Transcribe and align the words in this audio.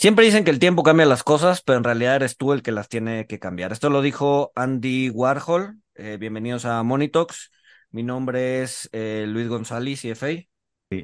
Siempre 0.00 0.24
dicen 0.24 0.44
que 0.44 0.50
el 0.50 0.58
tiempo 0.58 0.82
cambia 0.82 1.04
las 1.04 1.22
cosas, 1.22 1.60
pero 1.60 1.76
en 1.76 1.84
realidad 1.84 2.16
eres 2.16 2.38
tú 2.38 2.54
el 2.54 2.62
que 2.62 2.72
las 2.72 2.88
tiene 2.88 3.26
que 3.26 3.38
cambiar. 3.38 3.70
Esto 3.70 3.90
lo 3.90 4.00
dijo 4.00 4.50
Andy 4.54 5.10
Warhol. 5.10 5.76
Eh, 5.94 6.16
bienvenidos 6.18 6.64
a 6.64 6.82
Monitox. 6.82 7.50
Mi 7.90 8.02
nombre 8.02 8.62
es 8.62 8.88
eh, 8.92 9.26
Luis 9.28 9.48
González, 9.48 10.00
CFA. 10.00 10.30
Eh, 10.30 10.46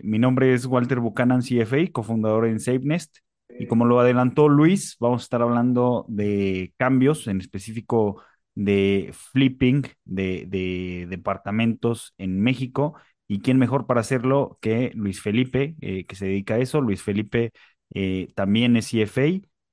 mi 0.02 0.18
nombre 0.18 0.54
es 0.54 0.64
Walter 0.64 1.00
Buchanan, 1.00 1.42
CFA, 1.42 1.92
cofundador 1.92 2.46
en 2.46 2.58
SafeNest. 2.58 3.18
Y 3.58 3.66
como 3.66 3.84
lo 3.84 4.00
adelantó 4.00 4.48
Luis, 4.48 4.96
vamos 4.98 5.20
a 5.20 5.24
estar 5.24 5.42
hablando 5.42 6.06
de 6.08 6.72
cambios, 6.78 7.26
en 7.26 7.38
específico 7.38 8.22
de 8.54 9.12
flipping 9.12 9.82
de 10.06 11.06
departamentos 11.06 12.14
en 12.16 12.40
México. 12.40 12.94
¿Y 13.28 13.40
quién 13.40 13.58
mejor 13.58 13.86
para 13.86 14.00
hacerlo 14.00 14.56
que 14.62 14.90
Luis 14.94 15.20
Felipe, 15.20 15.74
que 15.80 16.14
se 16.14 16.26
dedica 16.26 16.54
a 16.54 16.58
eso? 16.60 16.80
Luis 16.80 17.02
Felipe 17.02 17.52
eh, 17.94 18.28
también 18.34 18.76
es 18.76 18.90
CFA, 18.90 19.22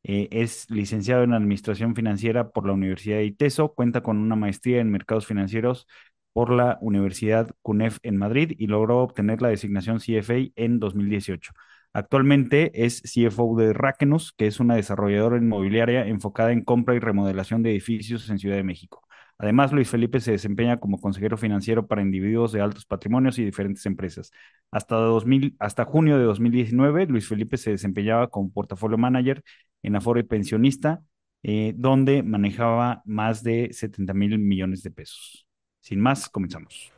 eh, 0.04 0.28
es 0.32 0.70
licenciado 0.70 1.24
en 1.24 1.34
Administración 1.34 1.96
Financiera 1.96 2.50
por 2.52 2.68
la 2.68 2.74
Universidad 2.74 3.18
de 3.18 3.26
ITESO, 3.26 3.74
cuenta 3.74 4.02
con 4.02 4.18
una 4.18 4.36
maestría 4.36 4.82
en 4.82 4.92
Mercados 4.92 5.26
Financieros 5.28 5.88
por 6.34 6.52
la 6.52 6.78
Universidad 6.82 7.52
CUNEF 7.62 8.00
en 8.04 8.18
Madrid 8.18 8.54
y 8.58 8.68
logró 8.68 9.00
obtener 9.00 9.42
la 9.42 9.50
designación 9.50 10.00
CFA 10.00 10.52
en 10.56 10.80
2018. 10.80 11.54
Actualmente 11.94 12.72
es 12.86 13.02
CFO 13.04 13.56
de 13.56 13.72
Rakenus, 13.72 14.34
que 14.34 14.48
es 14.48 14.60
una 14.60 14.76
desarrolladora 14.76 15.38
inmobiliaria 15.38 16.08
enfocada 16.08 16.52
en 16.52 16.64
compra 16.64 16.96
y 16.96 17.00
remodelación 17.00 17.62
de 17.62 17.72
edificios 17.72 18.30
en 18.30 18.40
Ciudad 18.40 18.56
de 18.56 18.64
México. 18.64 19.08
Además, 19.38 19.74
Luis 19.74 19.90
Felipe 19.90 20.20
se 20.20 20.32
desempeña 20.32 20.80
como 20.80 21.02
consejero 21.02 21.38
financiero 21.38 21.88
para 21.88 22.02
individuos 22.02 22.52
de 22.52 22.62
altos 22.62 22.86
patrimonios 22.86 23.40
y 23.40 23.46
diferentes 23.46 23.86
empresas. 23.86 24.32
Hasta, 24.72 24.96
2000, 24.96 25.56
hasta 25.60 25.86
junio 25.86 26.18
de 26.18 26.24
2019, 26.24 27.08
Luis 27.08 27.28
Felipe 27.28 27.58
se 27.58 27.72
desempeñaba 27.72 28.30
como 28.30 28.52
portafolio 28.52 28.98
manager 28.98 29.44
en 29.82 29.96
Aforo 29.96 30.20
y 30.20 30.24
Pensionista, 30.24 31.02
eh, 31.44 31.74
donde 31.76 32.24
manejaba 32.24 33.02
más 33.06 33.44
de 33.44 33.70
70 33.74 34.14
mil 34.14 34.40
millones 34.40 34.82
de 34.84 34.92
pesos. 34.92 35.46
Sin 35.82 36.00
más, 36.00 36.30
comenzamos. 36.30 36.93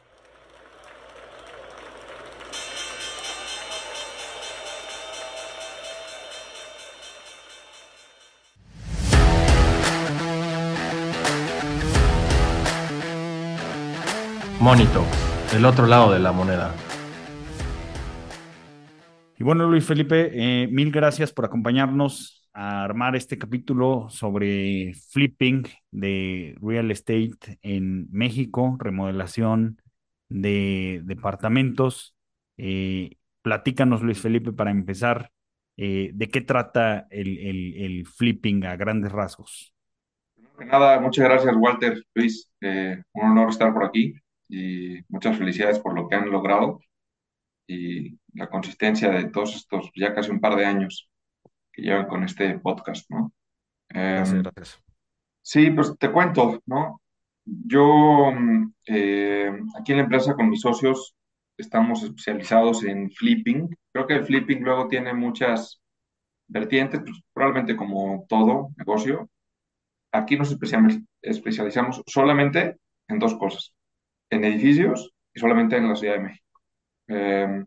Monito, 14.66 15.05
el 15.55 15.63
otro 15.63 15.85
lado 15.85 16.11
de 16.11 16.17
la 16.17 16.31
moneda. 16.31 16.73
Y 19.38 19.44
bueno, 19.44 19.69
Luis 19.69 19.85
Felipe, 19.85 20.31
eh, 20.33 20.67
mil 20.72 20.91
gracias 20.91 21.31
por 21.31 21.45
acompañarnos 21.45 22.49
a 22.52 22.83
armar 22.83 23.16
este 23.16 23.38
capítulo 23.38 24.07
sobre 24.09 24.95
flipping 25.11 25.67
de 25.91 26.57
real 26.63 26.89
estate 26.89 27.59
en 27.61 28.07
México, 28.09 28.75
remodelación 28.80 29.80
de 30.30 31.00
departamentos. 31.03 32.16
Eh, 32.57 33.17
platícanos, 33.44 34.02
Luis 34.02 34.19
Felipe, 34.19 34.52
para 34.52 34.72
empezar, 34.72 35.29
eh, 35.77 36.09
¿de 36.11 36.27
qué 36.29 36.41
trata 36.41 37.05
el, 37.11 37.38
el, 37.38 38.07
flipping 38.07 38.66
a 38.66 38.75
grandes 38.77 39.11
rasgos? 39.11 39.75
Nada, 40.57 41.00
muchas 41.00 41.23
gracias, 41.25 41.55
Walter, 41.55 42.03
Luis. 42.16 42.52
un 42.61 43.29
honor 43.29 43.50
estar 43.50 43.72
por 43.72 43.85
aquí 43.85 44.16
y 44.47 44.99
muchas 45.09 45.38
felicidades 45.38 45.79
por 45.79 45.95
lo 45.95 46.07
que 46.07 46.15
han 46.15 46.29
logrado 46.29 46.79
y 47.67 48.19
la 48.33 48.49
consistencia 48.49 49.09
de 49.11 49.29
todos 49.29 49.55
estos 49.55 49.89
ya 49.95 50.13
casi 50.13 50.31
un 50.31 50.39
par 50.39 50.55
de 50.55 50.65
años 50.65 51.09
que 51.71 51.81
llevan 51.81 52.07
con 52.07 52.23
este 52.23 52.59
podcast, 52.59 53.09
¿no? 53.09 53.33
Gracias, 53.89 54.33
em, 54.33 54.43
gracias. 54.43 54.83
Sí, 55.41 55.69
pues 55.71 55.97
te 55.97 56.11
cuento, 56.11 56.61
¿no? 56.66 57.01
Yo 57.43 58.31
mm, 58.31 58.73
eh, 58.88 59.51
aquí 59.79 59.91
en 59.91 59.97
la 60.00 60.03
empresa 60.03 60.35
con 60.35 60.50
mis 60.50 60.62
socios 60.62 61.16
estamos 61.57 62.03
especializados 62.03 62.83
en 62.83 63.12
flipping. 63.12 63.75
Creo 63.91 64.07
que 64.07 64.16
el 64.16 64.25
flipping 64.25 64.63
luego 64.63 64.88
tiene 64.88 65.13
muchas 65.13 65.81
vertientes, 66.47 67.01
pues, 67.01 67.22
probablemente 67.33 67.75
como 67.75 68.25
todo 68.27 68.69
negocio. 68.77 69.29
Aquí 70.12 70.38
nos 70.38 70.51
especializamos 71.22 72.03
solamente 72.07 72.77
en 73.07 73.19
dos 73.19 73.35
cosas 73.35 73.75
en 74.30 74.44
edificios 74.44 75.13
y 75.34 75.40
solamente 75.40 75.78
en 75.78 75.90
la 75.90 75.96
Ciudad 75.96 76.16
de 76.16 76.19
México. 76.22 76.62
Em, 77.08 77.66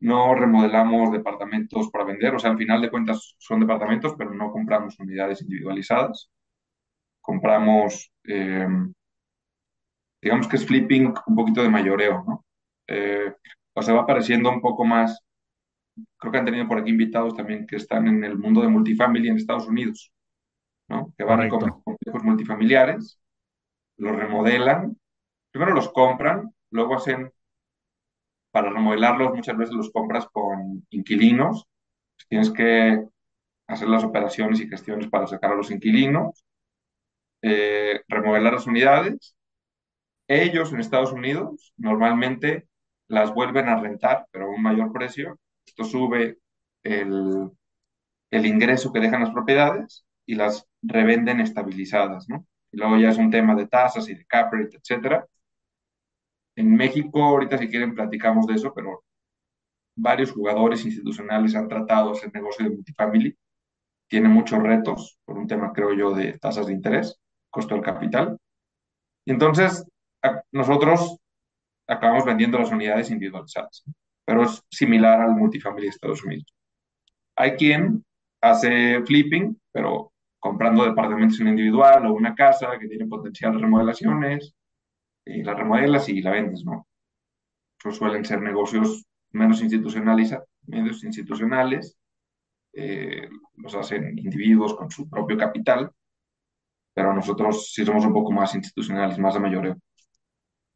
no 0.00 0.34
remodelamos 0.34 1.12
departamentos 1.12 1.90
para 1.90 2.04
vender, 2.04 2.34
o 2.34 2.38
sea, 2.38 2.50
al 2.50 2.58
final 2.58 2.80
de 2.80 2.90
cuentas 2.90 3.36
son 3.38 3.60
departamentos, 3.60 4.14
pero 4.16 4.32
no 4.32 4.50
compramos 4.50 4.98
unidades 4.98 5.42
individualizadas. 5.42 6.30
Compramos, 7.20 8.10
em, 8.24 8.92
digamos 10.22 10.48
que 10.48 10.56
es 10.56 10.66
flipping 10.66 11.12
un 11.26 11.36
poquito 11.36 11.62
de 11.62 11.68
mayoreo, 11.70 12.24
¿no? 12.26 12.44
Eh, 12.86 13.32
o 13.74 13.82
sea, 13.82 13.94
va 13.94 14.02
apareciendo 14.02 14.50
un 14.50 14.60
poco 14.60 14.84
más. 14.84 15.20
Creo 16.18 16.32
que 16.32 16.38
han 16.38 16.44
tenido 16.44 16.68
por 16.68 16.78
aquí 16.78 16.90
invitados 16.90 17.34
también 17.36 17.66
que 17.66 17.76
están 17.76 18.08
en 18.08 18.24
el 18.24 18.38
mundo 18.38 18.62
de 18.62 18.68
multifamily 18.68 19.28
en 19.28 19.36
Estados 19.36 19.68
Unidos, 19.68 20.12
¿no? 20.88 21.12
Que 21.16 21.24
van 21.24 21.42
a 21.42 21.48
complejos 21.48 22.24
multifamiliares, 22.24 23.20
los 23.96 24.16
remodelan 24.16 24.99
primero 25.52 25.74
los 25.74 25.90
compran, 25.92 26.54
luego 26.70 26.96
hacen, 26.96 27.32
para 28.50 28.70
remodelarlos 28.70 29.34
muchas 29.34 29.56
veces 29.56 29.74
los 29.74 29.90
compras 29.90 30.26
con 30.32 30.86
inquilinos, 30.90 31.66
tienes 32.28 32.50
que 32.50 33.04
hacer 33.68 33.88
las 33.88 34.04
operaciones 34.04 34.60
y 34.60 34.68
gestiones 34.68 35.08
para 35.08 35.26
sacar 35.26 35.52
a 35.52 35.56
los 35.56 35.70
inquilinos, 35.70 36.44
eh, 37.42 38.02
remodelar 38.08 38.54
las 38.54 38.66
unidades. 38.66 39.36
Ellos 40.28 40.72
en 40.72 40.80
Estados 40.80 41.12
Unidos 41.12 41.74
normalmente 41.76 42.68
las 43.08 43.34
vuelven 43.34 43.68
a 43.68 43.80
rentar, 43.80 44.26
pero 44.32 44.46
a 44.46 44.50
un 44.50 44.62
mayor 44.62 44.92
precio. 44.92 45.38
Esto 45.66 45.84
sube 45.84 46.38
el, 46.84 47.50
el 48.30 48.46
ingreso 48.46 48.92
que 48.92 49.00
dejan 49.00 49.22
las 49.22 49.32
propiedades 49.32 50.04
y 50.26 50.34
las 50.36 50.66
revenden 50.82 51.40
estabilizadas, 51.40 52.28
¿no? 52.28 52.46
Y 52.72 52.78
luego 52.78 52.98
ya 52.98 53.10
es 53.10 53.18
un 53.18 53.30
tema 53.30 53.54
de 53.54 53.68
tasas 53.68 54.08
y 54.08 54.14
de 54.14 54.26
cap 54.26 54.52
rate, 54.52 54.78
etcétera. 54.78 55.26
En 56.60 56.76
México, 56.76 57.22
ahorita 57.24 57.56
si 57.56 57.68
quieren 57.68 57.94
platicamos 57.94 58.46
de 58.46 58.52
eso, 58.52 58.74
pero 58.74 59.02
varios 59.96 60.30
jugadores 60.30 60.84
institucionales 60.84 61.54
han 61.54 61.68
tratado 61.68 62.12
ese 62.12 62.30
negocio 62.30 62.66
de 62.66 62.74
multifamily. 62.76 63.34
Tiene 64.06 64.28
muchos 64.28 64.62
retos 64.62 65.18
por 65.24 65.38
un 65.38 65.46
tema, 65.46 65.72
creo 65.72 65.94
yo, 65.94 66.12
de 66.12 66.38
tasas 66.38 66.66
de 66.66 66.74
interés, 66.74 67.18
costo 67.48 67.74
del 67.74 67.82
capital. 67.82 68.36
Y 69.24 69.30
entonces, 69.30 69.86
nosotros 70.52 71.16
acabamos 71.88 72.26
vendiendo 72.26 72.58
las 72.58 72.70
unidades 72.70 73.10
individualizadas, 73.10 73.82
pero 74.26 74.42
es 74.42 74.62
similar 74.70 75.22
al 75.22 75.34
multifamily 75.34 75.86
de 75.86 75.90
Estados 75.90 76.22
Unidos. 76.22 76.54
Hay 77.36 77.52
quien 77.52 78.04
hace 78.42 79.02
flipping, 79.06 79.58
pero 79.72 80.12
comprando 80.38 80.84
departamentos 80.84 81.40
en 81.40 81.48
individual 81.48 82.04
o 82.04 82.12
una 82.12 82.34
casa 82.34 82.78
que 82.78 82.86
tiene 82.86 83.06
potencial 83.06 83.54
de 83.54 83.60
remodelaciones, 83.60 84.54
y 85.34 85.42
la 85.42 85.54
remodelas 85.54 86.08
y 86.08 86.20
la 86.20 86.32
vendes, 86.32 86.64
¿no? 86.64 86.86
Eso 87.78 87.92
suelen 87.92 88.24
ser 88.24 88.40
negocios 88.42 89.04
menos 89.32 89.62
institucionales, 89.62 90.36
medios 90.66 91.02
institucionales, 91.04 91.96
eh, 92.72 93.28
los 93.56 93.74
hacen 93.74 94.18
individuos 94.18 94.74
con 94.74 94.90
su 94.90 95.08
propio 95.08 95.36
capital, 95.36 95.90
pero 96.94 97.14
nosotros 97.14 97.72
sí 97.72 97.84
somos 97.84 98.04
un 98.04 98.12
poco 98.12 98.32
más 98.32 98.54
institucionales, 98.54 99.18
más 99.18 99.34
de 99.34 99.40
mayoreo. 99.40 99.72
O 99.74 99.78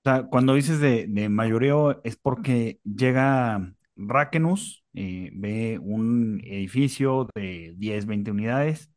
sea, 0.04 0.24
cuando 0.24 0.54
dices 0.54 0.80
de, 0.80 1.06
de 1.08 1.28
mayoreo 1.28 2.00
es 2.04 2.16
porque 2.16 2.78
llega 2.84 3.74
Rakenus, 3.96 4.84
eh, 4.94 5.30
ve 5.34 5.78
un 5.80 6.40
edificio 6.44 7.28
de 7.34 7.74
10, 7.76 8.06
20 8.06 8.30
unidades, 8.30 8.90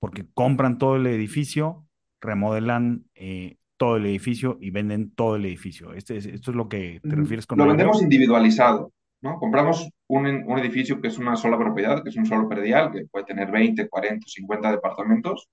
porque 0.00 0.26
compran 0.34 0.78
todo 0.78 0.96
el 0.96 1.06
edificio, 1.06 1.86
remodelan 2.20 3.06
eh, 3.14 3.56
todo 3.78 3.96
el 3.96 4.06
edificio 4.06 4.58
y 4.60 4.70
venden 4.70 5.12
todo 5.12 5.36
el 5.36 5.46
edificio. 5.46 5.94
Este, 5.94 6.18
esto 6.18 6.50
es 6.50 6.56
lo 6.56 6.68
que 6.68 7.00
te 7.02 7.16
refieres 7.16 7.46
con... 7.46 7.58
Lo 7.58 7.66
vendemos 7.66 8.02
individualizado, 8.02 8.92
¿no? 9.22 9.38
Compramos 9.38 9.88
un, 10.08 10.26
un, 10.26 10.58
edificio 10.58 11.00
que 11.00 11.08
es 11.08 11.16
una 11.16 11.36
sola 11.36 11.56
propiedad, 11.56 12.02
que 12.02 12.10
es 12.10 12.16
un 12.16 12.26
solo 12.26 12.48
predial, 12.48 12.90
que 12.92 13.06
puede 13.06 13.24
tener 13.24 13.50
20, 13.50 13.88
40, 13.88 14.26
50 14.26 14.70
departamentos. 14.72 15.48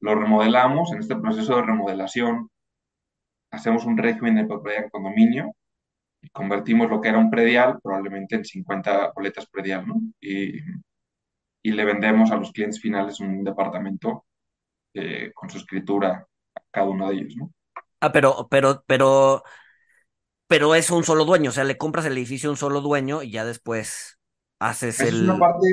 Lo 0.00 0.14
remodelamos. 0.14 0.92
En 0.92 1.00
este 1.00 1.16
proceso 1.16 1.56
de 1.56 1.62
remodelación 1.62 2.48
hacemos 3.50 3.84
un 3.84 3.98
régimen 3.98 4.36
de 4.36 4.46
propiedad 4.46 4.84
en 4.84 4.90
condominio 4.90 5.52
y 6.22 6.30
convertimos 6.30 6.88
lo 6.88 7.00
que 7.00 7.08
era 7.08 7.18
un 7.18 7.30
predial 7.30 7.78
probablemente 7.82 8.36
en 8.36 8.44
50 8.44 9.12
boletas 9.14 9.46
predial, 9.46 9.86
¿no? 9.86 10.00
Y, 10.20 10.58
y 11.64 11.72
le 11.72 11.84
vendemos 11.84 12.30
a 12.30 12.36
los 12.36 12.52
clientes 12.52 12.80
finales 12.80 13.20
un 13.20 13.44
departamento 13.44 14.24
eh, 14.94 15.32
con 15.34 15.50
su 15.50 15.58
escritura 15.58 16.26
cada 16.72 16.88
uno 16.88 17.08
de 17.10 17.16
ellos, 17.16 17.36
¿no? 17.36 17.52
Ah, 18.00 18.10
pero, 18.12 18.48
pero, 18.50 18.84
pero, 18.86 19.42
pero 20.46 20.74
es 20.74 20.90
un 20.90 21.04
solo 21.04 21.24
dueño, 21.24 21.50
o 21.50 21.52
sea, 21.52 21.64
le 21.64 21.78
compras 21.78 22.04
el 22.06 22.12
edificio 22.16 22.48
a 22.50 22.52
un 22.52 22.56
solo 22.58 22.80
dueño 22.80 23.22
y 23.22 23.30
ya 23.30 23.44
después 23.44 24.18
haces 24.58 25.02
el... 25.02 25.16
Es 25.16 25.20
una 25.20 25.38
parte. 25.38 25.66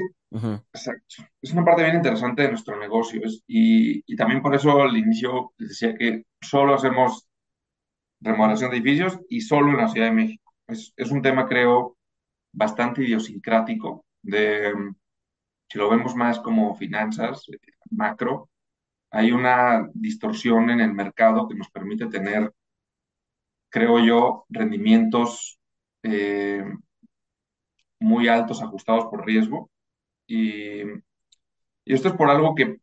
Exacto. 0.74 1.16
Es 1.42 1.52
una 1.54 1.66
parte 1.66 1.84
bien 1.84 1.98
interesante 1.98 2.44
de 2.44 2.50
nuestro 2.50 2.80
negocio 2.80 3.22
es- 3.26 3.44
y, 3.48 4.04
y 4.12 4.16
también 4.16 4.42
por 4.42 4.56
eso 4.56 4.82
al 4.82 4.96
inicio 4.98 5.54
decía 5.58 5.96
que 5.96 6.26
solo 6.42 6.76
hacemos 6.76 7.28
remodelación 8.22 8.72
de 8.72 8.78
edificios 8.78 9.20
y 9.30 9.42
solo 9.42 9.72
en 9.72 9.78
la 9.78 9.90
Ciudad 9.90 10.08
de 10.08 10.14
México. 10.14 10.54
Es, 10.68 10.94
es 10.98 11.12
un 11.12 11.22
tema, 11.22 11.48
creo, 11.48 11.98
bastante 12.54 13.04
idiosincrático 13.04 14.06
de, 14.24 14.74
si 15.70 15.78
lo 15.78 15.90
vemos 15.90 16.16
más 16.16 16.40
como 16.40 16.76
finanzas, 16.76 17.46
eh, 17.50 17.58
macro, 17.92 18.49
hay 19.12 19.32
una 19.32 19.90
distorsión 19.94 20.70
en 20.70 20.82
el 20.82 20.94
mercado 20.94 21.48
que 21.48 21.56
nos 21.56 21.70
permite 21.70 22.08
tener, 22.08 22.54
creo 23.70 24.00
yo, 24.00 24.46
rendimientos 24.50 25.60
eh, 26.04 26.64
muy 28.00 28.28
altos 28.28 28.62
ajustados 28.62 29.06
por 29.06 29.26
riesgo. 29.26 29.70
Y, 30.28 30.82
y 30.84 31.94
esto 31.94 32.10
es 32.10 32.14
por 32.16 32.30
algo 32.30 32.56
que 32.56 32.80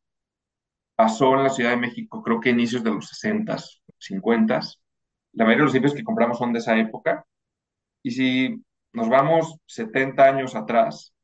pasó 0.97 1.35
en 1.35 1.45
la 1.45 1.51
Ciudad 1.51 1.71
de 1.71 1.77
México, 1.77 2.23
creo 2.23 2.41
que 2.41 2.49
a 2.51 2.53
inicios 2.53 2.83
de 2.83 2.91
los 2.91 3.09
60, 3.09 3.57
50. 3.99 4.61
La 5.33 5.45
mayoría 5.45 5.63
de 5.63 5.65
los 5.65 5.75
edificios 5.75 5.99
que 5.99 6.05
compramos 6.05 6.39
son 6.39 6.53
de 6.53 6.59
esa 6.61 6.77
época. 6.79 7.25
Y 8.03 8.11
si 8.13 8.65
nos 8.93 9.09
vamos 9.09 9.59
70 9.67 10.25
años 10.25 10.55
atrás, 10.57 11.15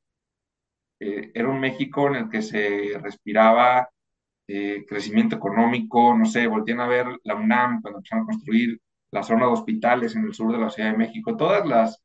eh, 1.00 1.32
era 1.34 1.48
un 1.48 1.60
México 1.60 2.06
en 2.08 2.16
el 2.16 2.30
que 2.30 2.42
se 2.42 2.98
respiraba 3.00 3.88
eh, 4.48 4.84
crecimiento 4.88 5.36
económico, 5.36 6.16
no 6.16 6.24
sé, 6.24 6.46
voltean 6.46 6.80
a 6.80 6.88
ver 6.88 7.06
la 7.24 7.34
UNAM 7.34 7.80
cuando 7.80 7.98
empezaron 7.98 8.24
a 8.24 8.26
construir 8.26 8.80
la 9.10 9.22
zona 9.22 9.46
de 9.46 9.52
hospitales 9.52 10.16
en 10.16 10.24
el 10.24 10.34
sur 10.34 10.52
de 10.52 10.58
la 10.58 10.70
Ciudad 10.70 10.90
de 10.90 10.98
México, 10.98 11.36
todas 11.36 11.66
las 11.66 12.02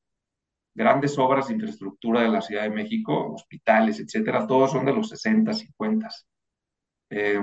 grandes 0.76 1.18
obras 1.18 1.48
de 1.48 1.56
infraestructura 1.56 2.22
de 2.22 2.30
la 2.30 2.42
Ciudad 2.42 2.64
de 2.64 2.70
México, 2.70 3.34
hospitales, 3.34 4.00
etcétera, 4.00 4.46
todos 4.46 4.72
son 4.72 4.86
de 4.86 4.94
los 4.94 5.10
60, 5.10 5.54
50. 5.54 6.10
Eh, 7.10 7.42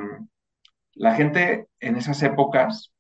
la 0.94 1.14
gente 1.14 1.69
en 1.81 1.96
esas 1.96 2.23
épocas 2.23 2.93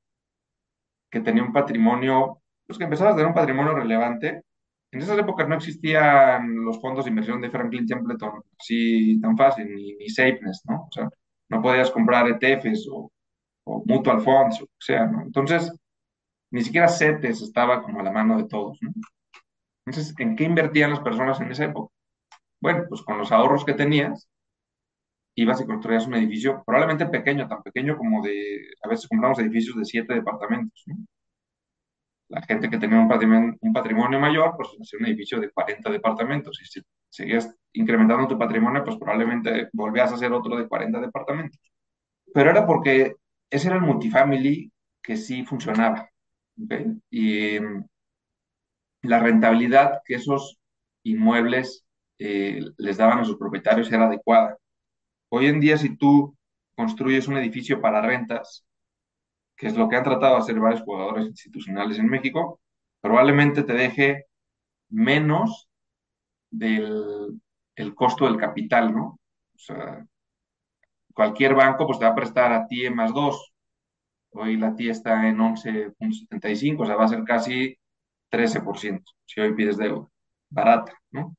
que 1.10 1.20
tenía 1.20 1.42
un 1.42 1.52
patrimonio, 1.52 2.42
pues 2.66 2.78
que 2.78 2.84
empezaba 2.84 3.10
a 3.10 3.14
tener 3.14 3.28
un 3.28 3.34
patrimonio 3.34 3.74
relevante, 3.74 4.42
en 4.90 5.00
esas 5.02 5.18
épocas 5.18 5.48
no 5.48 5.56
existían 5.56 6.64
los 6.64 6.80
fondos 6.80 7.04
de 7.04 7.10
inversión 7.10 7.40
de 7.40 7.50
Franklin 7.50 7.86
Templeton 7.86 8.42
así 8.58 9.20
tan 9.20 9.36
fácil, 9.36 9.74
ni, 9.74 9.94
ni 9.96 10.08
SafeNest, 10.08 10.66
¿no? 10.68 10.86
O 10.88 10.92
sea, 10.92 11.08
no 11.48 11.62
podías 11.62 11.90
comprar 11.90 12.26
ETFs 12.28 12.88
o, 12.90 13.10
o 13.64 13.84
mutual 13.86 14.20
funds, 14.22 14.62
o 14.62 14.68
sea, 14.78 15.06
¿no? 15.06 15.22
Entonces, 15.22 15.72
ni 16.50 16.62
siquiera 16.62 16.88
CETES 16.88 17.42
estaba 17.42 17.82
como 17.82 18.00
a 18.00 18.04
la 18.04 18.12
mano 18.12 18.36
de 18.38 18.44
todos, 18.48 18.78
¿no? 18.82 18.92
Entonces, 19.86 20.14
¿en 20.18 20.36
qué 20.36 20.44
invertían 20.44 20.90
las 20.90 21.00
personas 21.00 21.40
en 21.40 21.50
esa 21.50 21.64
época? 21.66 21.92
Bueno, 22.60 22.84
pues 22.88 23.02
con 23.02 23.18
los 23.18 23.32
ahorros 23.32 23.64
que 23.64 23.74
tenías, 23.74 24.28
ibas 25.36 25.60
y 25.60 25.66
construías 25.66 26.06
un 26.06 26.14
edificio 26.14 26.62
probablemente 26.64 27.06
pequeño, 27.06 27.48
tan 27.48 27.62
pequeño 27.62 27.96
como 27.96 28.22
de, 28.22 28.68
a 28.82 28.88
veces 28.88 29.08
compramos 29.08 29.38
edificios 29.40 29.76
de 29.76 29.84
siete 29.84 30.14
departamentos, 30.14 30.82
¿no? 30.86 30.96
La 32.28 32.42
gente 32.42 32.70
que 32.70 32.78
tenía 32.78 32.98
un 33.00 33.72
patrimonio, 33.72 34.18
mayor, 34.18 34.54
pues 34.56 34.68
hacía 34.80 34.98
un 34.98 35.06
edificio 35.06 35.38
de 35.38 35.50
40 35.50 35.90
departamentos. 35.90 36.58
Y 36.60 36.82
seguías 37.14 37.54
incrementando 37.72 38.26
tu 38.28 38.38
patrimonio, 38.38 38.84
pues 38.84 38.96
probablemente 38.96 39.68
volvías 39.72 40.10
a 40.10 40.14
hacer 40.16 40.32
otro 40.32 40.56
de 40.56 40.68
40 40.68 41.00
departamentos. 41.00 41.60
Pero 42.34 42.50
era 42.50 42.66
porque 42.66 43.16
ese 43.50 43.68
era 43.68 43.76
el 43.76 43.82
multifamily 43.82 44.72
que 45.02 45.16
sí 45.16 45.44
funcionaba. 45.44 46.08
Y 47.10 47.60
mm, 47.60 47.84
la 49.02 49.20
rentabilidad 49.20 50.00
que 50.04 50.16
esos 50.16 50.58
inmuebles 51.04 51.86
eh, 52.18 52.60
les 52.78 52.96
daban 52.96 53.20
a 53.20 53.24
sus 53.24 53.36
propietarios 53.36 53.92
era 53.92 54.06
adecuada. 54.06 54.56
Hoy 55.30 55.46
en 55.46 55.60
día, 55.60 55.78
si 55.78 55.96
tú 55.96 56.36
construyes 56.76 57.28
un 57.28 57.36
edificio 57.36 57.80
para 57.80 58.02
rentas, 58.02 58.64
que 59.56 59.68
es 59.68 59.76
lo 59.76 59.88
que 59.88 59.96
han 59.96 60.04
tratado 60.04 60.34
de 60.36 60.42
hacer 60.42 60.58
varios 60.58 60.82
jugadores 60.82 61.26
institucionales 61.26 61.98
en 61.98 62.08
México, 62.08 62.60
probablemente 63.00 63.62
te 63.62 63.74
deje 63.74 64.26
menos 64.88 65.68
del 66.58 67.40
el 67.76 67.94
costo 67.94 68.26
del 68.26 68.36
capital, 68.38 68.94
¿no? 68.94 69.04
O 69.54 69.58
sea, 69.58 70.06
cualquier 71.14 71.54
banco 71.54 71.86
pues 71.86 71.98
te 71.98 72.04
va 72.04 72.12
a 72.12 72.14
prestar 72.14 72.52
a 72.52 72.66
ti 72.66 72.84
en 72.86 72.94
más 72.96 73.12
2. 73.12 73.52
Hoy 74.32 74.56
la 74.56 74.74
TIE 74.74 74.90
está 74.90 75.28
en 75.28 75.40
11.75, 75.40 76.82
o 76.84 76.86
sea, 76.86 76.96
va 76.96 77.04
a 77.06 77.08
ser 77.08 77.24
casi 77.24 77.76
13% 78.30 79.12
si 79.26 79.40
hoy 79.40 79.54
pides 79.54 79.76
deuda. 79.78 80.08
Barata, 80.50 80.92
¿no? 81.12 81.36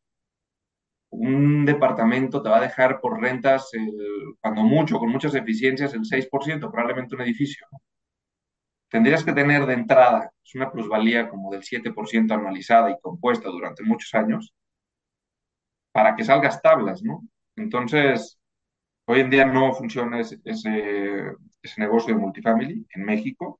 Un 1.18 1.66
departamento 1.66 2.44
te 2.44 2.50
va 2.50 2.58
a 2.58 2.62
dejar 2.62 3.00
por 3.02 3.20
rentas, 3.20 3.74
el- 3.74 4.36
cuando 4.40 4.62
mucho, 4.62 5.00
con 5.00 5.10
muchas 5.10 5.34
eficiencias, 5.34 5.96
el 5.96 6.06
6%, 6.06 6.70
probablemente 6.72 7.16
un 7.16 7.22
edificio. 7.22 7.66
¿no? 7.72 7.80
Tendrías 8.90 9.24
que 9.24 9.32
tener 9.34 9.66
de 9.68 9.74
entrada 9.74 10.32
es 10.44 10.56
una 10.56 10.72
plusvalía 10.72 11.30
como 11.30 11.52
del 11.52 11.62
7% 11.64 12.34
anualizada 12.34 12.90
y 12.90 13.00
compuesta 13.00 13.50
durante 13.50 13.84
muchos 13.84 14.14
años 14.16 14.54
para 15.96 16.14
que 16.14 16.26
salgas 16.26 16.62
tablas, 16.62 17.02
¿no? 17.04 17.24
Entonces, 17.56 18.38
hoy 19.08 19.22
en 19.22 19.30
día 19.30 19.46
no 19.46 19.74
funciona 19.74 20.20
ese, 20.22 20.40
ese, 20.46 21.32
negocio 21.78 22.14
de 22.14 22.20
multifamily 22.20 22.86
en 22.94 23.06
México. 23.06 23.58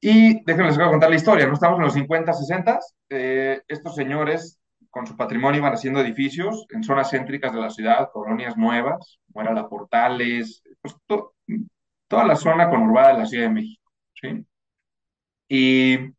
Y 0.00 0.44
déjenme 0.44 0.68
les 0.68 0.76
voy 0.76 0.86
a 0.86 0.90
contar 0.90 1.10
la 1.10 1.16
historia, 1.16 1.46
¿no? 1.48 1.54
Estamos 1.54 1.78
en 1.78 1.84
los 1.86 1.94
50, 1.94 2.32
60, 2.32 2.78
eh, 3.10 3.60
estos 3.66 3.96
señores 3.96 4.60
con 4.88 5.04
su 5.08 5.16
patrimonio 5.16 5.58
iban 5.58 5.72
haciendo 5.72 6.00
edificios 6.00 6.64
en 6.70 6.84
zonas 6.84 7.10
céntricas 7.10 7.52
de 7.52 7.60
la 7.60 7.70
ciudad, 7.70 8.10
colonias 8.12 8.56
nuevas, 8.56 9.18
como 9.26 9.42
era 9.42 9.52
la 9.52 9.68
Portales, 9.68 10.62
pues 10.80 10.94
to- 11.06 11.34
toda 12.08 12.24
la 12.24 12.36
zona 12.36 12.70
conurbada 12.70 13.14
de 13.14 13.18
la 13.18 13.26
Ciudad 13.26 13.48
de 13.48 13.54
México, 13.54 13.90
¿sí? 14.14 14.46
Y 15.48 16.14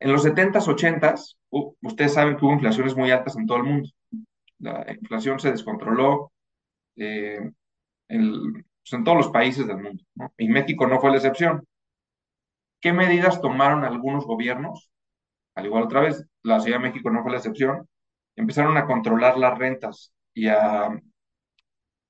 en 0.00 0.12
los 0.12 0.24
70s, 0.24 0.66
80s, 0.66 1.36
uh, 1.50 1.74
ustedes 1.82 2.14
saben 2.14 2.36
que 2.36 2.44
hubo 2.44 2.52
inflaciones 2.52 2.96
muy 2.96 3.10
altas 3.10 3.36
en 3.36 3.46
todo 3.46 3.58
el 3.58 3.64
mundo. 3.64 3.88
La 4.58 4.86
inflación 4.92 5.40
se 5.40 5.50
descontroló 5.50 6.32
eh, 6.96 7.50
en, 8.08 8.52
pues, 8.52 8.92
en 8.92 9.04
todos 9.04 9.18
los 9.18 9.28
países 9.28 9.66
del 9.66 9.78
mundo. 9.78 10.02
Y 10.36 10.48
México 10.48 10.86
no 10.86 11.00
fue 11.00 11.10
la 11.10 11.16
excepción. 11.16 11.64
¿Qué 12.80 12.92
medidas 12.92 13.40
tomaron 13.40 13.84
algunos 13.84 14.24
gobiernos? 14.24 14.90
Al 15.54 15.66
igual 15.66 15.84
otra 15.84 16.00
vez, 16.00 16.24
la 16.42 16.60
Ciudad 16.60 16.78
de 16.78 16.88
México 16.88 17.10
no 17.10 17.22
fue 17.22 17.32
la 17.32 17.38
excepción. 17.38 17.88
Empezaron 18.36 18.76
a 18.76 18.86
controlar 18.86 19.36
las 19.36 19.58
rentas 19.58 20.12
y 20.32 20.46
a 20.46 20.90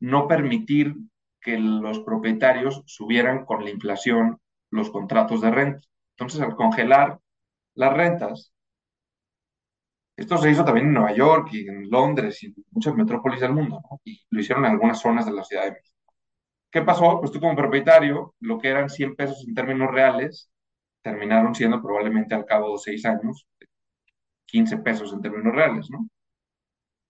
no 0.00 0.29
permitir 0.29 0.95
que 1.40 1.59
los 1.59 2.00
propietarios 2.00 2.83
subieran 2.87 3.47
con 3.47 3.64
la 3.64 3.71
inflación 3.71 4.38
los 4.71 4.90
contratos 4.90 5.40
de 5.40 5.50
renta. 5.50 5.80
Entonces, 6.16 6.42
al 6.42 6.54
congelar 6.54 7.18
las 7.78 7.94
rentas, 7.94 8.52
esto 10.16 10.37
se 10.38 10.50
hizo 10.50 10.64
también 10.64 10.88
en 10.88 10.94
Nueva 10.94 11.12
York 11.14 11.49
y 11.52 11.68
en 11.68 11.88
Londres 11.90 12.42
y 12.42 12.47
en 12.47 12.54
muchas 12.73 12.94
metrópolis 12.94 13.40
del 13.40 13.52
mundo, 13.52 13.80
¿no? 13.90 14.00
Y 14.04 14.20
lo 14.30 14.40
hicieron 14.40 14.64
en 14.64 14.73
algunas 14.73 15.00
zonas 15.00 15.26
de 15.26 15.32
la 15.32 15.44
Ciudad 15.44 15.64
de 15.64 15.70
México. 15.73 16.14
¿Qué 16.70 16.82
pasó? 16.82 17.20
Pues 17.20 17.32
tú 17.32 17.40
como 17.40 17.56
propietario, 17.56 18.35
lo 18.40 18.58
que 18.58 18.68
eran 18.68 18.90
100 18.90 19.16
pesos 19.16 19.44
en 19.49 19.54
términos 19.54 19.90
reales, 19.92 20.50
terminaron 21.02 21.54
siendo 21.54 21.82
probablemente 21.82 22.35
al 22.35 22.47
cabo 22.47 22.73
de 22.75 22.78
seis 22.78 23.04
años 23.06 23.47
15 24.47 24.78
pesos 24.78 25.12
en 25.12 25.23
términos 25.23 25.54
reales, 25.54 25.88
¿no? 25.90 26.08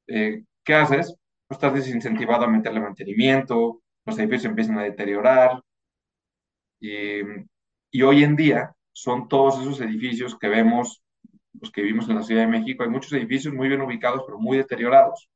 Eh, 0.07 0.45
¿qué 0.65 0.75
haces? 0.75 1.15
Pues 1.47 1.57
estás 1.59 1.75
desincentivado 1.75 2.45
a 2.45 2.49
meterle 2.49 2.81
mantenimiento, 2.81 3.83
los 4.07 4.19
edificios 4.19 4.51
empiezan 4.51 4.79
a 4.79 4.83
deteriorar 4.85 5.63
y, 6.81 7.21
y 7.91 8.03
hoy 8.03 8.25
en 8.25 8.37
día 8.37 8.75
son 9.03 9.29
todos 9.29 9.61
esos 9.61 9.81
edificios 9.81 10.37
que 10.37 10.49
vemos, 10.49 11.03
los 11.61 11.71
que 11.71 11.83
vivimos 11.83 12.09
en 12.09 12.17
la 12.17 12.23
Ciudad 12.25 12.43
de 12.43 12.49
México, 12.49 12.83
hay 12.83 12.89
muchos 12.89 13.13
edificios 13.13 13.55
muy 13.55 13.69
bien 13.69 13.81
ubicados, 13.81 14.25
pero 14.27 14.41
muy 14.41 14.57
deteriorados. 14.57 15.31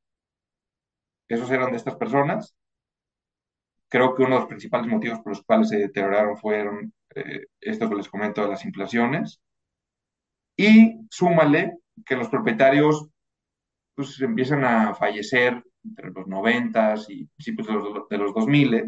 Esos 1.29 1.49
eran 1.49 1.71
de 1.71 1.77
estas 1.77 1.95
personas. 1.95 2.53
Creo 3.87 4.13
que 4.13 4.23
uno 4.23 4.35
de 4.35 4.39
los 4.41 4.49
principales 4.49 4.87
motivos 4.87 5.19
por 5.19 5.29
los 5.29 5.43
cuales 5.43 5.69
se 5.69 5.77
deterioraron 5.77 6.37
fueron 6.37 6.93
eh, 7.15 7.45
esto 7.61 7.89
que 7.89 7.95
les 7.95 8.09
comento 8.09 8.41
de 8.41 8.49
las 8.49 8.65
inflaciones. 8.65 9.39
Y 10.57 10.99
súmale 11.09 11.77
que 12.05 12.17
los 12.17 12.27
propietarios 12.27 13.07
pues 13.95 14.19
empiezan 14.21 14.65
a 14.65 14.93
fallecer 14.93 15.63
entre 15.85 16.11
los 16.11 16.27
noventas 16.27 17.09
y 17.09 17.27
principios 17.27 17.67
de 17.67 17.73
los, 17.73 18.09
de 18.09 18.17
los 18.17 18.33
2000. 18.33 18.85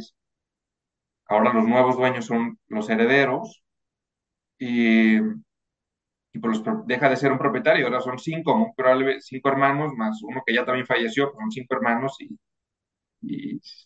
Ahora 1.27 1.53
los 1.53 1.65
nuevos 1.65 1.95
dueños 1.95 2.25
son 2.25 2.59
los 2.67 2.89
herederos 2.89 3.64
y, 4.59 5.17
y 5.17 6.39
pues 6.39 6.59
los, 6.65 6.85
deja 6.87 7.09
de 7.09 7.15
ser 7.15 7.31
un 7.31 7.37
propietario, 7.37 7.85
ahora 7.85 8.01
son 8.01 8.19
cinco, 8.19 8.73
probablemente 8.75 9.21
cinco 9.21 9.49
hermanos 9.49 9.93
más 9.95 10.21
uno 10.23 10.43
que 10.45 10.53
ya 10.53 10.65
también 10.65 10.85
falleció, 10.85 11.31
pues 11.31 11.41
son 11.41 11.51
cinco 11.51 11.75
hermanos 11.75 12.17
y, 12.19 12.37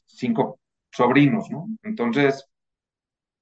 cinco 0.05 0.59
sobrinos, 0.91 1.49
¿no? 1.51 1.67
Entonces 1.83 2.45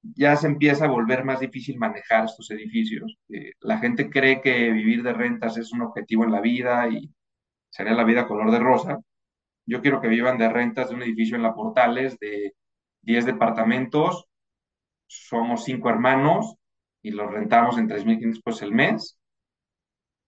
ya 0.01 0.36
se 0.36 0.48
empieza 0.48 0.86
a 0.86 0.89
volver 0.89 1.24
más 1.25 1.39
difícil 1.39 1.77
manejar 1.77 2.25
estos 2.25 2.50
edificios. 2.51 3.17
Eh, 3.29 3.53
la 3.62 3.77
gente 3.79 4.10
cree 4.10 4.41
que 4.41 4.72
vivir 4.72 5.03
de 5.03 5.13
rentas 5.13 5.57
es 5.57 5.72
un 5.74 5.81
objetivo 5.81 6.24
en 6.24 6.31
la 6.31 6.41
vida 6.41 6.88
y 6.89 7.12
sería 7.69 7.93
la 7.93 8.03
vida 8.03 8.27
color 8.27 8.51
de 8.51 8.60
rosa. 8.60 9.00
yo 9.67 9.81
quiero 9.81 10.01
que 10.01 10.10
vivan 10.10 10.38
de 10.39 10.50
rentas 10.50 10.89
de 10.89 10.96
un 10.96 11.03
edificio 11.03 11.38
en 11.38 11.43
La 11.43 11.55
Portales 11.55 12.19
de 12.19 12.55
10 13.03 13.25
departamentos, 13.27 14.25
somos 15.07 15.65
cinco 15.65 15.89
hermanos 15.89 16.56
y 17.07 17.11
los 17.11 17.31
rentamos 17.31 17.77
en 17.77 17.87
3.500 17.87 18.41
pesos 18.43 18.61
el 18.63 18.73
mes. 18.73 19.17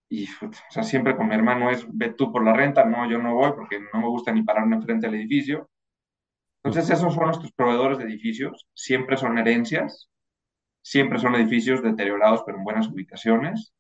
Y, 0.10 0.26
o 0.26 0.52
sea, 0.72 0.84
siempre 0.84 1.16
con 1.16 1.28
mi 1.28 1.36
hermano 1.36 1.70
es, 1.70 1.86
ve 1.90 2.14
tú 2.14 2.32
por 2.32 2.44
la 2.44 2.54
renta, 2.54 2.86
no, 2.86 3.10
yo 3.10 3.20
no 3.20 3.36
voy 3.36 3.52
porque 3.52 3.80
no 3.94 4.00
me 4.00 4.08
gusta 4.08 4.32
ni 4.32 4.44
pararme 4.44 4.78
enfrente 4.78 5.08
del 5.08 5.18
edificio. 5.18 5.70
Entonces, 6.64 6.90
esos 6.90 7.14
son 7.14 7.26
nuestros 7.26 7.52
proveedores 7.52 7.98
de 7.98 8.06
edificios, 8.06 8.68
siempre 8.74 9.18
son 9.18 9.38
herencias, 9.38 10.10
siempre 10.82 11.20
son 11.20 11.36
edificios 11.36 11.84
deteriorados 11.84 12.44
pero 12.46 12.58
en 12.58 12.64
buenas 12.64 12.88
ubicaciones 12.88 13.74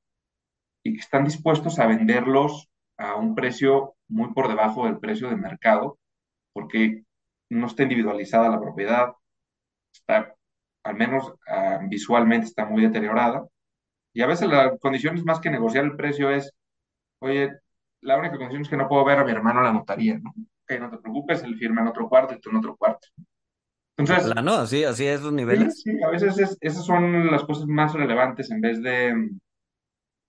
y 0.83 0.93
que 0.93 0.99
están 0.99 1.23
dispuestos 1.25 1.79
a 1.79 1.87
venderlos 1.87 2.69
a 2.97 3.15
un 3.15 3.35
precio 3.35 3.95
muy 4.09 4.33
por 4.33 4.49
debajo 4.49 4.85
del 4.85 4.99
precio 4.99 5.29
de 5.29 5.37
mercado 5.37 5.99
porque 6.53 7.03
no 7.49 7.67
está 7.67 7.83
individualizada 7.83 8.49
la 8.49 8.61
propiedad, 8.61 9.13
está, 9.93 10.35
al 10.83 10.95
menos 10.95 11.27
uh, 11.29 11.87
visualmente 11.87 12.47
está 12.47 12.65
muy 12.65 12.81
deteriorada. 12.81 13.45
Y 14.13 14.21
a 14.21 14.27
veces 14.27 14.47
la 14.47 14.77
condición 14.77 15.17
es 15.17 15.23
más 15.23 15.39
que 15.39 15.49
negociar 15.49 15.85
el 15.85 15.95
precio 15.95 16.31
es, 16.31 16.51
oye, 17.19 17.51
la 18.01 18.17
única 18.17 18.37
condición 18.37 18.63
es 18.63 18.69
que 18.69 18.77
no 18.77 18.87
puedo 18.87 19.05
ver 19.05 19.19
a 19.19 19.23
mi 19.23 19.31
hermano 19.31 19.61
la 19.61 19.73
notaría, 19.73 20.17
¿no? 20.17 20.29
Ok, 20.31 20.79
no 20.79 20.89
te 20.89 20.97
preocupes, 20.97 21.43
él 21.43 21.57
firma 21.57 21.81
en 21.81 21.87
otro 21.87 22.07
cuarto 22.07 22.33
y 22.33 22.39
tú 22.39 22.49
en 22.49 22.57
otro 22.57 22.75
cuarto. 22.75 23.07
Entonces, 23.97 24.33
¿no? 24.43 24.53
Así, 24.53 24.83
así 24.83 25.05
a 25.07 25.13
esos 25.13 25.33
niveles. 25.33 25.81
Sí, 25.81 25.91
sí 25.91 26.03
a 26.03 26.09
veces 26.09 26.39
es, 26.39 26.57
esas 26.61 26.85
son 26.85 27.29
las 27.29 27.43
cosas 27.43 27.67
más 27.67 27.93
relevantes 27.93 28.49
en 28.49 28.61
vez 28.61 28.81
de, 28.81 29.29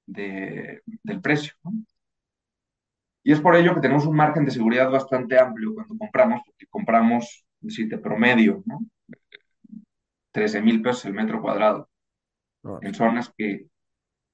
de 0.07 0.83
del 1.05 1.21
precio, 1.21 1.55
¿no? 1.63 1.73
Y 3.23 3.33
es 3.33 3.41
por 3.41 3.55
ello 3.55 3.75
que 3.75 3.81
tenemos 3.81 4.07
un 4.07 4.17
margen 4.17 4.45
de 4.45 4.51
seguridad 4.51 4.91
bastante 4.91 5.39
amplio 5.39 5.75
cuando 5.75 5.97
compramos, 5.97 6.41
porque 6.45 6.67
compramos, 6.67 7.45
decirte, 7.61 7.99
promedio, 7.99 8.63
¿no? 8.65 8.81
13 10.33 10.63
mil 10.63 10.83
pesos 10.83 11.05
el 11.07 11.15
metro 11.15 11.41
cuadrado. 11.41 11.89
En 12.83 12.95
zonas 12.95 13.33
que 13.37 13.67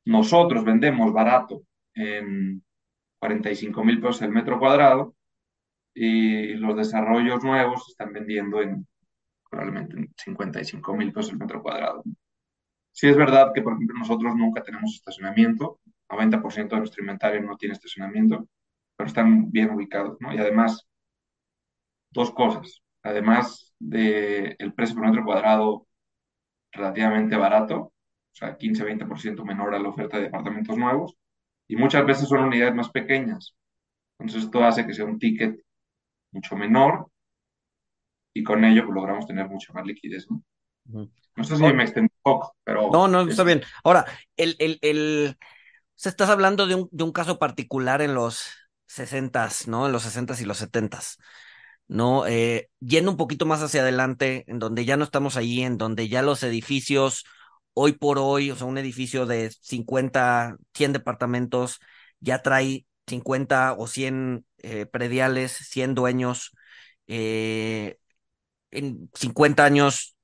nosotros 0.04 0.64
vendemos 0.64 1.12
barato 1.12 1.62
en 1.94 2.62
45 3.18 3.84
mil 3.84 4.00
pesos 4.00 4.22
el 4.22 4.30
metro 4.30 4.58
cuadrado 4.58 5.14
y 5.94 6.54
los 6.54 6.76
desarrollos 6.76 7.42
nuevos 7.42 7.88
están 7.88 8.12
vendiendo 8.12 8.60
en 8.60 8.86
probablemente 9.48 9.96
en 9.96 10.12
55 10.16 10.96
mil 10.96 11.12
pesos 11.12 11.32
el 11.32 11.38
metro 11.38 11.62
cuadrado. 11.62 12.02
Sí 12.92 13.08
es 13.08 13.16
verdad 13.16 13.52
que, 13.54 13.62
por 13.62 13.74
ejemplo, 13.74 13.98
nosotros 13.98 14.34
nunca 14.34 14.62
tenemos 14.62 14.94
estacionamiento, 14.94 15.80
90% 16.08 16.68
de 16.68 16.78
nuestro 16.78 17.02
inventario 17.02 17.42
no 17.42 17.56
tiene 17.56 17.74
estacionamiento, 17.74 18.48
pero 18.96 19.06
están 19.06 19.50
bien 19.50 19.70
ubicados, 19.70 20.16
¿no? 20.20 20.32
Y 20.32 20.38
además, 20.38 20.86
dos 22.10 22.30
cosas. 22.32 22.82
Además 23.02 23.74
del 23.78 24.56
el 24.58 24.72
precio 24.72 24.96
por 24.96 25.06
metro 25.06 25.24
cuadrado 25.24 25.85
relativamente 26.72 27.36
barato, 27.36 27.76
o 27.76 27.92
sea, 28.32 28.56
15-20% 28.56 29.44
menor 29.44 29.74
a 29.74 29.78
la 29.78 29.88
oferta 29.88 30.16
de 30.18 30.24
departamentos 30.24 30.76
nuevos, 30.76 31.16
y 31.68 31.76
muchas 31.76 32.04
veces 32.06 32.28
son 32.28 32.44
unidades 32.44 32.74
más 32.74 32.90
pequeñas. 32.90 33.56
Entonces, 34.18 34.44
esto 34.44 34.64
hace 34.64 34.86
que 34.86 34.94
sea 34.94 35.04
un 35.04 35.18
ticket 35.18 35.60
mucho 36.32 36.56
menor 36.56 37.08
y 38.34 38.42
con 38.42 38.64
ello 38.64 38.84
pues, 38.84 38.94
logramos 38.94 39.26
tener 39.26 39.48
mucha 39.48 39.72
más 39.72 39.86
liquidez, 39.86 40.26
¿no? 40.30 40.42
No 40.84 41.44
sé 41.44 41.56
si 41.56 41.62
me 41.62 41.82
extendí 41.82 42.12
un 42.12 42.22
poco, 42.22 42.56
pero... 42.62 42.90
No, 42.92 43.08
no, 43.08 43.22
está 43.22 43.42
bien. 43.42 43.62
Ahora, 43.82 44.04
el, 44.36 44.56
el, 44.58 44.78
el... 44.82 45.36
O 45.38 45.98
sea, 45.98 46.10
estás 46.10 46.28
hablando 46.28 46.66
de 46.66 46.74
un, 46.74 46.88
de 46.92 47.04
un 47.04 47.12
caso 47.12 47.38
particular 47.38 48.02
en 48.02 48.14
los 48.14 48.52
60 48.86 49.48
¿no? 49.66 49.86
En 49.86 49.92
los 49.92 50.02
60 50.02 50.34
y 50.40 50.44
los 50.44 50.58
70 50.58 51.00
¿no? 51.88 52.26
Eh, 52.26 52.68
yendo 52.80 53.10
un 53.10 53.16
poquito 53.16 53.46
más 53.46 53.62
hacia 53.62 53.82
adelante, 53.82 54.44
en 54.48 54.58
donde 54.58 54.84
ya 54.84 54.96
no 54.96 55.04
estamos 55.04 55.36
ahí, 55.36 55.62
en 55.62 55.78
donde 55.78 56.08
ya 56.08 56.22
los 56.22 56.42
edificios, 56.42 57.24
hoy 57.74 57.92
por 57.92 58.18
hoy, 58.18 58.50
o 58.50 58.56
sea, 58.56 58.66
un 58.66 58.78
edificio 58.78 59.26
de 59.26 59.50
50, 59.60 60.56
100 60.74 60.92
departamentos, 60.92 61.80
ya 62.20 62.42
trae 62.42 62.86
50 63.06 63.74
o 63.74 63.86
100 63.86 64.44
eh, 64.58 64.86
prediales, 64.86 65.52
100 65.52 65.94
dueños, 65.94 66.52
eh, 67.06 67.98
en 68.70 69.10
50 69.14 69.64
años, 69.64 70.16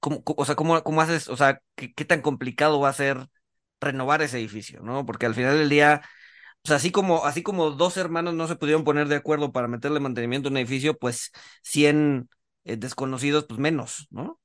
¿cómo, 0.00 0.22
o 0.26 0.44
sea, 0.44 0.54
¿cómo, 0.56 0.82
cómo 0.84 1.00
haces, 1.02 1.28
o 1.28 1.36
sea, 1.36 1.60
¿qué, 1.76 1.92
qué 1.94 2.04
tan 2.04 2.22
complicado 2.22 2.80
va 2.80 2.90
a 2.90 2.92
ser 2.92 3.28
renovar 3.80 4.22
ese 4.22 4.38
edificio, 4.38 4.80
¿no? 4.82 5.06
Porque 5.06 5.26
al 5.26 5.34
final 5.34 5.58
del 5.58 5.68
día 5.68 6.02
o 6.62 6.68
sea, 6.68 6.76
así 6.76 6.90
como, 6.90 7.24
así 7.24 7.42
como 7.42 7.70
dos 7.70 7.96
hermanos 7.96 8.34
no 8.34 8.46
se 8.46 8.56
pudieron 8.56 8.84
poner 8.84 9.08
de 9.08 9.16
acuerdo 9.16 9.50
para 9.52 9.68
meterle 9.68 10.00
mantenimiento 10.00 10.48
a 10.48 10.52
un 10.52 10.58
edificio, 10.58 10.98
pues 10.98 11.32
100 11.62 12.28
eh, 12.64 12.76
desconocidos, 12.76 13.46
pues 13.46 13.58
menos, 13.58 14.06
¿no? 14.10 14.38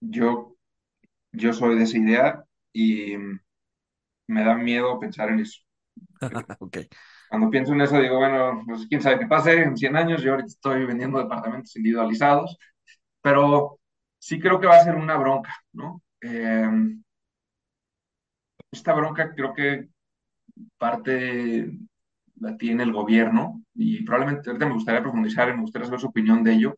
Yo, 0.00 0.56
yo 1.32 1.52
soy 1.52 1.76
de 1.76 1.84
esa 1.84 1.98
idea 1.98 2.44
y 2.72 3.16
me 4.26 4.44
da 4.44 4.54
miedo 4.56 4.98
pensar 4.98 5.30
en 5.30 5.40
eso. 5.40 5.60
ok. 6.58 6.78
Cuando 7.28 7.50
pienso 7.50 7.72
en 7.72 7.82
eso 7.82 8.00
digo, 8.00 8.18
bueno, 8.18 8.62
pues 8.66 8.86
quién 8.88 9.02
sabe 9.02 9.20
qué 9.20 9.26
pase 9.26 9.62
en 9.62 9.76
100 9.76 9.96
años, 9.96 10.22
yo 10.22 10.32
ahorita 10.32 10.48
estoy 10.48 10.86
vendiendo 10.86 11.18
departamentos 11.18 11.76
individualizados, 11.76 12.56
pero 13.20 13.78
sí 14.18 14.40
creo 14.40 14.58
que 14.58 14.66
va 14.66 14.76
a 14.76 14.84
ser 14.84 14.96
una 14.96 15.16
bronca, 15.16 15.54
¿no? 15.72 16.02
Eh, 16.20 16.68
esta 18.72 18.92
bronca 18.94 19.34
creo 19.34 19.54
que 19.54 19.88
parte 20.78 21.72
la 22.40 22.56
tiene 22.56 22.84
el 22.84 22.92
gobierno 22.92 23.62
y 23.74 24.04
probablemente 24.04 24.50
ahorita 24.50 24.66
me 24.66 24.74
gustaría 24.74 25.02
profundizar, 25.02 25.54
me 25.54 25.62
gustaría 25.62 25.86
saber 25.86 26.00
su 26.00 26.06
opinión 26.08 26.44
de 26.44 26.52
ello, 26.52 26.76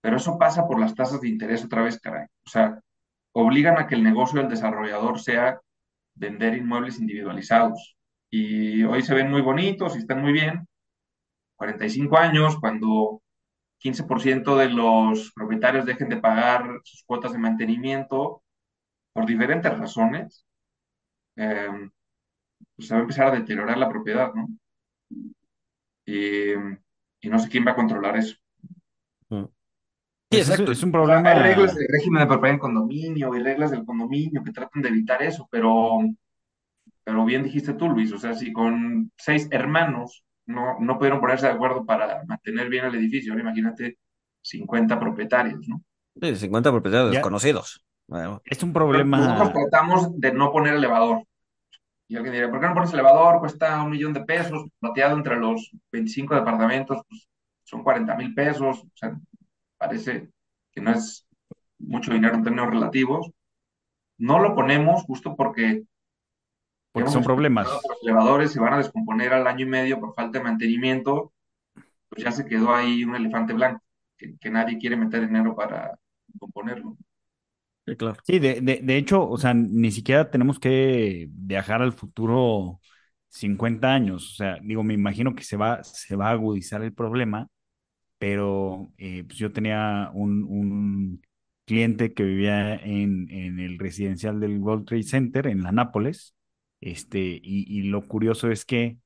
pero 0.00 0.16
eso 0.16 0.38
pasa 0.38 0.66
por 0.66 0.78
las 0.78 0.94
tasas 0.94 1.20
de 1.20 1.28
interés 1.28 1.64
otra 1.64 1.82
vez, 1.82 1.98
caray. 2.00 2.26
O 2.46 2.50
sea, 2.50 2.80
obligan 3.32 3.78
a 3.78 3.86
que 3.86 3.94
el 3.94 4.02
negocio 4.02 4.40
del 4.40 4.48
desarrollador 4.48 5.18
sea 5.18 5.60
vender 6.14 6.56
inmuebles 6.56 7.00
individualizados. 7.00 7.96
Y 8.30 8.82
hoy 8.84 9.02
se 9.02 9.14
ven 9.14 9.30
muy 9.30 9.42
bonitos 9.42 9.94
y 9.94 9.98
están 9.98 10.22
muy 10.22 10.32
bien. 10.32 10.66
45 11.56 12.18
años, 12.18 12.58
cuando 12.58 13.22
15% 13.82 14.56
de 14.56 14.68
los 14.70 15.32
propietarios 15.32 15.86
dejen 15.86 16.08
de 16.08 16.16
pagar 16.16 16.80
sus 16.84 17.02
cuotas 17.04 17.32
de 17.32 17.38
mantenimiento 17.38 18.42
por 19.12 19.26
diferentes 19.26 19.76
razones, 19.78 20.44
eh, 21.36 21.68
pues 22.76 22.88
se 22.88 22.94
va 22.94 23.00
a 23.00 23.02
empezar 23.02 23.28
a 23.28 23.38
deteriorar 23.38 23.76
la 23.78 23.88
propiedad, 23.88 24.32
¿no? 24.34 24.48
Y, 26.06 26.52
y 27.20 27.28
no 27.28 27.38
sé 27.38 27.48
quién 27.48 27.66
va 27.66 27.72
a 27.72 27.76
controlar 27.76 28.16
eso. 28.16 28.36
Mm. 29.30 29.44
Sí, 30.30 30.38
exacto. 30.38 30.72
Es, 30.72 30.82
un 30.82 30.92
problema. 30.92 31.30
hay 31.30 31.38
reglas 31.38 31.74
del 31.74 31.86
régimen 31.88 32.22
de 32.22 32.26
propiedad 32.26 32.54
en 32.54 32.60
condominio 32.60 33.34
y 33.34 33.42
reglas 33.42 33.70
del 33.70 33.84
condominio 33.84 34.42
que 34.42 34.52
tratan 34.52 34.82
de 34.82 34.88
evitar 34.88 35.22
eso, 35.22 35.46
pero, 35.50 36.00
pero 37.04 37.24
bien 37.24 37.44
dijiste 37.44 37.74
tú, 37.74 37.88
Luis, 37.88 38.12
o 38.12 38.18
sea, 38.18 38.34
si 38.34 38.52
con 38.52 39.12
seis 39.16 39.48
hermanos 39.50 40.24
no, 40.46 40.78
no 40.80 40.98
pudieron 40.98 41.20
ponerse 41.20 41.46
de 41.46 41.52
acuerdo 41.52 41.86
para 41.86 42.24
mantener 42.26 42.68
bien 42.68 42.84
el 42.86 42.94
edificio, 42.96 43.32
ahora 43.32 43.42
imagínate 43.42 43.98
50 44.42 44.98
propietarios, 44.98 45.66
¿no? 45.68 45.82
Sí, 46.20 46.36
50 46.36 46.70
propietarios 46.70 47.12
desconocidos. 47.12 47.84
Es 48.44 48.62
un 48.62 48.72
problema. 48.72 49.18
Nosotros 49.18 49.52
tratamos 49.52 50.20
de 50.20 50.32
no 50.32 50.52
poner 50.52 50.74
elevador. 50.74 51.24
Y 52.08 52.16
alguien 52.16 52.34
diría, 52.34 52.50
¿por 52.50 52.60
qué 52.60 52.66
no 52.66 52.74
pones 52.74 52.92
elevador? 52.92 53.40
Cuesta 53.40 53.82
un 53.82 53.90
millón 53.90 54.12
de 54.12 54.24
pesos, 54.24 54.66
plateado 54.78 55.16
entre 55.16 55.36
los 55.36 55.70
25 55.90 56.34
departamentos, 56.34 57.00
pues 57.08 57.28
son 57.64 57.82
40 57.82 58.14
mil 58.16 58.34
pesos. 58.34 58.82
O 58.84 58.90
sea, 58.94 59.18
parece 59.78 60.30
que 60.70 60.80
no 60.80 60.90
es 60.90 61.26
mucho 61.78 62.12
dinero 62.12 62.34
en 62.34 62.42
términos 62.42 62.70
relativos. 62.70 63.30
No 64.18 64.38
lo 64.38 64.54
ponemos 64.54 65.02
justo 65.04 65.34
porque... 65.34 65.84
Porque 66.92 67.10
son 67.10 67.24
problemas. 67.24 67.66
Los 67.66 68.02
elevadores 68.02 68.52
se 68.52 68.60
van 68.60 68.74
a 68.74 68.78
descomponer 68.78 69.32
al 69.32 69.46
año 69.46 69.66
y 69.66 69.68
medio 69.68 69.98
por 69.98 70.14
falta 70.14 70.38
de 70.38 70.44
mantenimiento. 70.44 71.32
Pues 72.08 72.22
ya 72.22 72.30
se 72.30 72.44
quedó 72.44 72.72
ahí 72.72 73.02
un 73.02 73.16
elefante 73.16 73.52
blanco, 73.52 73.82
que, 74.16 74.36
que 74.38 74.50
nadie 74.50 74.78
quiere 74.78 74.96
meter 74.96 75.26
dinero 75.26 75.56
para 75.56 75.98
componerlo. 76.38 76.96
Sí, 78.24 78.38
de, 78.38 78.60
de, 78.62 78.80
de, 78.82 78.96
hecho, 78.96 79.28
o 79.28 79.36
sea, 79.36 79.52
ni 79.52 79.90
siquiera 79.90 80.30
tenemos 80.30 80.58
que 80.58 81.28
viajar 81.30 81.82
al 81.82 81.92
futuro 81.92 82.80
50 83.28 83.92
años. 83.92 84.32
O 84.32 84.34
sea, 84.36 84.58
digo, 84.62 84.82
me 84.82 84.94
imagino 84.94 85.34
que 85.34 85.44
se 85.44 85.56
va, 85.56 85.84
se 85.84 86.16
va 86.16 86.28
a 86.28 86.32
agudizar 86.32 86.82
el 86.82 86.94
problema, 86.94 87.48
pero 88.18 88.92
eh, 88.98 89.24
pues 89.24 89.38
yo 89.38 89.52
tenía 89.52 90.10
un, 90.14 90.44
un, 90.44 91.22
cliente 91.66 92.12
que 92.14 92.24
vivía 92.24 92.74
en, 92.76 93.30
en, 93.30 93.58
el 93.60 93.78
residencial 93.78 94.40
del 94.40 94.58
World 94.58 94.86
Trade 94.86 95.02
Center, 95.04 95.46
en 95.46 95.62
la 95.62 95.72
Nápoles, 95.72 96.34
este, 96.80 97.20
y, 97.42 97.64
y 97.68 97.84
lo 97.84 98.06
curioso 98.06 98.50
es 98.50 98.66
que 98.66 98.98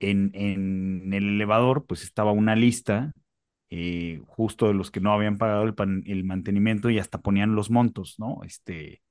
en, 0.00 0.30
en 0.34 1.12
el 1.14 1.24
elevador, 1.36 1.86
pues 1.86 2.02
estaba 2.02 2.32
una 2.32 2.56
lista 2.56 3.12
eh, 3.74 4.20
justo 4.26 4.66
de 4.68 4.74
los 4.74 4.90
que 4.90 5.00
no 5.00 5.14
habían 5.14 5.38
pagado 5.38 5.64
el, 5.64 6.24
mantenimiento 6.24 6.90
y 6.90 6.98
hasta 6.98 7.22
ponían 7.22 7.54
los 7.54 7.70
montos, 7.70 8.16
¿no? 8.18 8.40
Este, 8.44 9.02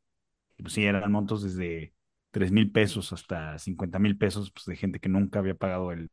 pues 0.57 0.73
sí, 0.73 0.85
eran 0.85 1.11
montos 1.11 1.41
desde 1.43 1.95
3 2.29 2.51
mil 2.51 2.71
pesos 2.71 3.11
hasta 3.11 3.57
50 3.57 3.97
mil 3.97 4.19
pesos, 4.19 4.51
pues 4.51 4.65
de 4.67 4.75
gente 4.75 4.99
que 4.99 5.09
nunca 5.09 5.39
había 5.39 5.55
pagado 5.55 5.91
el, 5.91 6.11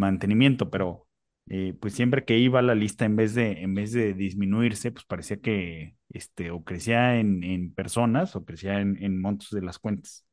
mantenimiento, 0.00 0.68
pero 0.68 1.06
eh, 1.48 1.74
pues 1.80 1.94
siempre 1.94 2.24
que 2.24 2.38
iba 2.38 2.60
la 2.60 2.74
lista, 2.74 3.04
en 3.04 3.14
vez 3.14 3.36
de, 3.36 3.62
en 3.62 3.74
vez 3.74 3.92
de 3.92 4.12
disminuirse, 4.12 4.90
pues 4.90 5.04
parecía 5.04 5.36
que 5.40 5.94
este, 6.08 6.50
o 6.50 6.64
crecía 6.64 7.20
en, 7.20 7.72
personas 7.72 8.34
o 8.34 8.44
crecía 8.44 8.80
en, 8.80 9.20
montos 9.20 9.50
de 9.50 9.62
las 9.62 9.78
cuentas. 9.78 10.26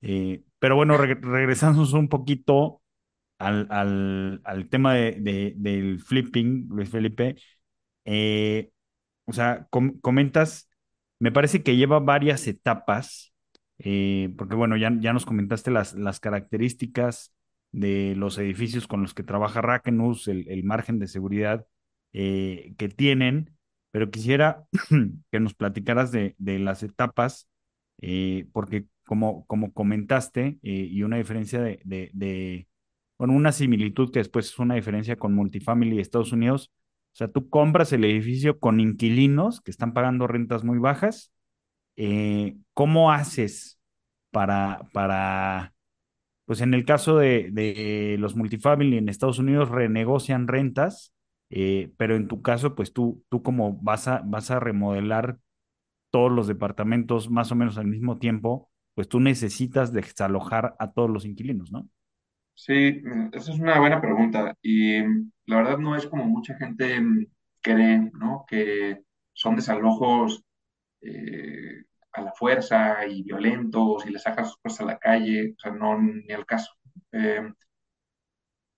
Eh, 0.00 0.42
pero 0.58 0.76
bueno, 0.76 0.96
reg- 0.96 1.20
regresamos 1.20 1.92
un 1.92 2.08
poquito 2.08 2.80
al, 3.38 3.66
al, 3.70 4.40
al 4.44 4.68
tema 4.68 4.94
de, 4.94 5.12
de- 5.20 5.54
del 5.56 6.00
flipping, 6.00 6.68
Luis 6.70 6.90
Felipe. 6.90 7.36
eh, 8.04 8.70
o 9.26 9.32
sea, 9.32 9.66
com- 9.70 9.98
comentas, 10.00 10.68
me 11.18 11.32
parece 11.32 11.62
que 11.62 11.76
lleva 11.76 12.00
varias 12.00 12.46
etapas, 12.46 13.34
eh, 13.78 14.34
porque 14.38 14.54
bueno, 14.56 14.76
ya, 14.76 14.92
ya 15.00 15.12
nos 15.12 15.26
comentaste 15.26 15.70
las, 15.70 15.94
las 15.94 16.20
características 16.20 17.34
de 17.72 18.14
los 18.16 18.38
edificios 18.38 18.86
con 18.88 19.02
los 19.02 19.14
que 19.14 19.22
trabaja 19.24 19.60
Rakenus, 19.62 20.28
el, 20.28 20.48
el 20.50 20.64
margen 20.64 20.98
de 20.98 21.08
seguridad 21.08 21.66
eh, 22.12 22.74
que 22.78 22.88
tienen, 22.88 23.56
pero 23.90 24.10
quisiera 24.10 24.64
que 25.32 25.40
nos 25.40 25.54
platicaras 25.54 26.12
de, 26.12 26.34
de 26.38 26.58
las 26.58 26.82
etapas, 26.82 27.48
porque 28.52 28.86
como, 29.06 29.46
como 29.46 29.72
comentaste, 29.72 30.58
y 30.62 31.02
una 31.02 31.16
diferencia 31.18 31.60
de, 31.60 31.80
bueno, 33.18 33.34
una 33.34 33.52
similitud 33.52 34.10
que 34.12 34.20
después 34.20 34.46
es 34.46 34.58
una 34.58 34.74
diferencia 34.74 35.16
con 35.16 35.34
Multifamily 35.34 35.96
de 35.96 36.02
Estados 36.02 36.32
Unidos 36.32 36.70
o 37.14 37.16
sea, 37.16 37.28
tú 37.28 37.48
compras 37.48 37.92
el 37.92 38.04
edificio 38.04 38.58
con 38.58 38.80
inquilinos 38.80 39.60
que 39.60 39.70
están 39.70 39.92
pagando 39.94 40.26
rentas 40.26 40.64
muy 40.64 40.78
bajas. 40.78 41.32
eh, 41.96 42.56
¿cómo 42.74 43.12
haces 43.12 43.80
para, 44.32 44.82
para, 44.92 45.74
pues 46.46 46.60
en 46.62 46.74
el 46.74 46.84
caso 46.84 47.18
de, 47.18 47.50
de 47.52 48.16
los 48.18 48.36
multifamily 48.36 48.98
en 48.98 49.08
Estados 49.08 49.38
Unidos 49.40 49.70
renegocian 49.70 50.48
rentas, 50.48 51.14
eh, 51.50 51.92
pero 51.98 52.16
en 52.16 52.28
tu 52.28 52.42
caso, 52.42 52.74
pues 52.76 52.92
tú, 52.92 53.24
tú 53.30 53.42
como 53.42 53.78
vas 53.82 54.08
a, 54.08 54.22
vas 54.26 54.50
a 54.50 54.60
remodelar 54.60 55.38
todos 56.10 56.32
los 56.32 56.46
departamentos 56.48 57.30
más 57.30 57.52
o 57.52 57.56
menos 57.56 57.78
al 57.78 57.86
mismo 57.86 58.18
tiempo, 58.18 58.70
pues 58.94 59.08
tú 59.08 59.20
necesitas 59.20 59.92
desalojar 59.92 60.76
a 60.78 60.92
todos 60.92 61.10
los 61.10 61.24
inquilinos, 61.26 61.72
¿no? 61.72 61.88
Sí, 62.54 63.00
mm, 63.02 63.30
esa 63.34 63.52
es 63.52 63.58
una 63.58 63.80
buena 63.80 64.00
pregunta 64.00 64.54
y 64.62 65.00
mm, 65.02 65.32
la 65.46 65.56
verdad 65.56 65.78
no 65.78 65.96
es 65.96 66.06
como 66.06 66.24
mucha 66.24 66.54
gente 66.56 67.00
mm, 67.00 67.26
cree, 67.60 67.98
¿no? 68.14 68.44
Que 68.48 69.02
son 69.32 69.56
desalojos 69.56 70.42
eh, 71.02 71.84
a 72.12 72.22
la 72.22 72.32
fuerza 72.32 73.06
y 73.06 73.22
violentos 73.24 74.06
y 74.06 74.10
le 74.10 74.18
sacas 74.18 74.56
cosas 74.62 74.82
a 74.82 74.84
la 74.86 74.98
calle, 74.98 75.54
o 75.56 75.60
sea, 75.60 75.72
no, 75.72 76.00
ni 76.00 76.32
al 76.32 76.46
caso. 76.46 76.72
Eh, 77.12 77.42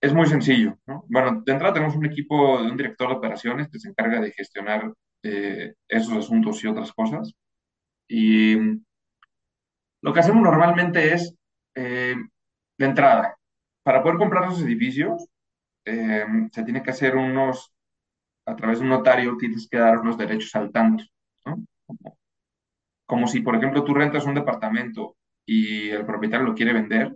es 0.01 0.13
muy 0.13 0.27
sencillo, 0.27 0.77
¿no? 0.85 1.05
Bueno, 1.09 1.41
de 1.45 1.51
entrada 1.51 1.73
tenemos 1.73 1.95
un 1.95 2.05
equipo 2.05 2.61
de 2.61 2.69
un 2.71 2.77
director 2.77 3.09
de 3.09 3.15
operaciones 3.15 3.69
que 3.69 3.79
se 3.79 3.89
encarga 3.89 4.19
de 4.21 4.31
gestionar 4.31 4.93
eh, 5.23 5.73
esos 5.87 6.13
asuntos 6.17 6.63
y 6.63 6.67
otras 6.67 6.91
cosas. 6.93 7.33
Y 8.07 8.57
lo 10.01 10.13
que 10.13 10.19
hacemos 10.19 10.41
normalmente 10.43 11.13
es, 11.13 11.35
eh, 11.75 12.15
de 12.77 12.85
entrada, 12.85 13.36
para 13.87 14.03
poder 14.03 14.17
comprar 14.17 14.43
esos 14.49 14.63
edificios, 14.63 15.29
eh, 15.85 16.25
se 16.51 16.63
tiene 16.63 16.83
que 16.83 16.91
hacer 16.91 17.15
unos, 17.15 17.71
a 18.45 18.53
través 18.53 18.79
de 18.79 18.83
un 18.83 18.89
notario, 18.89 19.37
tienes 19.37 19.69
que 19.69 19.77
dar 19.77 19.99
unos 19.99 20.17
derechos 20.17 20.53
al 20.55 20.73
tanto. 20.73 21.05
Como, 23.05 23.27
si, 23.27 23.39
por 23.39 23.55
ejemplo, 23.55 23.85
tú 23.85 23.93
rentas 23.93 24.25
un 24.25 24.35
departamento 24.35 25.15
y 25.45 25.87
el 25.91 26.05
propietario 26.05 26.47
lo 26.47 26.53
quiere 26.53 26.73
vender, 26.73 27.15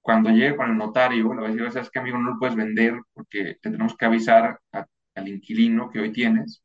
cuando 0.00 0.30
llegue 0.30 0.56
con 0.56 0.70
el 0.70 0.78
notario, 0.78 1.34
le 1.34 1.42
va 1.42 1.48
a 1.48 1.50
decir, 1.50 1.70
sabes 1.72 1.90
que 1.90 1.98
amigo, 1.98 2.16
no 2.16 2.30
lo 2.30 2.38
puedes 2.38 2.56
vender 2.56 2.98
porque 3.12 3.58
te 3.60 3.70
tenemos 3.70 3.94
que 3.98 4.06
avisar 4.06 4.58
al 4.72 5.28
inquilino 5.28 5.90
que 5.90 6.00
hoy 6.00 6.10
tienes 6.10 6.62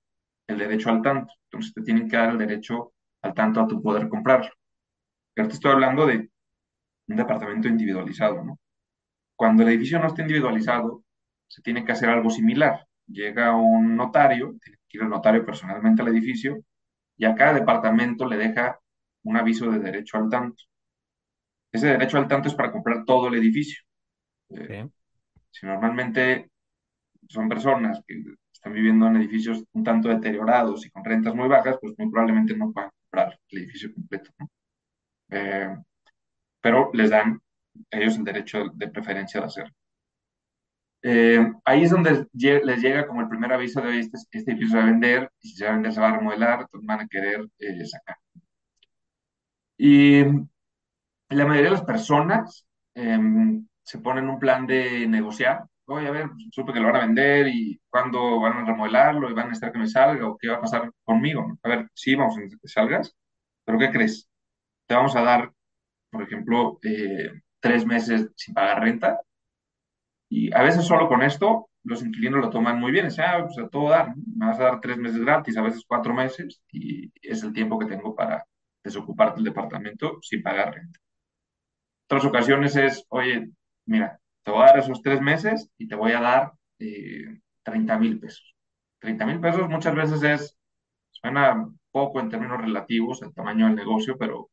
el 0.48 0.58
derecho 0.58 0.89
al 0.89 1.02
tanto. 1.02 1.34
Entonces 1.52 1.73
te 1.73 1.82
tienen 1.82 2.08
que 2.08 2.15
dar 2.15 2.30
el 2.30 2.38
derecho 2.38 2.93
al 3.23 3.34
tanto 3.34 3.60
a 3.60 3.67
tu 3.67 3.82
poder 3.84 4.08
comprarlo. 4.08 4.52
Pero 5.34 5.49
te 5.49 5.56
estoy 5.56 5.71
hablando 5.73 6.06
de 6.06 6.32
un 7.08 7.16
departamento 7.16 7.68
individualizado, 7.68 8.44
¿no? 8.44 8.60
Cuando 9.36 9.63
el 9.63 9.70
edificio 9.70 10.00
no 10.00 10.08
está 10.08 10.22
individualizado, 10.22 11.04
se 11.48 11.62
tiene 11.62 11.84
que 11.84 11.92
hacer 11.92 12.10
algo 12.10 12.30
similar. 12.30 12.86
Llega 13.08 13.56
un 13.56 13.96
notario, 13.96 14.56
tiene 14.63 14.78
que 14.88 14.98
ir 14.98 15.04
el 15.04 15.10
notario 15.10 15.46
personalmente 15.46 16.02
al 16.02 16.08
edificio 16.10 16.63
y 17.18 17.26
a 17.26 17.36
cada 17.36 17.54
departamento 17.54 18.26
le 18.28 18.38
deja 18.38 18.80
un 19.24 19.38
aviso 19.38 19.70
de 19.72 19.80
derecho 19.80 20.18
al 20.18 20.30
tanto. 20.30 20.63
Ese 21.72 21.88
derecho 21.88 22.18
al 22.18 22.28
tanto 22.28 22.50
es 22.50 22.56
para 22.56 22.72
comprar 22.72 23.04
todo 23.06 23.28
el 23.28 23.36
edificio. 23.36 23.84
Eh, 24.50 24.88
si 25.50 25.66
normalmente 25.66 26.50
son 27.28 27.50
personas 27.50 28.02
que 28.08 28.24
están 28.52 28.74
viviendo 28.74 29.08
en 29.08 29.18
edificios 29.18 29.63
un 29.74 29.84
tanto 29.84 30.10
deteriorados 30.10 30.86
y 30.86 30.89
con 30.92 31.04
rentas 31.04 31.36
muy 31.36 31.48
bajas, 31.48 31.78
pues 31.82 31.94
muy 31.98 32.10
probablemente 32.10 32.56
no 32.56 32.72
puedan 32.72 32.92
comprar 33.02 33.39
el 33.50 33.58
edificio 33.60 33.94
completo, 33.94 34.32
¿no? 34.39 34.50
Eh, 35.30 35.76
pero 36.63 36.89
les 36.93 37.12
dan 37.12 37.41
ellos 37.91 38.17
el 38.17 38.23
derecho 38.26 38.65
de 38.73 38.88
preferencia 38.89 39.41
de 39.41 39.47
hacerlo. 39.47 39.73
Eh, 41.04 41.52
ahí 41.65 41.84
es 41.84 41.91
donde 41.91 42.28
les 42.34 42.82
llega 42.82 43.06
como 43.08 43.21
el 43.21 43.28
primer 43.30 43.52
aviso 43.52 43.82
de, 43.82 43.99
este, 43.99 44.17
este 44.32 44.52
edificio 44.52 44.69
se 44.69 44.78
va 44.78 44.84
a 44.84 44.91
vender, 44.91 45.30
y 45.41 45.49
si 45.49 45.58
se 45.58 45.65
va 45.65 45.71
a 45.71 45.73
vender 45.73 45.93
se 45.93 46.02
va 46.02 46.10
a 46.10 46.17
remodelar, 46.17 46.67
van 46.84 47.02
a 47.02 47.08
querer 47.08 47.45
eh, 47.60 47.86
sacar. 47.86 48.15
Y 49.78 50.23
la 51.30 51.45
mayoría 51.45 51.69
de 51.71 51.78
las 51.78 51.84
personas 51.84 52.67
em, 52.95 53.67
se 53.84 53.99
ponen 53.99 54.30
un 54.30 54.39
plan 54.39 54.65
de 54.67 55.08
negociar. 55.08 55.65
Oye, 55.86 56.08
a 56.08 56.12
ver, 56.12 56.30
supe 56.52 56.73
que 56.73 56.80
lo 56.80 56.88
van 56.88 56.95
a 56.97 57.06
vender 57.06 57.47
y 57.47 57.80
cuándo 57.89 58.39
van 58.39 58.54
a 58.60 58.65
remodelarlo 58.65 59.30
y 59.30 59.34
van 59.34 59.45
a 59.45 59.49
necesitar 59.49 59.71
que 59.73 59.80
me 59.80 59.88
salga 59.88 60.28
o 60.28 60.38
qué 60.38 60.47
va 60.49 60.56
a 60.58 60.62
pasar 60.62 60.91
conmigo. 61.04 61.58
A 61.63 61.69
ver, 61.69 61.89
sí, 61.93 62.15
vamos 62.15 62.38
a 62.38 62.41
que 62.41 62.67
salgas, 62.67 63.15
pero 63.65 63.78
¿qué 63.80 63.91
crees? 63.91 64.30
Te 64.88 64.95
vamos 64.95 65.15
a 65.15 65.23
dar, 65.23 65.52
por 66.13 66.23
ejemplo, 66.23 66.80
eh, 66.84 67.32
tres 67.60 67.86
meses 67.86 68.30
sin 68.36 68.54
pagar 68.54 68.82
renta 68.82 69.21
y 70.30 70.54
a 70.54 70.63
veces 70.63 70.86
solo 70.86 71.08
con 71.08 71.21
esto 71.21 71.69
los 71.84 72.02
inquilinos 72.04 72.39
lo 72.41 72.49
toman 72.49 72.80
muy 72.80 72.91
bien. 72.91 73.08
O 73.08 73.12
sea, 73.12 73.43
pues 73.45 73.58
a 73.58 73.67
todo 73.69 73.89
dar. 73.89 74.15
Me 74.15 74.45
vas 74.47 74.60
a 74.60 74.63
dar 74.63 74.82
tres 74.82 74.97
meses 74.97 75.19
gratis, 75.19 75.58
a 75.58 75.62
veces 75.62 75.84
cuatro 75.88 76.13
meses 76.13 76.62
y 76.71 77.12
es 77.21 77.43
el 77.43 77.54
tiempo 77.54 77.78
que 77.80 77.88
tengo 77.88 78.15
para 78.15 78.45
desocuparte 78.84 79.39
el 79.39 79.45
departamento 79.45 80.19
sin 80.21 80.41
pagar 80.43 80.73
renta 80.76 80.99
otras 82.13 82.26
ocasiones 82.26 82.76
es, 82.76 83.06
oye, 83.10 83.49
mira, 83.86 84.19
te 84.43 84.52
voy 84.52 84.62
a 84.63 84.67
dar 84.67 84.80
esos 84.80 85.02
tres 85.02 85.21
meses 85.21 85.69
y 85.78 85.88
te 85.88 85.95
voy 85.95 86.12
a 86.12 86.21
dar 86.21 86.54
eh, 86.80 87.39
30 87.63 87.97
mil 87.97 88.19
pesos. 88.19 88.56
30 88.99 89.26
mil 89.26 89.39
pesos 89.39 89.67
muchas 89.69 89.95
veces 89.95 90.21
es, 90.23 90.58
suena 91.12 91.67
poco 91.91 92.19
en 92.19 92.30
términos 92.30 92.62
relativos 92.62 93.23
al 93.23 93.34
tamaño 93.34 93.65
del 93.65 93.76
negocio, 93.76 94.17
pero 94.17 94.49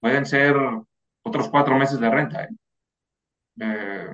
pueden 0.00 0.26
ser 0.26 0.54
otros 1.22 1.48
cuatro 1.48 1.76
meses 1.76 2.00
de 2.00 2.10
renta. 2.10 2.44
¿eh? 2.44 2.48
Eh, 3.60 4.08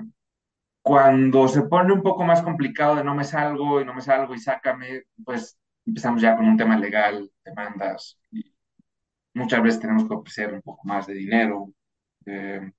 cuando 0.83 1.49
se 1.49 1.63
pone 1.63 1.93
un 1.93 2.03
poco 2.03 2.25
más 2.25 2.43
complicado 2.43 2.97
de 2.97 3.05
no 3.05 3.15
me 3.15 3.25
salgo 3.25 3.81
y 3.81 3.85
no 3.85 3.95
me 3.95 4.01
salgo 4.03 4.35
y 4.35 4.39
sácame, 4.41 5.05
pues 5.25 5.59
empezamos 5.87 6.23
ya 6.23 6.37
con 6.37 6.47
un 6.49 6.57
tema 6.57 6.79
legal, 6.79 7.31
demandas, 7.45 8.19
y 8.31 8.53
muchas 9.35 9.63
veces 9.63 9.81
tenemos 9.81 10.07
que 10.09 10.15
ofrecer 10.15 10.55
un 10.55 10.63
poco 10.63 10.87
más 10.87 11.07
de 11.07 11.15
dinero. 11.15 11.73
Eh, 12.27 12.73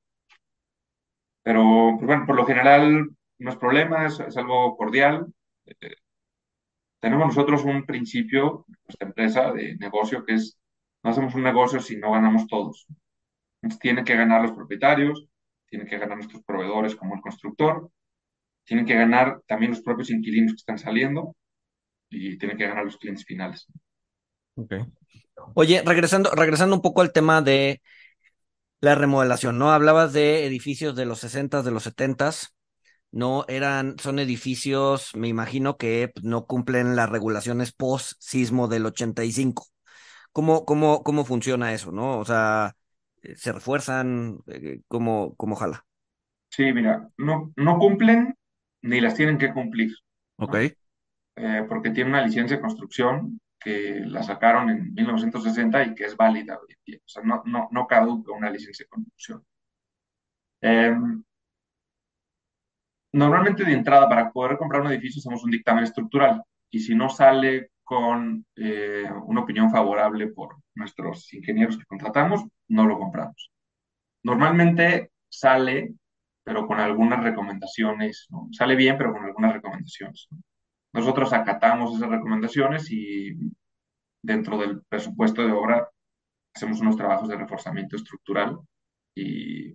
Pero, 1.44 1.96
pues 1.98 2.06
bueno, 2.08 2.26
por 2.26 2.36
lo 2.36 2.46
general 2.46 3.10
no 3.39 3.50
es 3.50 3.58
problema, 3.58 4.06
es, 4.06 4.20
es 4.20 4.38
algo 4.38 4.76
cordial. 4.78 5.28
Eh, 5.65 5.96
tenemos 7.00 7.28
nosotros 7.28 7.63
un 7.63 7.86
principio, 7.86 8.65
nuestra 8.88 9.08
empresa 9.08 9.52
de 9.54 9.76
negocio, 9.78 10.26
que 10.26 10.36
es, 10.36 10.58
no 11.04 11.12
hacemos 11.12 11.36
un 11.36 11.44
negocio 11.44 11.80
si 11.80 11.98
no 11.98 12.12
ganamos 12.12 12.48
todos. 12.48 12.88
Tienen 13.80 14.06
que 14.06 14.15
ganar 14.15 14.41
los 14.41 14.52
propietarios, 14.52 15.26
tienen 15.67 15.88
que 15.88 15.98
ganar 15.98 16.17
nuestros 16.17 16.43
proveedores 16.43 16.95
como 16.95 17.15
el 17.15 17.22
constructor, 17.22 17.91
tienen 18.63 18.86
que 18.86 18.95
ganar 18.95 19.41
también 19.48 19.72
los 19.72 19.82
propios 19.82 20.10
inquilinos 20.10 20.54
que 20.54 20.58
están 20.58 20.80
saliendo 20.80 21.36
y 22.10 22.38
tienen 22.38 22.58
que 22.58 22.67
ganar 22.67 22.86
los 22.86 22.98
clientes 22.98 23.26
finales. 23.26 23.65
Ok. 24.56 24.74
Oye, 25.56 25.82
regresando, 25.86 26.32
regresando 26.32 26.76
un 26.76 26.82
poco 26.82 27.02
al 27.02 27.13
tema 27.13 27.41
de 27.41 27.82
la 28.82 28.95
remodelación, 28.95 29.58
¿no? 29.58 29.72
Hablabas 29.72 30.13
de 30.13 30.45
edificios 30.45 30.95
de 30.95 31.06
los 31.06 31.19
60 31.19 31.63
de 31.63 31.72
los 31.72 31.84
70 31.84 32.32
no 33.12 33.45
eran, 33.48 33.98
son 34.00 34.19
edificios, 34.19 35.15
me 35.15 35.28
imagino 35.28 35.78
que 35.78 36.12
no 36.22 36.45
cumplen 36.45 36.95
las 36.95 37.10
regulaciones 37.10 37.72
post 37.72 38.13
sismo 38.19 38.67
del 38.67 38.86
85. 38.86 39.65
¿Cómo, 40.32 40.65
cómo, 40.65 41.04
cómo 41.04 41.26
funciona 41.26 41.74
eso, 41.74 41.91
no? 41.91 42.19
O 42.19 42.26
sea, 42.26 42.76
¿se 43.36 43.51
refuerzan? 43.51 44.39
Eh, 44.47 44.82
¿Cómo, 44.88 45.36
cómo 45.36 45.55
jala? 45.55 45.86
Sí, 46.49 46.71
mira, 46.73 47.10
no, 47.17 47.51
no 47.55 47.77
cumplen 47.79 48.36
ni 48.84 49.01
las 49.01 49.15
tienen 49.15 49.38
que 49.38 49.53
cumplir, 49.53 49.91
Ok. 50.38 50.55
Eh, 51.36 51.65
porque 51.67 51.89
tienen 51.91 52.13
una 52.13 52.21
licencia 52.25 52.58
de 52.58 52.62
construcción 52.62 53.39
que 53.60 54.01
la 54.05 54.23
sacaron 54.23 54.69
en 54.69 54.93
1960 54.93 55.84
y 55.84 55.95
que 55.95 56.05
es 56.05 56.15
válida 56.17 56.58
hoy 56.60 56.67
en 56.73 56.79
día. 56.86 56.99
O 56.99 57.08
sea, 57.10 57.23
no, 57.23 57.41
no, 57.45 57.67
no 57.71 57.88
caduca 57.88 58.32
una 58.34 58.49
licencia 58.49 58.86
de 58.86 58.89
construcción. 58.89 59.43
Eh, 60.62 60.93
Normalmente 63.12 63.63
de 63.65 63.73
entrada, 63.73 64.08
para 64.08 64.32
poder 64.32 64.58
comprar 64.58 64.82
un 64.82 64.91
edificio, 64.91 65.19
hacemos 65.19 65.43
un 65.43 65.51
dictamen 65.51 65.84
estructural 65.84 66.43
y 66.69 66.79
si 66.79 66.93
no 66.95 67.10
sale 67.10 67.71
con 67.84 68.45
eh, 68.55 69.10
una 69.25 69.41
opinión 69.41 69.71
favorable 69.71 70.27
por 70.27 70.58
nuestros 70.75 71.34
ingenieros 71.34 71.77
que 71.77 71.86
contratamos, 71.86 72.43
no 72.69 72.86
lo 72.86 72.97
compramos. 72.97 73.51
Normalmente 74.23 75.12
sale, 75.27 75.93
pero 76.43 76.67
con 76.67 76.79
algunas 76.79 77.23
recomendaciones, 77.23 78.27
¿no? 78.29 78.49
Sale 78.51 78.75
bien, 78.75 78.97
pero 78.97 79.13
con 79.13 79.23
algunas 79.25 79.53
recomendaciones. 79.53 80.27
¿no? 80.32 80.39
Nosotros 80.93 81.34
acatamos 81.34 81.95
esas 81.95 82.10
recomendaciones 82.10 82.91
y 82.91 83.36
dentro 84.21 84.58
del 84.58 84.82
presupuesto 84.84 85.45
de 85.45 85.51
obra 85.51 85.89
hacemos 86.55 86.82
unos 86.82 86.97
trabajos 86.97 87.29
de 87.29 87.38
reforzamiento 87.38 87.95
estructural 87.95 88.60
y, 89.15 89.73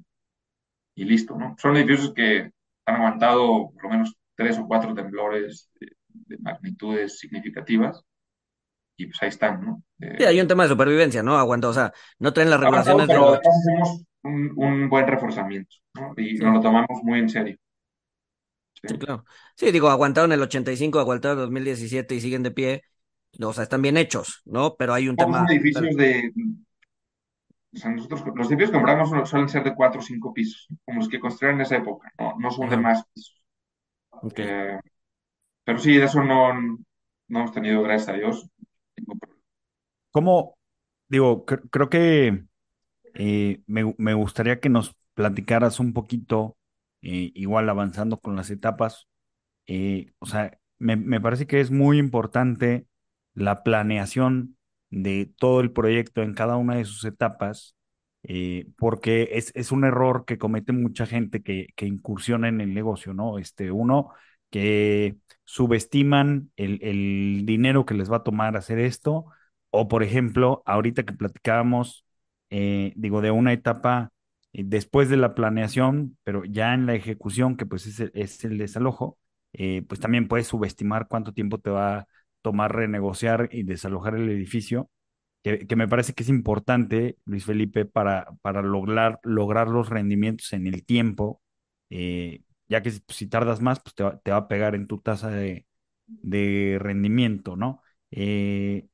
y 0.96 1.04
listo, 1.04 1.36
¿no? 1.36 1.54
Son 1.58 1.76
edificios 1.76 2.12
que 2.12 2.50
han 2.86 2.96
aguantado 2.96 3.70
por 3.72 3.84
lo 3.84 3.90
menos 3.90 4.16
tres 4.34 4.58
o 4.58 4.66
cuatro 4.66 4.94
temblores 4.94 5.70
de, 5.80 5.92
de 6.08 6.38
magnitudes 6.38 7.18
significativas 7.18 8.04
y 8.96 9.06
pues 9.06 9.22
ahí 9.22 9.28
están, 9.28 9.64
¿no? 9.64 9.82
Sí, 10.16 10.24
Eh, 10.24 10.24
hay 10.24 10.40
un 10.40 10.46
tema 10.48 10.62
de 10.64 10.68
supervivencia, 10.70 11.22
¿no? 11.22 11.36
Aguanta, 11.38 11.68
o 11.68 11.72
sea, 11.72 11.92
no 12.18 12.32
traen 12.32 12.50
las 12.50 12.60
regulaciones 12.60 13.10
de 13.10 13.18
pero 13.18 13.24
además 13.24 13.40
hacemos 13.58 14.04
un, 14.22 14.52
un 14.56 14.88
buen 14.88 15.06
reforzamiento, 15.06 15.76
¿no? 15.94 16.14
Y 16.16 16.38
Sí, 16.38 16.44
nos 16.44 16.54
lo 16.54 16.60
tomamos 16.60 17.02
muy 17.02 17.18
en 17.20 17.28
serio. 17.28 17.56
¿sí? 18.74 18.88
sí, 18.88 18.98
claro. 18.98 19.24
Sí, 19.56 19.70
digo, 19.72 19.88
aguantaron 19.90 20.32
el 20.32 20.42
85, 20.42 20.98
aguantaron 21.00 21.38
el 21.38 21.44
2017 21.44 22.14
y 22.14 22.20
siguen 22.20 22.42
de 22.42 22.50
pie. 22.50 22.82
O 23.40 23.52
sea, 23.52 23.64
están 23.64 23.82
bien 23.82 23.96
hechos, 23.96 24.42
¿no? 24.44 24.76
Pero 24.76 24.94
hay 24.94 25.08
un 25.08 25.18
tema... 25.18 25.46
edificios 25.48 25.96
de, 25.96 26.32
o 27.74 27.76
sea, 27.78 27.90
nosotros, 27.90 28.22
los 28.34 28.46
edificios 28.48 28.70
que 28.70 28.76
compramos 28.76 29.28
suelen 29.28 29.48
ser 29.48 29.64
de 29.64 29.74
cuatro 29.74 30.00
o 30.00 30.02
cinco 30.02 30.32
pisos, 30.32 30.68
como 30.84 31.00
los 31.00 31.08
que 31.08 31.18
construyeron 31.20 31.60
en 31.60 31.66
esa 31.66 31.76
época, 31.76 32.12
no, 32.18 32.34
no 32.38 32.50
son 32.50 32.68
de 32.70 32.76
más 32.76 33.04
pisos. 33.12 33.44
ok. 34.22 34.40
Eh, 34.40 34.78
pero 35.64 35.78
sí, 35.78 35.96
de 35.96 36.04
eso 36.06 36.22
no, 36.24 36.52
no 36.54 37.40
hemos 37.40 37.52
tenido, 37.52 37.82
gracias 37.82 38.10
a 38.10 38.14
Dios, 38.14 38.48
¿Cómo, 40.10 40.56
digo, 41.08 41.44
cre- 41.46 41.62
creo 41.70 41.88
que 41.90 42.44
eh, 43.14 43.62
me, 43.66 43.94
me 43.98 44.14
gustaría 44.14 44.60
que 44.60 44.68
nos 44.68 44.96
platicaras 45.14 45.80
un 45.80 45.92
poquito, 45.94 46.58
eh, 47.02 47.32
igual 47.34 47.68
avanzando 47.70 48.18
con 48.20 48.36
las 48.36 48.50
etapas, 48.50 49.08
eh, 49.68 50.08
o 50.20 50.26
sea, 50.26 50.58
me, 50.78 50.96
me 50.96 51.20
parece 51.20 51.46
que 51.46 51.60
es 51.60 51.70
muy 51.70 51.98
importante 51.98 52.86
la 53.34 53.62
planeación 53.64 54.58
de 54.90 55.32
todo 55.38 55.60
el 55.60 55.72
proyecto 55.72 56.22
en 56.22 56.34
cada 56.34 56.56
una 56.56 56.76
de 56.76 56.84
sus 56.86 57.04
etapas, 57.06 57.76
porque 58.76 59.30
es, 59.32 59.52
es 59.54 59.72
un 59.72 59.84
error 59.84 60.24
que 60.24 60.38
comete 60.38 60.72
mucha 60.72 61.06
gente 61.06 61.42
que, 61.42 61.68
que 61.76 61.86
incursiona 61.86 62.48
en 62.48 62.60
el 62.60 62.74
negocio, 62.74 63.14
¿no? 63.14 63.38
Este, 63.38 63.70
uno, 63.70 64.10
que 64.50 65.16
subestiman 65.44 66.50
el, 66.56 66.78
el 66.82 67.42
dinero 67.46 67.86
que 67.86 67.94
les 67.94 68.10
va 68.10 68.18
a 68.18 68.22
tomar 68.24 68.56
hacer 68.56 68.78
esto, 68.78 69.26
o 69.70 69.88
por 69.88 70.02
ejemplo, 70.02 70.62
ahorita 70.66 71.04
que 71.04 71.12
platicábamos, 71.14 72.04
eh, 72.50 72.92
digo, 72.96 73.20
de 73.20 73.30
una 73.30 73.52
etapa 73.52 74.12
eh, 74.52 74.62
después 74.64 75.08
de 75.08 75.16
la 75.16 75.34
planeación, 75.34 76.16
pero 76.24 76.44
ya 76.44 76.74
en 76.74 76.86
la 76.86 76.94
ejecución, 76.94 77.56
que 77.56 77.66
pues 77.66 77.86
es 77.86 78.00
el, 78.00 78.12
es 78.14 78.44
el 78.44 78.58
desalojo 78.58 79.18
eh, 79.54 79.82
pues 79.88 80.00
también 80.00 80.28
puedes 80.28 80.48
subestimar 80.48 81.06
cuánto 81.08 81.32
tiempo 81.32 81.58
te 81.58 81.70
va 81.70 81.98
a 81.98 82.06
tomar 82.42 82.74
renegociar 82.74 83.48
y 83.52 83.62
desalojar 83.62 84.16
el 84.16 84.28
edificio, 84.28 84.90
que, 85.42 85.66
que 85.66 85.76
me 85.76 85.88
parece 85.88 86.14
que 86.14 86.24
es 86.24 86.28
importante, 86.28 87.18
Luis 87.24 87.44
Felipe, 87.44 87.84
para, 87.86 88.28
para 88.42 88.62
lograr, 88.62 89.20
lograr 89.22 89.68
los 89.68 89.90
rendimientos 89.90 90.52
en 90.52 90.66
el 90.66 90.84
tiempo, 90.84 91.42
eh, 91.90 92.42
ya 92.74 92.82
que 92.82 92.90
si, 92.92 93.28
tardas 93.28 93.60
más, 93.60 93.80
pues 93.80 93.94
te 93.94 94.02
va, 94.04 94.18
te 94.20 94.30
va 94.32 94.38
a 94.38 94.48
pegar 94.48 94.74
en 94.74 94.86
tu 94.86 95.00
tasa 95.00 95.30
de, 95.30 95.66
de 96.06 96.78
rendimiento, 96.80 97.56
¿no? 97.56 97.82
Eh, 98.10 98.88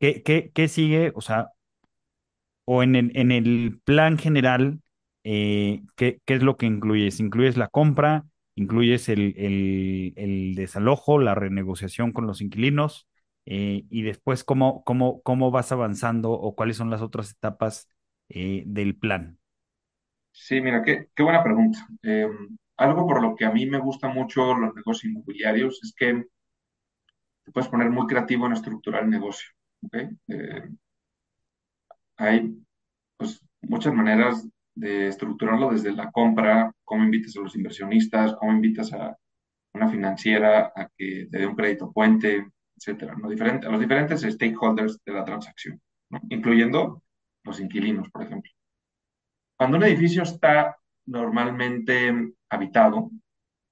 ¿qué, 0.00 0.22
qué, 0.24 0.52
qué 0.54 0.68
sigue? 0.68 1.12
O 1.16 1.20
sea, 1.22 1.50
o 2.64 2.82
en 2.82 2.96
el, 2.96 3.12
en 3.16 3.32
el 3.32 3.80
plan 3.84 4.18
general, 4.18 4.80
eh, 5.24 5.82
¿qué, 5.96 6.20
qué 6.24 6.34
es 6.34 6.42
lo 6.42 6.56
que 6.56 6.66
incluyes? 6.66 7.20
¿Incluyes 7.20 7.56
la 7.56 7.68
compra? 7.68 8.24
¿Incluyes 8.54 9.08
el, 9.08 9.34
el, 9.36 10.12
el 10.16 10.54
desalojo, 10.54 11.18
la 11.18 11.34
renegociación 11.34 12.12
con 12.12 12.26
los 12.26 12.40
inquilinos? 12.40 13.08
Eh, 13.46 13.84
y 13.90 14.02
después, 14.02 14.44
¿cómo, 14.44 14.84
cómo, 14.84 15.22
cómo 15.22 15.50
vas 15.50 15.72
avanzando 15.72 16.30
o 16.32 16.54
cuáles 16.54 16.76
son 16.76 16.90
las 16.90 17.02
otras 17.02 17.30
etapas 17.32 17.88
del 18.28 18.94
plan? 18.96 19.38
Sí, 20.32 20.60
mira, 20.60 20.82
qué, 20.82 21.08
qué 21.14 21.22
buena 21.22 21.42
pregunta. 21.42 21.78
Eh, 22.02 22.26
algo 22.80 23.06
por 23.06 23.22
lo 23.22 23.36
que 23.36 23.44
a 23.44 23.50
mí 23.50 23.66
me 23.66 23.78
gusta 23.78 24.08
mucho 24.08 24.54
los 24.54 24.74
negocios 24.74 25.04
inmobiliarios 25.04 25.80
es 25.82 25.92
que 25.94 26.24
te 27.44 27.52
puedes 27.52 27.68
poner 27.68 27.90
muy 27.90 28.06
creativo 28.06 28.46
en 28.46 28.52
estructurar 28.52 29.04
el 29.04 29.10
negocio. 29.10 29.50
¿ok? 29.84 29.96
Eh, 30.28 30.68
hay 32.16 32.56
pues, 33.18 33.44
muchas 33.60 33.92
maneras 33.92 34.48
de 34.74 35.08
estructurarlo 35.08 35.70
desde 35.70 35.92
la 35.92 36.10
compra, 36.10 36.72
cómo 36.84 37.04
invitas 37.04 37.36
a 37.36 37.40
los 37.40 37.54
inversionistas, 37.54 38.34
cómo 38.36 38.52
invitas 38.52 38.92
a 38.94 39.14
una 39.74 39.88
financiera 39.88 40.72
a 40.74 40.88
que 40.96 41.28
te 41.30 41.38
dé 41.38 41.46
un 41.46 41.56
crédito 41.56 41.92
puente, 41.92 42.46
etcétera, 42.76 43.14
¿no? 43.14 43.28
Diferente, 43.28 43.66
a 43.66 43.70
los 43.70 43.80
diferentes 43.80 44.22
stakeholders 44.22 44.98
de 45.04 45.12
la 45.12 45.24
transacción, 45.24 45.80
¿no? 46.08 46.20
Incluyendo 46.30 47.02
los 47.44 47.60
inquilinos, 47.60 48.08
por 48.10 48.22
ejemplo. 48.22 48.50
Cuando 49.56 49.76
un 49.76 49.84
edificio 49.84 50.22
está 50.22 50.79
normalmente 51.06 52.32
habitado, 52.48 53.10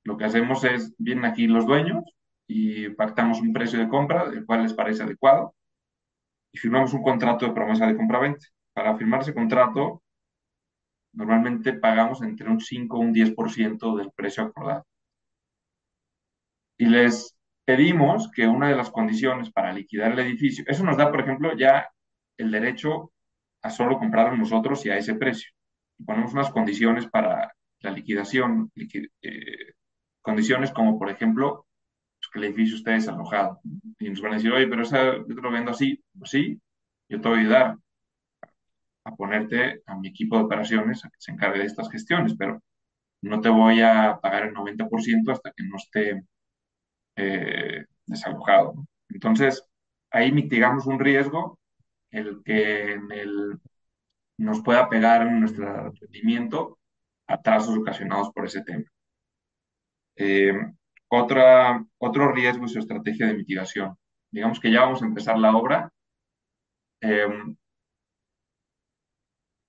lo 0.04 0.16
que 0.16 0.24
hacemos 0.24 0.64
es, 0.64 0.94
vienen 0.98 1.24
aquí 1.24 1.46
los 1.46 1.66
dueños 1.66 2.04
y 2.46 2.88
pactamos 2.90 3.40
un 3.40 3.52
precio 3.52 3.78
de 3.78 3.88
compra, 3.88 4.24
el 4.24 4.46
cual 4.46 4.62
les 4.62 4.72
parece 4.72 5.02
adecuado, 5.02 5.54
y 6.52 6.58
firmamos 6.58 6.94
un 6.94 7.02
contrato 7.02 7.46
de 7.46 7.52
promesa 7.52 7.86
de 7.86 7.96
compra-venta. 7.96 8.46
Para 8.72 8.96
firmar 8.96 9.20
ese 9.20 9.34
contrato, 9.34 10.02
normalmente 11.12 11.74
pagamos 11.74 12.22
entre 12.22 12.48
un 12.48 12.60
5 12.60 12.96
y 12.96 13.00
un 13.00 13.12
10% 13.12 13.96
del 13.96 14.12
precio 14.12 14.44
acordado. 14.44 14.86
Y 16.78 16.86
les 16.86 17.36
pedimos 17.66 18.30
que 18.30 18.46
una 18.46 18.68
de 18.70 18.76
las 18.76 18.90
condiciones 18.90 19.50
para 19.50 19.72
liquidar 19.72 20.12
el 20.12 20.20
edificio, 20.20 20.64
eso 20.66 20.84
nos 20.84 20.96
da, 20.96 21.10
por 21.10 21.20
ejemplo, 21.20 21.54
ya 21.56 21.88
el 22.38 22.50
derecho 22.50 23.12
a 23.62 23.70
solo 23.70 23.98
comprar 23.98 24.28
a 24.28 24.36
nosotros 24.36 24.86
y 24.86 24.90
a 24.90 24.96
ese 24.96 25.16
precio. 25.16 25.50
Ponemos 26.06 26.32
unas 26.32 26.50
condiciones 26.50 27.06
para 27.08 27.52
la 27.80 27.90
liquidación, 27.90 28.70
liqui- 28.76 29.10
eh, 29.22 29.74
condiciones 30.22 30.72
como, 30.72 30.98
por 30.98 31.10
ejemplo, 31.10 31.66
pues, 32.20 32.30
que 32.32 32.38
el 32.40 32.44
edificio 32.46 32.76
esté 32.76 32.92
desalojado. 32.92 33.60
Y 34.00 34.10
nos 34.10 34.20
van 34.22 34.32
a 34.34 34.36
decir, 34.36 34.52
oye, 34.52 34.68
pero 34.68 34.82
esa, 34.82 35.16
yo 35.18 35.26
te 35.26 35.34
lo 35.34 35.52
vendo 35.52 35.72
así. 35.72 36.02
Pues 36.18 36.30
sí, 36.32 36.60
yo 37.08 37.20
te 37.20 37.28
voy 37.28 37.38
a 37.38 37.40
ayudar 37.42 37.76
a 39.04 39.14
ponerte 39.16 39.82
a 39.86 39.96
mi 39.96 40.08
equipo 40.08 40.36
de 40.36 40.44
operaciones 40.44 41.04
a 41.04 41.08
que 41.10 41.16
se 41.18 41.32
encargue 41.32 41.60
de 41.60 41.66
estas 41.66 41.90
gestiones, 41.90 42.34
pero 42.38 42.62
no 43.22 43.40
te 43.42 43.48
voy 43.50 43.80
a 43.82 44.18
pagar 44.22 44.44
el 44.46 44.54
90% 44.54 45.32
hasta 45.32 45.52
que 45.52 45.64
no 45.64 45.76
esté 45.76 46.22
eh, 47.16 47.84
desalojado. 48.06 48.74
Entonces, 49.10 49.64
ahí 50.10 50.32
mitigamos 50.32 50.86
un 50.86 50.98
riesgo, 51.00 51.58
el 52.10 52.42
que 52.44 52.92
en 52.94 53.12
el, 53.12 53.60
nos 54.38 54.62
pueda 54.62 54.88
pegar 54.88 55.22
en 55.22 55.40
nuestro 55.40 55.92
rendimiento 55.92 56.78
atrasos 57.26 57.76
ocasionados 57.76 58.30
por 58.32 58.46
ese 58.46 58.62
tema. 58.62 58.84
Eh, 60.16 60.52
otro 61.08 62.32
riesgo 62.32 62.66
es 62.66 62.72
su 62.72 62.78
estrategia 62.78 63.26
de 63.26 63.34
mitigación. 63.34 63.96
Digamos 64.30 64.60
que 64.60 64.70
ya 64.70 64.80
vamos 64.80 65.02
a 65.02 65.06
empezar 65.06 65.38
la 65.38 65.56
obra. 65.56 65.92
Eh, 67.00 67.28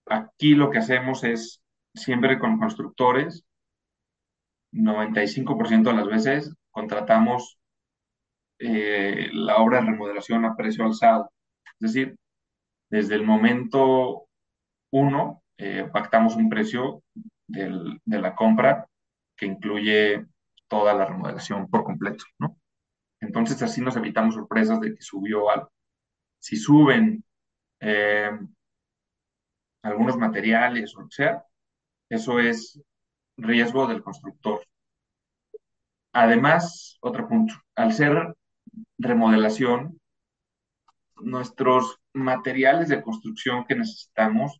aquí 0.05 0.55
lo 0.55 0.69
que 0.69 0.79
hacemos 0.79 1.23
es 1.23 1.61
siempre 1.93 2.39
con 2.39 2.59
constructores, 2.59 3.43
95% 4.71 5.89
de 5.89 5.95
las 5.95 6.07
veces 6.07 6.55
contratamos 6.71 7.57
eh, 8.59 9.29
la 9.33 9.57
obra 9.57 9.79
de 9.79 9.87
remodelación 9.87 10.45
a 10.45 10.55
precio 10.55 10.85
alzado. 10.85 11.31
Es 11.79 11.93
decir, 11.93 12.15
desde 12.89 13.15
el 13.15 13.25
momento 13.25 14.28
uno, 14.91 15.43
eh, 15.57 15.89
pactamos 15.91 16.35
un 16.35 16.49
precio 16.49 17.03
de 17.47 18.19
la 18.19 18.35
compra 18.35 18.87
que 19.35 19.45
incluye 19.45 20.25
toda 20.67 20.93
la 20.93 21.05
remodelación 21.05 21.69
por 21.69 21.83
completo, 21.83 22.23
¿no? 22.37 22.57
Entonces 23.19 23.61
así 23.61 23.81
nos 23.81 23.95
evitamos 23.97 24.35
sorpresas 24.35 24.79
de 24.79 24.95
que 24.95 25.01
subió 25.01 25.49
algo. 25.49 25.71
Si 26.39 26.55
suben 26.55 27.23
eh, 27.81 28.31
algunos 29.83 30.17
materiales 30.17 30.95
o 30.95 31.01
lo 31.01 31.07
que 31.07 31.15
sea, 31.15 31.43
eso 32.09 32.39
es 32.39 32.81
riesgo 33.37 33.87
del 33.87 34.03
constructor. 34.03 34.61
Además, 36.13 36.97
otro 37.01 37.27
punto, 37.27 37.53
al 37.75 37.93
ser 37.93 38.35
remodelación, 38.97 39.99
nuestros 41.21 41.98
materiales 42.13 42.89
de 42.89 43.01
construcción 43.01 43.65
que 43.65 43.75
necesitamos 43.75 44.59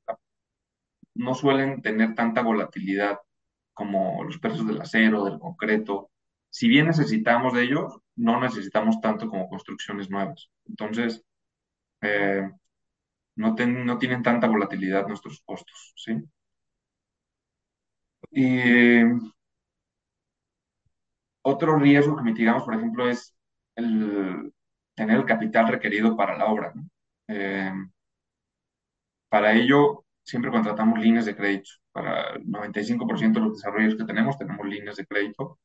no 1.16 1.36
suelen 1.36 1.82
tener 1.82 2.16
tanta 2.16 2.42
volatilidad 2.42 3.20
como 3.74 4.24
los 4.24 4.40
precios 4.40 4.68
del 4.68 4.82
acero, 4.82 5.26
del 5.26 5.40
concreto. 5.40 6.12
Si 6.50 6.68
bien 6.68 6.88
necesitamos 6.88 7.54
de 7.54 7.64
ellos, 7.64 8.00
no 8.16 8.40
necesitamos 8.40 9.00
tanto 9.02 9.28
como 9.30 9.50
construcciones 9.50 10.10
nuevas. 10.10 10.50
Entonces, 10.66 11.24
eh, 12.02 12.50
no, 13.36 13.56
no 13.58 13.98
tienen 13.98 14.24
tanta 14.24 14.48
volatilidad 14.48 15.08
nuestros 15.08 15.42
costos, 15.46 15.94
¿sí? 15.98 16.14
Y 18.32 19.04
otro 21.42 21.78
riesgo 21.78 22.16
que 22.16 22.24
mitigamos, 22.24 22.64
por 22.64 22.76
ejemplo, 22.76 23.10
es 23.10 23.36
el 23.76 24.54
tener 24.96 25.18
el 25.18 25.26
capital 25.26 25.68
requerido 25.68 26.16
para 26.16 26.38
la 26.38 26.46
obra. 26.48 26.74
Eh, 27.30 27.72
para 29.30 29.54
ello, 29.54 30.06
siempre 30.24 30.52
contratamos 30.52 31.00
líneas 31.00 31.26
de 31.26 31.36
crédito. 31.36 31.70
Para 31.92 32.32
el 32.32 32.46
95% 32.46 33.39
de 33.39 33.46
los 33.46 33.58
desarrollos 33.58 33.96
que 33.96 34.06
tenemos, 34.06 34.38
tenemos 34.38 34.68
líneas 34.68 34.96
de 34.96 35.06
crédito 35.06 35.60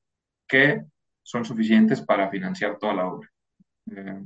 que 0.46 0.84
son 1.22 1.44
suficientes 1.44 2.02
para 2.02 2.30
financiar 2.30 2.78
toda 2.78 2.94
la 2.94 3.06
obra. 3.06 3.30
Eh, 3.90 4.22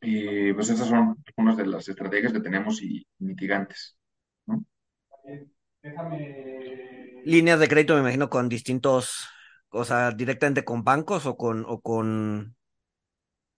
y 0.00 0.52
pues 0.52 0.70
esas 0.70 0.88
son 0.88 1.16
algunas 1.26 1.56
de 1.56 1.66
las 1.66 1.88
estrategias 1.88 2.32
que 2.32 2.40
tenemos 2.40 2.80
y 2.82 3.06
mitigantes. 3.18 3.98
Líneas 7.24 7.58
de 7.58 7.68
crédito, 7.68 7.94
me 7.94 8.00
imagino, 8.00 8.28
con 8.28 8.48
distintos, 8.48 9.28
o 9.70 9.84
sea, 9.84 10.12
directamente 10.12 10.64
con 10.64 10.84
bancos 10.84 11.26
o 11.26 11.36
con, 11.36 11.64
o 11.66 11.80
con, 11.80 12.54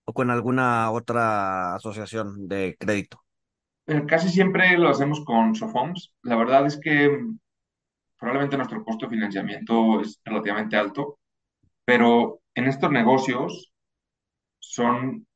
o 0.07 0.12
con 0.12 0.31
alguna 0.31 0.90
otra 0.92 1.75
asociación 1.75 2.49
de 2.49 2.77
crédito. 2.79 3.23
Eh, 3.87 4.05
casi 4.07 4.29
siempre 4.29 4.79
lo 4.79 4.88
hacemos 4.88 5.25
con 5.25 5.55
Sofoms. 5.55 6.14
La 6.23 6.37
verdad 6.37 6.66
es 6.66 6.79
que 6.79 7.11
probablemente 8.19 8.57
nuestro 8.57 8.85
costo 8.85 9.07
de 9.07 9.11
financiamiento 9.11 10.01
es 10.01 10.21
relativamente 10.25 10.77
alto, 10.77 11.19
pero 11.85 12.40
en 12.55 12.66
estos 12.66 12.90
negocios 12.90 13.73
son, 14.59 15.27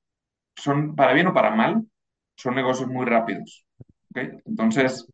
son 0.57 0.95
para 0.97 1.13
bien 1.13 1.27
o 1.27 1.35
para 1.35 1.55
mal, 1.55 1.85
son 2.37 2.55
negocios 2.55 2.89
muy 2.89 3.07
rápidos. 3.07 3.67
Entonces, 4.15 5.07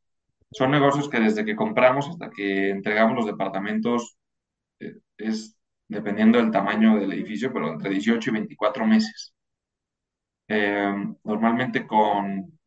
son 0.51 0.71
negocios 0.71 1.09
que 1.09 1.21
desde 1.21 1.45
que 1.45 1.57
compramos 1.57 2.09
hasta 2.09 2.31
que 2.31 2.71
entregamos 2.71 3.17
los 3.17 3.27
departamentos 3.27 4.17
eh, 4.81 4.97
es 5.19 5.57
dependiendo 5.89 6.39
del 6.39 6.51
tamaño 6.51 6.97
del 6.97 7.13
edificio, 7.13 7.53
pero 7.53 7.73
entre 7.73 7.91
18 7.91 8.31
y 8.31 8.33
24 8.33 8.87
meses. 8.87 9.36
Eh, 10.49 10.95
normalmente 11.25 11.87
con 11.87 12.59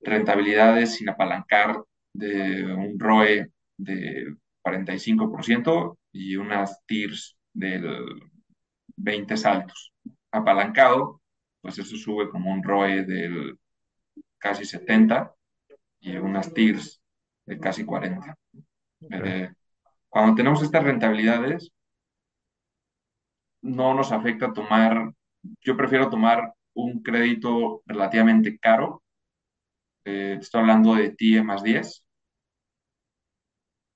rentabilidades 0.00 0.94
sin 0.94 1.08
apalancar 1.08 1.82
de 2.12 2.64
un 2.64 2.98
ROE 2.98 3.50
de 3.76 4.36
45% 4.62 5.98
y 6.12 6.36
unas 6.36 6.82
TIRS 6.86 7.36
del 7.52 8.04
20 8.96 9.36
saltos. 9.36 9.92
Apalancado, 10.30 11.20
pues 11.60 11.78
eso 11.78 11.96
sube 11.96 12.30
como 12.30 12.52
un 12.52 12.62
ROE 12.62 13.04
del 13.04 13.58
casi 14.38 14.64
70 14.64 15.34
y 16.00 16.16
unas 16.16 16.52
TIRS 16.52 17.00
de 17.46 17.58
casi 17.58 17.84
40. 17.84 18.36
Eh, 19.10 19.50
cuando 20.08 20.34
tenemos 20.34 20.62
estas 20.62 20.84
rentabilidades, 20.84 21.70
no 23.62 23.94
nos 23.94 24.12
afecta 24.12 24.52
tomar, 24.52 25.12
yo 25.60 25.76
prefiero 25.76 26.08
tomar 26.08 26.54
un 26.76 27.02
crédito 27.02 27.82
relativamente 27.86 28.58
caro, 28.58 29.02
eh, 30.04 30.38
estoy 30.40 30.60
hablando 30.60 30.94
de 30.94 31.10
TIE 31.10 31.42
más 31.42 31.62
10, 31.62 32.04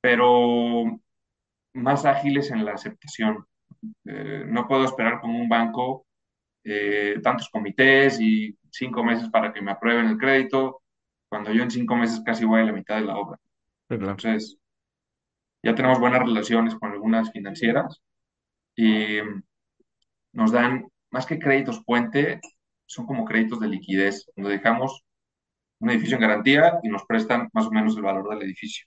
pero 0.00 1.00
más 1.74 2.04
ágiles 2.04 2.50
en 2.50 2.64
la 2.64 2.72
aceptación. 2.72 3.46
Eh, 4.04 4.44
no 4.46 4.66
puedo 4.66 4.84
esperar 4.84 5.20
como 5.20 5.38
un 5.38 5.48
banco 5.48 6.06
tantos 7.22 7.48
comités 7.48 8.20
y 8.20 8.56
cinco 8.70 9.02
meses 9.02 9.30
para 9.30 9.52
que 9.52 9.62
me 9.62 9.70
aprueben 9.70 10.08
el 10.08 10.18
crédito 10.18 10.82
cuando 11.28 11.52
yo 11.52 11.62
en 11.62 11.70
cinco 11.70 11.96
meses 11.96 12.22
casi 12.24 12.44
voy 12.44 12.60
a 12.60 12.64
la 12.64 12.72
mitad 12.72 12.96
de 12.96 13.06
la 13.06 13.16
obra. 13.16 13.38
Entonces, 13.88 14.58
ya 15.62 15.74
tenemos 15.74 15.98
buenas 16.00 16.20
relaciones 16.20 16.74
con 16.74 16.92
algunas 16.92 17.30
financieras 17.32 18.02
y 18.76 19.18
nos 20.32 20.52
dan, 20.52 20.88
más 21.10 21.26
que 21.26 21.38
créditos 21.38 21.82
puente, 21.84 22.40
son 22.90 23.06
como 23.06 23.24
créditos 23.24 23.60
de 23.60 23.68
liquidez, 23.68 24.26
donde 24.34 24.50
dejamos 24.50 25.04
un 25.78 25.90
edificio 25.90 26.16
en 26.16 26.22
garantía 26.22 26.80
y 26.82 26.88
nos 26.88 27.04
prestan 27.04 27.48
más 27.52 27.66
o 27.66 27.70
menos 27.70 27.96
el 27.96 28.02
valor 28.02 28.28
del 28.28 28.42
edificio. 28.42 28.86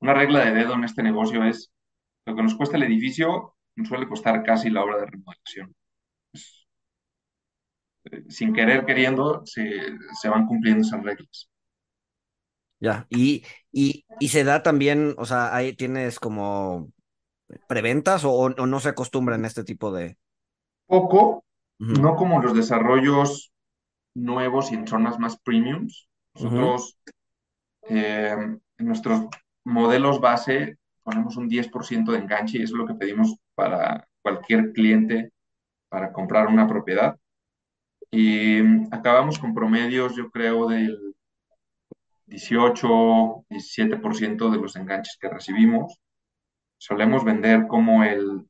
Una 0.00 0.12
regla 0.12 0.44
de 0.44 0.52
dedo 0.52 0.74
en 0.74 0.84
este 0.84 1.02
negocio 1.02 1.42
es, 1.44 1.72
lo 2.26 2.36
que 2.36 2.42
nos 2.42 2.54
cuesta 2.54 2.76
el 2.76 2.82
edificio 2.82 3.54
nos 3.74 3.88
suele 3.88 4.06
costar 4.06 4.42
casi 4.42 4.68
la 4.68 4.84
obra 4.84 4.98
de 4.98 5.06
remodelación. 5.06 5.74
Eh, 8.04 8.24
sin 8.28 8.52
querer, 8.52 8.84
queriendo, 8.84 9.46
se, 9.46 9.64
se 10.20 10.28
van 10.28 10.46
cumpliendo 10.46 10.82
esas 10.82 11.02
reglas. 11.02 11.48
Ya, 12.80 13.06
y, 13.08 13.44
y, 13.72 14.04
y 14.20 14.28
se 14.28 14.44
da 14.44 14.62
también, 14.62 15.14
o 15.16 15.24
sea, 15.24 15.54
ahí 15.56 15.72
tienes 15.72 16.20
como 16.20 16.92
preventas 17.66 18.24
o, 18.26 18.50
no 18.50 18.80
se 18.80 18.90
acostumbra 18.90 19.36
en 19.36 19.46
este 19.46 19.64
tipo 19.64 19.90
de... 19.90 20.18
Poco, 20.86 21.44
no 21.78 22.16
como 22.16 22.42
los 22.42 22.54
desarrollos 22.54 23.52
nuevos 24.14 24.72
y 24.72 24.74
en 24.74 24.86
zonas 24.86 25.18
más 25.18 25.38
premiums. 25.38 26.08
Nosotros, 26.34 26.98
eh, 27.88 28.36
en 28.78 28.86
nuestros 28.86 29.26
modelos 29.64 30.20
base, 30.20 30.78
ponemos 31.02 31.36
un 31.36 31.48
10% 31.48 32.12
de 32.12 32.18
enganche 32.18 32.58
y 32.58 32.62
eso 32.62 32.74
es 32.74 32.78
lo 32.78 32.86
que 32.86 32.94
pedimos 32.94 33.36
para 33.54 34.06
cualquier 34.22 34.72
cliente 34.72 35.32
para 35.88 36.12
comprar 36.12 36.48
una 36.48 36.66
propiedad. 36.66 37.16
Y 38.10 38.60
acabamos 38.90 39.38
con 39.38 39.54
promedios, 39.54 40.16
yo 40.16 40.30
creo, 40.30 40.68
del 40.68 41.14
18, 42.26 43.44
17% 43.48 44.50
de 44.50 44.58
los 44.58 44.76
enganches 44.76 45.16
que 45.20 45.28
recibimos. 45.28 45.98
Solemos 46.76 47.24
vender 47.24 47.66
como 47.66 48.04
el 48.04 48.47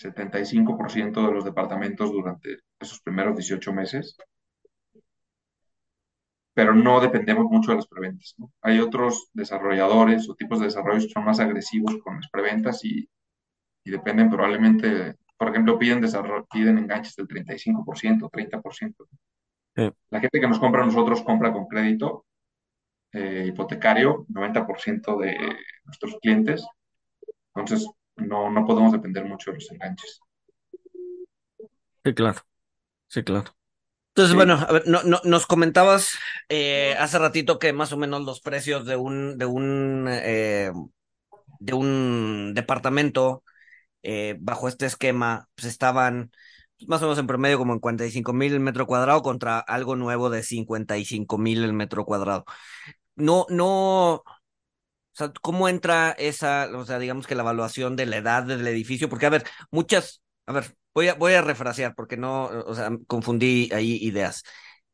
75% 0.00 1.26
de 1.26 1.32
los 1.32 1.44
departamentos 1.44 2.10
durante 2.10 2.58
esos 2.78 3.00
primeros 3.00 3.36
18 3.36 3.72
meses, 3.72 4.16
pero 6.54 6.74
no 6.74 7.00
dependemos 7.00 7.46
mucho 7.50 7.70
de 7.70 7.76
las 7.76 7.86
preventas. 7.86 8.34
Hay 8.62 8.80
otros 8.80 9.28
desarrolladores 9.32 10.28
o 10.28 10.34
tipos 10.34 10.58
de 10.60 10.66
desarrollos 10.66 11.06
que 11.06 11.12
son 11.12 11.24
más 11.24 11.40
agresivos 11.40 11.98
con 12.02 12.16
las 12.16 12.28
preventas 12.30 12.84
y, 12.84 13.08
y 13.84 13.90
dependen 13.90 14.30
probablemente, 14.30 15.16
por 15.36 15.48
ejemplo, 15.48 15.78
piden, 15.78 16.02
piden 16.52 16.78
enganches 16.78 17.16
del 17.16 17.28
35%, 17.28 18.30
30%. 18.30 18.94
La 20.10 20.20
gente 20.20 20.40
que 20.40 20.48
nos 20.48 20.58
compra 20.58 20.82
a 20.82 20.86
nosotros 20.86 21.22
compra 21.22 21.52
con 21.52 21.66
crédito 21.66 22.26
eh, 23.12 23.46
hipotecario, 23.48 24.26
90% 24.28 25.18
de 25.18 25.56
nuestros 25.84 26.16
clientes. 26.20 26.66
Entonces, 27.54 27.88
no, 28.20 28.50
no 28.50 28.64
podemos 28.66 28.92
depender 28.92 29.24
mucho 29.24 29.50
de 29.50 29.56
los 29.56 29.70
enganches. 29.72 30.20
Sí, 32.04 32.14
claro. 32.14 32.40
Sí, 33.08 33.22
claro. 33.22 33.54
Entonces, 34.08 34.34
bueno, 34.34 34.54
a 34.54 34.72
ver, 34.72 34.82
no, 34.86 35.02
no, 35.04 35.20
nos 35.24 35.46
comentabas 35.46 36.18
eh, 36.48 36.94
hace 36.98 37.18
ratito 37.18 37.58
que 37.58 37.72
más 37.72 37.92
o 37.92 37.96
menos 37.96 38.24
los 38.24 38.40
precios 38.40 38.84
de 38.84 38.96
un, 38.96 39.38
de 39.38 39.46
un, 39.46 40.06
eh, 40.08 40.72
de 41.58 41.72
un 41.72 42.52
departamento 42.54 43.44
bajo 44.38 44.66
este 44.68 44.86
esquema 44.86 45.48
pues 45.54 45.66
estaban 45.66 46.30
más 46.86 47.02
o 47.02 47.04
menos 47.04 47.18
en 47.18 47.26
promedio 47.26 47.58
como 47.58 47.74
en 47.74 47.80
45 47.80 48.32
mil 48.32 48.54
el 48.54 48.60
metro 48.60 48.86
cuadrado 48.86 49.20
contra 49.20 49.58
algo 49.58 49.94
nuevo 49.94 50.30
de 50.30 50.42
55 50.42 51.36
mil 51.36 51.62
el 51.62 51.74
metro 51.74 52.06
cuadrado 52.06 52.46
no, 53.16 53.46
no, 53.50 54.24
¿cómo 55.42 55.68
entra 55.68 56.12
esa, 56.12 56.68
o 56.74 56.84
sea, 56.84 56.98
digamos 56.98 57.26
que 57.26 57.34
la 57.34 57.42
evaluación 57.42 57.96
de 57.96 58.06
la 58.06 58.16
edad 58.18 58.42
del 58.44 58.66
edificio? 58.66 59.08
Porque, 59.08 59.26
a 59.26 59.30
ver, 59.30 59.44
muchas, 59.70 60.22
a 60.46 60.52
ver, 60.52 60.76
voy 60.94 61.08
a, 61.08 61.14
voy 61.14 61.34
a 61.34 61.42
refrasear 61.42 61.94
porque 61.94 62.16
no, 62.16 62.44
o 62.44 62.74
sea, 62.74 62.90
confundí 63.06 63.70
ahí 63.72 63.98
ideas. 64.02 64.42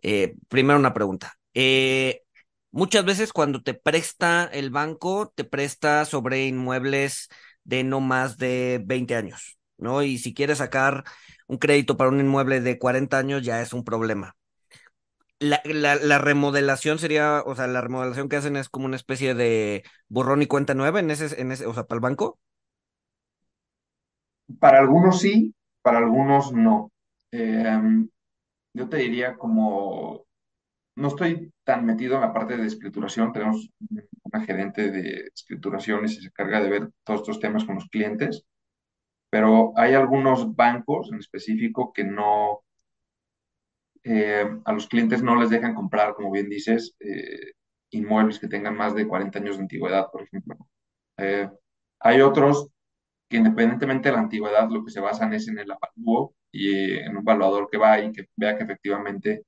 Eh, 0.03 0.35
primero 0.49 0.79
una 0.79 0.95
pregunta. 0.95 1.35
Eh, 1.55 2.23
muchas 2.71 3.05
veces 3.05 3.33
cuando 3.33 3.63
te 3.63 3.75
presta 3.75 4.45
el 4.53 4.71
banco, 4.71 5.33
te 5.35 5.45
presta 5.45 6.05
sobre 6.05 6.47
inmuebles 6.47 7.29
de 7.65 7.85
no 7.85 8.01
más 8.01 8.39
de 8.39 8.83
20 8.85 9.15
años, 9.17 9.59
¿no? 9.79 10.03
Y 10.03 10.19
si 10.19 10.35
quieres 10.35 10.59
sacar 10.59 11.05
un 11.47 11.59
crédito 11.59 11.97
para 11.97 12.11
un 12.11 12.21
inmueble 12.21 12.61
de 12.61 12.79
40 12.79 13.19
años, 13.19 13.43
ya 13.43 13.61
es 13.63 13.73
un 13.73 13.85
problema 13.85 14.37
la, 15.41 15.61
la, 15.65 16.19
remodelación 16.19 16.99
sería, 16.99 17.43
o 17.45 17.55
sea, 17.55 17.67
la 17.67 17.81
remodelación 17.81 18.29
que 18.29 18.37
hacen 18.37 18.57
es 18.57 18.69
como 18.69 18.87
una 18.87 18.97
especie 18.97 19.35
de 19.35 19.85
borrón 20.09 20.43
y 20.43 20.47
cuenta 20.47 20.75
nueva 20.75 21.01
en 21.01 21.11
ese, 21.11 21.41
en 21.41 21.53
ese, 21.53 21.67
o 21.67 21.75
sea, 21.75 21.85
para 21.85 21.97
el 21.97 22.03
banco. 22.03 22.39
Para 24.59 24.79
algunos 24.79 25.21
sí, 25.21 25.55
para 25.83 25.99
algunos 25.99 26.53
no. 26.53 26.91
Em, 27.31 28.09
yo 28.73 28.89
te 28.89 28.99
diría 28.99 29.37
como 29.37 30.27
no 30.97 31.09
estoy 31.09 31.53
tan 31.65 31.85
metido 31.85 32.15
en 32.17 32.23
la 32.23 32.33
parte 32.33 32.57
de 32.57 32.67
escrituración. 32.67 33.33
Tenemos 33.33 33.71
una 34.23 34.45
gerente 34.45 34.91
de 34.91 35.31
escrituraciones 35.35 36.13
y 36.13 36.23
se 36.23 36.33
carga 36.33 36.63
de 36.63 36.71
ver 36.71 36.91
todos 37.05 37.21
estos 37.21 37.41
temas 37.41 37.65
con 37.65 37.77
los 37.77 37.89
clientes, 37.89 38.45
pero 39.31 39.73
hay 39.77 39.95
algunos 39.95 40.55
bancos 40.57 41.11
en 41.13 41.19
específico 41.19 41.93
que 41.93 42.05
no, 42.05 42.63
eh, 44.09 44.49
a 44.65 44.73
los 44.73 44.87
clientes 44.87 45.21
no 45.21 45.35
les 45.35 45.51
dejan 45.51 45.75
comprar, 45.75 46.15
como 46.15 46.31
bien 46.31 46.49
dices, 46.49 46.97
eh, 47.01 47.55
inmuebles 47.91 48.39
que 48.39 48.47
tengan 48.47 48.77
más 48.77 48.95
de 48.95 49.09
40 49.09 49.41
años 49.41 49.57
de 49.57 49.63
antigüedad, 49.63 50.07
por 50.13 50.23
ejemplo. 50.23 50.57
Eh, 51.19 51.51
hay 52.01 52.21
otros 52.21 52.69
que 53.29 53.39
independientemente 53.39 54.09
de 54.09 54.15
la 54.15 54.21
antigüedad, 54.21 54.71
lo 54.71 54.85
que 54.85 54.93
se 54.93 55.01
basan 55.01 55.35
es 55.35 55.49
en 55.49 55.59
el 55.59 55.73
avalúo 55.73 56.35
y 56.53 56.99
en 56.99 57.17
un 57.17 57.25
valuador 57.25 57.69
que 57.71 57.79
va 57.79 57.99
y 58.01 58.13
que 58.13 58.27
vea 58.37 58.57
que 58.57 58.65
efectivamente 58.65 59.45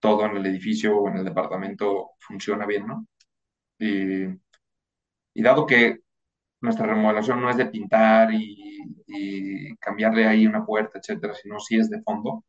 todo 0.00 0.26
en 0.26 0.36
el 0.36 0.46
edificio 0.46 0.98
o 0.98 1.08
en 1.08 1.18
el 1.18 1.24
departamento 1.24 2.12
funciona 2.18 2.66
bien, 2.66 2.86
¿no? 2.88 3.06
Y, 3.78 4.26
dado 5.42 5.66
que 5.66 6.00
nuestra 6.60 6.86
remodelación 6.86 7.40
no 7.40 7.50
es 7.50 7.56
de 7.56 7.66
pintar 7.66 8.32
y, 8.34 8.78
y, 9.06 9.76
cambiarle 9.76 10.26
ahí 10.26 10.46
una 10.46 10.64
puerta, 10.66 10.98
etcétera, 10.98 11.34
sino 11.34 11.60
sí 11.60 11.76
es 11.78 11.90
de 11.90 12.02
fondo, 12.02 12.44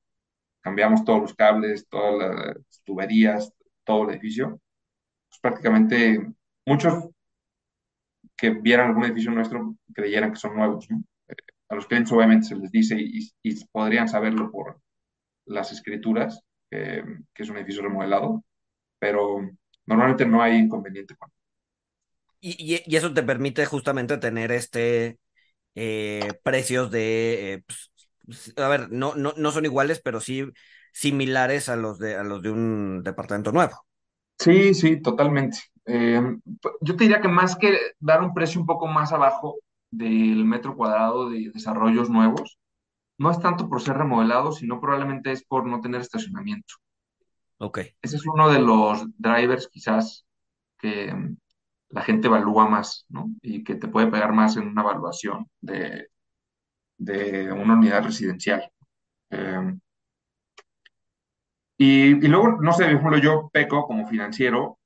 cambiamos 0.67 1.05
todos 1.05 1.21
los 1.21 1.33
cables, 1.33 1.87
todas 1.87 2.13
las 2.35 2.81
tuberías, 2.83 3.53
todo 3.85 4.03
el 4.03 4.11
edificio, 4.11 4.59
pues 5.29 5.39
prácticamente 5.41 6.27
muchos 6.65 7.05
que 8.35 8.49
vieran 8.49 8.89
algún 8.89 9.05
edificio 9.05 9.31
nuestro 9.31 9.77
creyeran 9.93 10.31
que 10.31 10.39
son 10.39 10.55
nuevos, 10.57 10.89
¿no? 10.89 11.01
A 11.69 11.75
los 11.75 11.87
clientes 11.87 12.11
obviamente 12.11 12.47
se 12.47 12.55
les 12.55 12.69
dice 12.69 12.97
y, 12.99 13.31
y 13.43 13.65
podrían 13.67 14.09
saberlo 14.09 14.51
por 14.51 14.81
las 15.45 15.71
escrituras, 15.71 16.41
que, 16.69 17.01
que 17.33 17.43
es 17.43 17.49
un 17.49 17.57
edificio 17.57 17.83
remodelado, 17.83 18.43
pero 18.99 19.39
normalmente 19.85 20.25
no 20.25 20.41
hay 20.41 20.57
inconveniente 20.57 21.15
con 21.15 21.31
y, 22.41 22.75
y, 22.75 22.83
y, 22.85 22.95
eso 22.97 23.13
te 23.13 23.23
permite 23.23 23.65
justamente 23.65 24.17
tener 24.17 24.51
este 24.51 25.17
eh, 25.75 26.33
precios 26.43 26.91
de 26.91 27.53
eh, 27.53 27.63
pues, 27.65 27.91
a 28.57 28.67
ver, 28.67 28.91
no, 28.91 29.15
no, 29.15 29.33
no 29.37 29.51
son 29.51 29.65
iguales, 29.65 30.01
pero 30.03 30.19
sí 30.19 30.45
similares 30.91 31.69
a 31.69 31.75
los 31.75 31.99
de 31.99 32.15
a 32.15 32.23
los 32.23 32.41
de 32.41 32.51
un 32.51 33.03
departamento 33.03 33.51
nuevo. 33.51 33.85
Sí, 34.39 34.73
sí, 34.73 35.01
totalmente. 35.01 35.59
Eh, 35.85 36.21
yo 36.81 36.95
te 36.95 37.03
diría 37.03 37.21
que 37.21 37.27
más 37.27 37.55
que 37.55 37.77
dar 37.99 38.21
un 38.21 38.33
precio 38.33 38.59
un 38.59 38.67
poco 38.67 38.87
más 38.87 39.13
abajo 39.13 39.57
del 39.89 40.43
metro 40.45 40.75
cuadrado 40.75 41.29
de 41.29 41.49
desarrollos 41.53 42.09
nuevos, 42.09 42.57
no 43.17 43.31
es 43.31 43.39
tanto 43.39 43.69
por 43.69 43.81
ser 43.81 43.97
remodelado, 43.97 44.51
sino 44.51 44.79
probablemente 44.79 45.31
es 45.31 45.43
por 45.43 45.65
no 45.65 45.81
tener 45.81 46.01
estacionamiento. 46.01 46.75
Ok. 47.59 47.79
Ese 48.01 48.17
es 48.17 48.25
uno 48.25 48.49
de 48.49 48.59
los 48.59 49.05
drivers 49.17 49.67
quizás 49.69 50.25
que 50.77 51.13
mm, 51.13 51.37
la 51.89 52.01
gente 52.01 52.27
evalúa 52.27 52.67
más, 52.67 53.05
¿no? 53.09 53.29
Y 53.41 53.63
que 53.63 53.75
te 53.75 53.87
puede 53.87 54.07
pegar 54.07 54.33
más 54.33 54.57
en 54.57 54.67
una 54.67 54.81
evaluación 54.81 55.49
de, 55.61 56.09
de 56.97 57.51
una 57.51 57.75
unidad 57.75 58.03
residencial. 58.03 58.69
Eh, 59.31 59.73
y, 61.77 62.13
luego, 62.27 62.61
no 62.61 62.73
sé, 62.73 62.85
por 62.85 62.93
ejemplo, 62.93 63.17
yo 63.19 63.49
peco 63.53 63.85
como 63.87 64.07
financiero, 64.07 64.79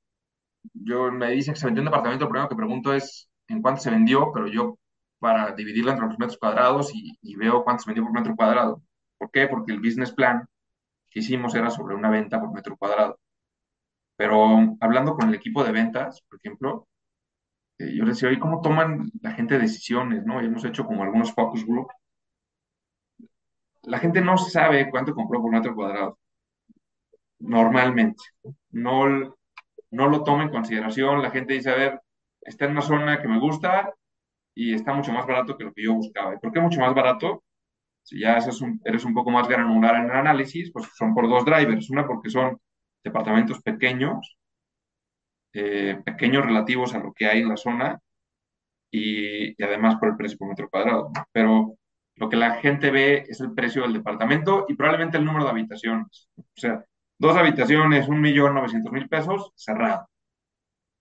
yo 0.74 1.10
me 1.12 1.30
dicen 1.30 1.54
que 1.54 1.60
se 1.60 1.66
vendió 1.66 1.82
un 1.82 1.86
departamento, 1.86 2.24
lo 2.24 2.30
primero 2.30 2.48
que 2.48 2.56
pregunto 2.56 2.94
es 2.94 3.28
en 3.48 3.62
cuánto 3.62 3.80
se 3.80 3.90
vendió, 3.90 4.30
pero 4.32 4.46
yo 4.46 4.78
para 5.18 5.54
dividirlo 5.54 5.92
entre 5.92 6.06
los 6.06 6.18
metros 6.18 6.38
cuadrados 6.38 6.94
y, 6.94 7.18
y 7.22 7.36
veo 7.36 7.64
cuánto 7.64 7.84
se 7.84 7.90
vendió 7.90 8.04
por 8.04 8.12
metro 8.12 8.36
cuadrado. 8.36 8.82
¿Por 9.18 9.30
qué? 9.30 9.46
Porque 9.48 9.72
el 9.72 9.80
business 9.80 10.12
plan 10.12 10.46
que 11.10 11.20
hicimos 11.20 11.54
era 11.54 11.70
sobre 11.70 11.94
una 11.94 12.10
venta 12.10 12.40
por 12.40 12.52
metro 12.52 12.76
cuadrado. 12.76 13.18
Pero 14.16 14.76
hablando 14.80 15.14
con 15.14 15.28
el 15.28 15.34
equipo 15.34 15.64
de 15.64 15.72
ventas, 15.72 16.22
por 16.28 16.38
ejemplo, 16.38 16.88
eh, 17.78 17.94
yo 17.94 18.04
les 18.04 18.16
decía, 18.16 18.28
oye, 18.28 18.38
¿cómo 18.38 18.60
toman 18.60 19.10
la 19.20 19.32
gente 19.32 19.58
decisiones? 19.58 20.24
¿no? 20.24 20.42
Y 20.42 20.46
hemos 20.46 20.64
hecho 20.64 20.86
como 20.86 21.02
algunos 21.02 21.32
focus 21.32 21.66
group. 21.66 21.88
La 23.82 23.98
gente 23.98 24.20
no 24.20 24.36
sabe 24.38 24.90
cuánto 24.90 25.14
compró 25.14 25.40
por 25.40 25.50
metro 25.50 25.74
cuadrado. 25.74 26.18
Normalmente. 27.40 28.22
No, 28.70 29.36
no 29.90 30.08
lo 30.08 30.24
toma 30.24 30.44
en 30.44 30.50
consideración. 30.50 31.22
La 31.22 31.30
gente 31.30 31.54
dice, 31.54 31.70
a 31.70 31.74
ver, 31.74 32.00
está 32.40 32.66
en 32.66 32.72
una 32.72 32.82
zona 32.82 33.20
que 33.20 33.28
me 33.28 33.38
gusta 33.40 33.92
y 34.54 34.74
está 34.74 34.92
mucho 34.92 35.12
más 35.12 35.26
barato 35.26 35.56
que 35.56 35.64
lo 35.64 35.72
que 35.72 35.84
yo 35.84 35.94
buscaba. 35.94 36.34
¿Y 36.34 36.38
por 36.38 36.52
qué 36.52 36.60
mucho 36.60 36.80
más 36.80 36.94
barato? 36.94 37.42
Si 38.02 38.20
ya 38.20 38.38
eres 38.84 39.04
un, 39.04 39.14
poco 39.14 39.30
más 39.30 39.48
granular 39.48 39.96
en 39.96 40.04
el 40.06 40.10
análisis, 40.10 40.72
pues 40.72 40.86
son 40.94 41.14
por 41.14 41.28
dos 41.28 41.44
drivers. 41.44 41.90
Una 41.90 42.06
porque 42.06 42.30
son 42.30 42.60
departamentos 43.04 43.62
pequeños, 43.62 44.36
eh, 45.52 46.00
pequeños 46.04 46.44
relativos 46.44 46.94
a 46.94 46.98
lo 46.98 47.12
que 47.12 47.26
hay 47.26 47.40
en 47.40 47.48
la 47.48 47.56
zona 47.56 48.00
y, 48.90 49.62
además 49.62 49.96
por 49.96 50.10
el 50.10 50.16
precio 50.16 50.38
por 50.38 50.48
metro 50.48 50.68
cuadrado. 50.68 51.10
Pero 51.32 51.76
lo 52.16 52.28
que 52.28 52.36
la 52.36 52.56
gente 52.56 52.90
ve 52.90 53.24
es 53.28 53.40
el 53.40 53.52
precio 53.52 53.82
del 53.82 53.94
departamento 53.94 54.66
y 54.68 54.74
probablemente 54.74 55.18
el 55.18 55.24
número 55.24 55.44
de 55.44 55.50
habitaciones. 55.50 56.28
O 56.36 56.44
sea, 56.54 56.84
dos 57.18 57.36
habitaciones, 57.36 58.08
un 58.08 58.20
millón 58.20 58.54
novecientos 58.54 58.92
mil 58.92 59.08
pesos, 59.08 59.52
cerrado. 59.54 60.08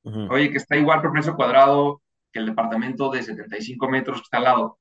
Uh 0.03 0.11
-huh. 0.11 0.31
Oye, 0.31 0.51
que 0.51 0.57
está 0.57 0.77
igual 0.77 1.01
por 1.01 1.11
precio 1.11 1.35
cuadrado 1.35 2.01
que 2.31 2.39
el 2.39 2.45
departamento 2.45 3.11
de 3.11 3.23
75 3.23 3.89
metros 3.89 4.19
que 4.19 4.23
está 4.23 4.37
al 4.37 4.43
lado. 4.43 4.79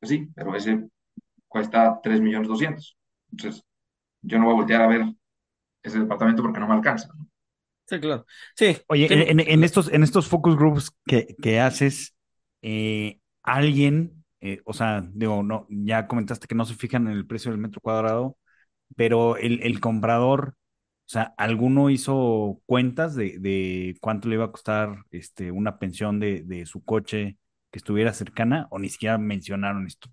Pues 0.00 0.10
sí, 0.10 0.28
pero 0.34 0.54
ese 0.54 0.88
cuesta 1.46 2.00
3 2.02 2.20
millones 2.20 2.48
200. 2.48 2.96
Entonces, 3.32 3.64
yo 4.22 4.38
no 4.38 4.44
voy 4.46 4.54
a 4.54 4.56
voltear 4.56 4.82
a 4.82 4.86
ver 4.86 5.04
ese 5.82 6.00
departamento 6.00 6.42
porque 6.42 6.60
no 6.60 6.68
me 6.68 6.74
alcanza. 6.74 7.08
¿no? 7.16 7.26
Sí, 7.86 8.00
claro. 8.00 8.26
Sí. 8.54 8.76
Oye, 8.88 9.08
sí. 9.08 9.14
En, 9.14 9.40
en, 9.40 9.64
estos, 9.64 9.92
en 9.92 10.02
estos 10.02 10.26
focus 10.26 10.56
groups 10.56 10.90
que, 11.06 11.36
que 11.40 11.60
haces, 11.60 12.16
eh, 12.62 13.20
alguien, 13.42 14.24
eh, 14.46 14.62
o 14.64 14.72
sea, 14.72 15.04
digo, 15.12 15.42
no, 15.42 15.66
ya 15.68 16.06
comentaste 16.06 16.46
que 16.46 16.54
no 16.54 16.64
se 16.64 16.74
fijan 16.74 17.08
en 17.08 17.14
el 17.14 17.26
precio 17.26 17.50
del 17.50 17.60
metro 17.60 17.80
cuadrado, 17.80 18.36
pero 18.94 19.36
el, 19.36 19.80
comprador, 19.80 20.54
o 21.06 21.08
sea, 21.08 21.34
¿alguno 21.36 21.90
hizo 21.90 22.60
cuentas 22.64 23.16
de, 23.16 23.96
cuánto 24.00 24.28
le 24.28 24.36
iba 24.36 24.44
a 24.44 24.52
costar 24.52 24.98
este, 25.10 25.50
una 25.50 25.80
pensión 25.80 26.20
de, 26.20 26.64
su 26.66 26.84
coche 26.84 27.38
que 27.72 27.78
estuviera 27.78 28.12
cercana 28.12 28.68
o 28.70 28.78
ni 28.78 28.88
siquiera 28.88 29.18
mencionaron 29.18 29.86
esto? 29.88 30.08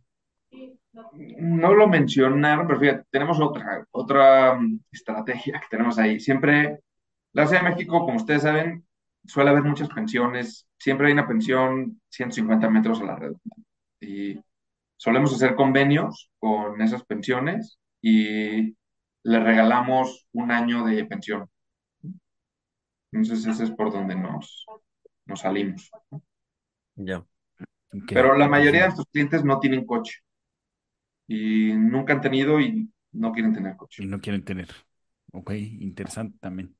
No 1.13 1.73
lo 1.73 1.87
mencionaron, 1.87 2.65
pero 2.65 2.79
fíjate, 2.79 3.05
tenemos 3.11 3.39
otra, 3.39 3.85
otra 3.91 4.53
um, 4.53 4.79
estrategia 4.91 5.59
que 5.59 5.67
tenemos 5.69 5.99
ahí. 5.99 6.19
Siempre, 6.19 6.79
la 7.33 7.45
Ciudad 7.45 7.63
de 7.63 7.69
México, 7.69 7.99
como 7.99 8.17
ustedes 8.17 8.41
saben, 8.41 8.83
suele 9.25 9.51
haber 9.51 9.63
muchas 9.63 9.89
pensiones. 9.89 10.67
Siempre 10.79 11.07
hay 11.07 11.13
una 11.13 11.27
pensión 11.27 12.01
150 12.09 12.69
metros 12.69 12.99
a 13.01 13.05
la 13.05 13.15
redonda. 13.15 13.39
Y 14.03 14.39
solemos 14.97 15.33
hacer 15.33 15.55
convenios 15.55 16.29
con 16.39 16.81
esas 16.81 17.03
pensiones 17.05 17.79
y 18.01 18.75
le 19.23 19.39
regalamos 19.39 20.27
un 20.33 20.51
año 20.51 20.85
de 20.85 21.05
pensión. 21.05 21.49
Entonces, 23.11 23.45
ese 23.45 23.65
es 23.65 23.71
por 23.71 23.91
donde 23.91 24.15
nos, 24.15 24.65
nos 25.25 25.39
salimos. 25.39 25.89
Ya. 26.95 27.05
Yeah. 27.05 27.25
Okay. 27.89 28.15
Pero 28.15 28.35
la 28.35 28.49
mayoría 28.49 28.81
de 28.81 28.87
nuestros 28.87 29.07
clientes 29.11 29.45
no 29.45 29.59
tienen 29.59 29.85
coche 29.85 30.19
y 31.27 31.73
nunca 31.73 32.13
han 32.13 32.21
tenido 32.21 32.59
y 32.59 32.89
no 33.11 33.31
quieren 33.31 33.53
tener 33.53 33.75
coche. 33.75 34.03
Y 34.03 34.07
no 34.07 34.19
quieren 34.19 34.43
tener. 34.43 34.69
Ok, 35.31 35.51
interesante 35.51 36.37
también. 36.39 36.75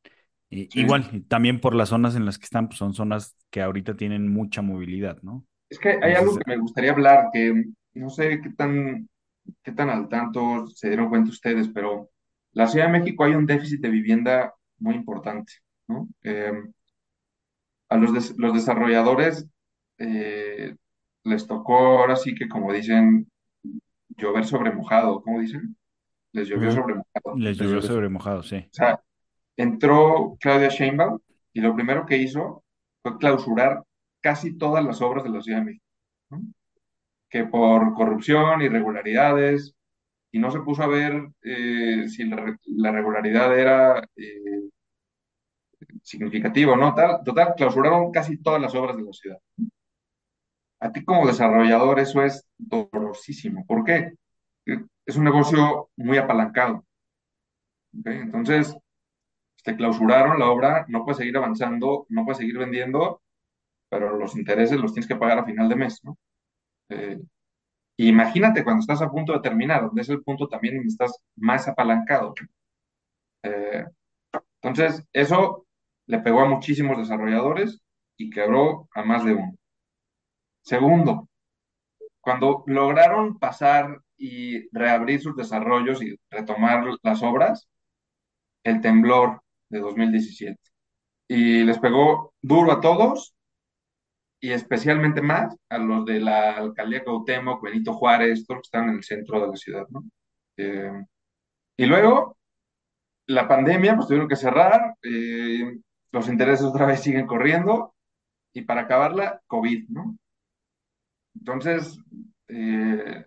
sí. 0.50 0.70
Igual, 0.74 1.26
también 1.28 1.60
por 1.60 1.76
las 1.76 1.90
zonas 1.90 2.16
en 2.16 2.26
las 2.26 2.38
que 2.38 2.46
están, 2.46 2.68
pues 2.68 2.80
son 2.80 2.94
zonas 2.94 3.36
que 3.50 3.62
ahorita 3.62 3.96
tienen 3.96 4.32
mucha 4.32 4.62
movilidad, 4.62 5.22
¿no? 5.22 5.46
Es 5.74 5.80
que 5.80 5.98
hay 6.04 6.14
algo 6.14 6.38
que 6.38 6.44
me 6.46 6.58
gustaría 6.58 6.92
hablar, 6.92 7.30
que 7.34 7.66
no 7.96 8.10
sé 8.12 8.40
qué 8.42 8.52
tan, 8.52 9.10
qué 9.64 9.72
tan 9.72 9.90
al 9.90 10.08
tanto 10.08 10.68
se 10.68 10.88
dieron 10.88 11.10
cuenta 11.10 11.32
ustedes, 11.32 11.68
pero 11.68 12.12
la 12.52 12.68
Ciudad 12.68 12.86
de 12.86 13.00
México 13.00 13.24
hay 13.24 13.34
un 13.34 13.48
déficit 13.48 13.82
de 13.82 13.90
vivienda 13.90 14.54
muy 14.78 14.94
importante, 14.94 15.52
¿no? 15.88 16.08
Eh, 16.22 16.62
a 17.90 17.98
los, 17.98 18.14
des 18.14 18.38
los 18.38 18.54
desarrolladores 18.54 19.48
eh, 19.98 20.76
les 21.24 21.48
tocó 21.48 22.02
ahora 22.02 22.18
sí 22.18 22.36
que, 22.36 22.48
como 22.48 22.72
dicen, 22.72 23.28
llover 24.10 24.46
sobre 24.46 24.72
mojado, 24.72 25.24
¿cómo 25.24 25.40
dicen? 25.40 25.76
Les 26.34 26.48
llovió 26.50 26.72
sobre 26.72 26.94
mojado. 26.94 27.36
Les 27.36 27.58
llovió 27.58 27.82
sobre 27.82 28.10
mojado, 28.10 28.44
sí. 28.44 28.58
O 28.58 28.74
sea, 28.74 29.02
entró 29.58 30.38
Claudia 30.40 30.70
Sheinbaum 30.70 31.18
y 31.52 31.62
lo 31.62 31.74
primero 31.74 32.06
que 32.06 32.18
hizo 32.18 32.64
fue 33.02 33.18
clausurar 33.18 33.82
casi 34.24 34.58
todas 34.58 34.84
las 34.84 35.02
obras 35.02 35.24
de 35.24 35.30
la 35.30 35.42
Ciudad 35.42 35.60
de 35.60 35.66
México. 35.66 35.86
Que 37.30 37.46
por 37.46 37.94
corrupción, 37.94 38.62
irregularidades, 38.62 39.76
y 40.32 40.40
no 40.40 40.50
se 40.50 40.62
puso 40.62 40.82
a 40.84 40.88
ver 40.88 41.30
eh, 41.44 42.08
si 42.10 42.24
la, 42.26 42.58
la, 42.66 42.92
regularidad 42.92 43.58
era 43.58 44.00
eh, 44.16 44.70
significativa 46.02 46.76
no, 46.76 46.96
tal, 46.96 47.24
total, 47.24 47.54
clausuraron 47.56 48.12
casi 48.12 48.38
todas 48.38 48.62
las 48.62 48.74
obras 48.74 48.98
de 48.98 49.04
la 49.04 49.14
ciudad. 49.14 49.38
A 50.80 50.92
ti 50.92 51.04
como 51.06 51.28
desarrollador 51.28 52.00
eso 52.00 52.24
es 52.24 52.48
dolorosísimo. 52.58 53.66
¿Por 53.66 53.84
qué? 53.84 54.14
Es 55.06 55.16
un 55.16 55.24
negocio 55.24 55.90
muy 55.96 56.18
apalancado. 56.18 56.86
Entonces, 58.06 58.76
te 59.64 59.76
clausuraron 59.76 60.40
la 60.40 60.50
obra, 60.50 60.86
no 60.90 61.04
puedes 61.04 61.18
seguir 61.18 61.38
avanzando, 61.38 62.06
no 62.10 62.26
puedes 62.26 62.40
seguir 62.40 62.58
vendiendo, 62.58 63.22
pero 63.94 64.18
los 64.18 64.36
intereses 64.36 64.80
los 64.80 64.92
tienes 64.92 65.08
que 65.08 65.16
pagar 65.16 65.38
a 65.38 65.46
final 65.46 65.70
de 65.70 65.76
mes, 65.76 66.04
¿no? 66.04 66.18
Eh, 66.90 67.20
imagínate 67.98 68.64
cuando 68.64 68.82
estás 68.82 69.04
a 69.04 69.12
punto 69.12 69.34
de 69.34 69.40
terminar, 69.42 69.84
donde 69.84 70.02
es 70.02 70.10
el 70.10 70.24
punto 70.24 70.48
también 70.48 70.78
donde 70.78 70.90
estás 70.90 71.16
más 71.36 71.68
apalancado. 71.68 72.34
Eh, 73.44 73.86
entonces, 74.64 75.06
eso 75.14 75.68
le 76.08 76.20
pegó 76.20 76.42
a 76.42 76.50
muchísimos 76.50 76.98
desarrolladores 76.98 77.82
y 78.18 78.32
quebró 78.32 78.90
a 78.96 79.04
más 79.04 79.24
de 79.26 79.36
uno. 79.36 79.54
Segundo, 80.64 81.30
cuando 82.20 82.64
lograron 82.66 83.38
pasar 83.38 84.02
y 84.18 84.70
reabrir 84.76 85.22
sus 85.22 85.36
desarrollos 85.36 86.02
y 86.02 86.16
retomar 86.32 86.84
las 87.04 87.22
obras, 87.22 87.70
el 88.64 88.82
temblor 88.82 89.44
de 89.70 89.80
2017. 89.82 90.60
Y 91.28 91.64
les 91.64 91.78
pegó 91.78 92.34
duro 92.42 92.72
a 92.72 92.82
todos 92.82 93.33
y 94.44 94.52
especialmente 94.52 95.22
más 95.22 95.56
a 95.70 95.78
los 95.78 96.04
de 96.04 96.20
la 96.20 96.58
alcaldía 96.58 97.02
Cuauhtémoc, 97.06 97.64
Benito 97.64 97.94
Juárez, 97.94 98.46
todos 98.46 98.60
que 98.60 98.66
están 98.66 98.90
en 98.90 98.96
el 98.96 99.04
centro 99.04 99.40
de 99.40 99.48
la 99.48 99.56
ciudad, 99.56 99.88
¿no? 99.88 100.04
Eh, 100.58 100.92
y 101.78 101.86
luego, 101.86 102.38
la 103.28 103.48
pandemia, 103.48 103.96
pues 103.96 104.08
tuvieron 104.08 104.28
que 104.28 104.36
cerrar, 104.36 104.96
eh, 105.02 105.78
los 106.12 106.28
intereses 106.28 106.66
otra 106.66 106.86
vez 106.86 107.00
siguen 107.00 107.26
corriendo, 107.26 107.96
y 108.52 108.64
para 108.64 108.82
acabarla, 108.82 109.42
COVID, 109.48 109.88
¿no? 109.88 110.18
Entonces, 111.36 111.98
eh, 112.50 113.26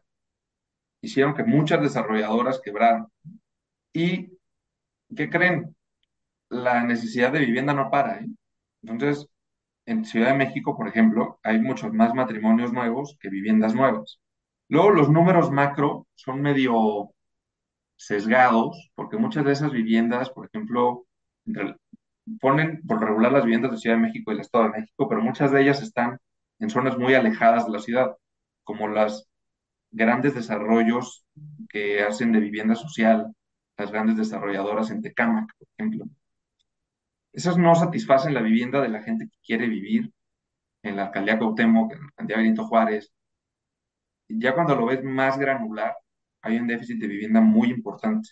hicieron 1.00 1.34
que 1.34 1.44
muchas 1.44 1.80
desarrolladoras 1.80 2.60
quebraran. 2.60 3.06
¿Y 3.94 4.38
qué 5.16 5.30
creen? 5.30 5.74
La 6.50 6.84
necesidad 6.84 7.32
de 7.32 7.40
vivienda 7.40 7.72
no 7.72 7.90
para, 7.90 8.18
¿eh? 8.18 8.26
Entonces, 8.82 9.26
en 9.86 10.04
Ciudad 10.04 10.28
de 10.28 10.38
México, 10.38 10.76
por 10.76 10.88
ejemplo, 10.88 11.38
hay 11.42 11.60
muchos 11.60 11.92
más 11.92 12.14
matrimonios 12.14 12.72
nuevos 12.72 13.16
que 13.20 13.30
viviendas 13.30 13.74
nuevas. 13.74 14.20
Luego, 14.68 14.90
los 14.90 15.08
números 15.10 15.50
macro 15.50 16.06
son 16.14 16.42
medio 16.42 17.10
sesgados, 17.96 18.90
porque 18.94 19.16
muchas 19.16 19.44
de 19.44 19.52
esas 19.52 19.72
viviendas, 19.72 20.30
por 20.30 20.46
ejemplo, 20.46 21.06
ponen 22.40 22.82
por 22.86 23.00
regular 23.00 23.32
las 23.32 23.44
viviendas 23.44 23.70
de 23.72 23.78
Ciudad 23.78 23.96
de 23.96 24.02
México 24.02 24.30
y 24.32 24.34
el 24.34 24.40
Estado 24.40 24.64
de 24.64 24.80
México, 24.80 25.08
pero 25.08 25.22
muchas 25.22 25.52
de 25.52 25.62
ellas 25.62 25.82
están 25.82 26.18
en 26.58 26.70
zonas 26.70 26.98
muy 26.98 27.14
alejadas 27.14 27.66
de 27.66 27.72
la 27.72 27.78
ciudad, 27.80 28.16
como 28.64 28.88
las 28.88 29.28
grandes 29.90 30.34
desarrollos 30.34 31.24
que 31.68 32.02
hacen 32.02 32.32
de 32.32 32.40
vivienda 32.40 32.74
social, 32.74 33.32
las 33.76 33.90
grandes 33.92 34.16
desarrolladoras 34.16 34.90
en 34.90 35.02
Tecámac, 35.02 35.52
por 35.58 35.68
ejemplo. 35.78 36.06
Esas 37.36 37.58
no 37.58 37.74
satisfacen 37.74 38.32
la 38.32 38.40
vivienda 38.40 38.80
de 38.80 38.88
la 38.88 39.02
gente 39.02 39.28
que 39.28 39.36
quiere 39.44 39.68
vivir 39.68 40.10
en 40.82 40.96
la 40.96 41.04
alcaldía 41.06 41.38
Cuauhtémoc, 41.38 41.92
en 41.92 41.98
la 42.00 42.06
alcaldía 42.06 42.36
Benito 42.38 42.66
Juárez. 42.66 43.12
Ya 44.28 44.54
cuando 44.54 44.74
lo 44.74 44.86
ves 44.86 45.04
más 45.04 45.38
granular, 45.38 45.94
hay 46.40 46.56
un 46.56 46.66
déficit 46.66 46.98
de 46.98 47.08
vivienda 47.08 47.42
muy 47.42 47.68
importante. 47.70 48.30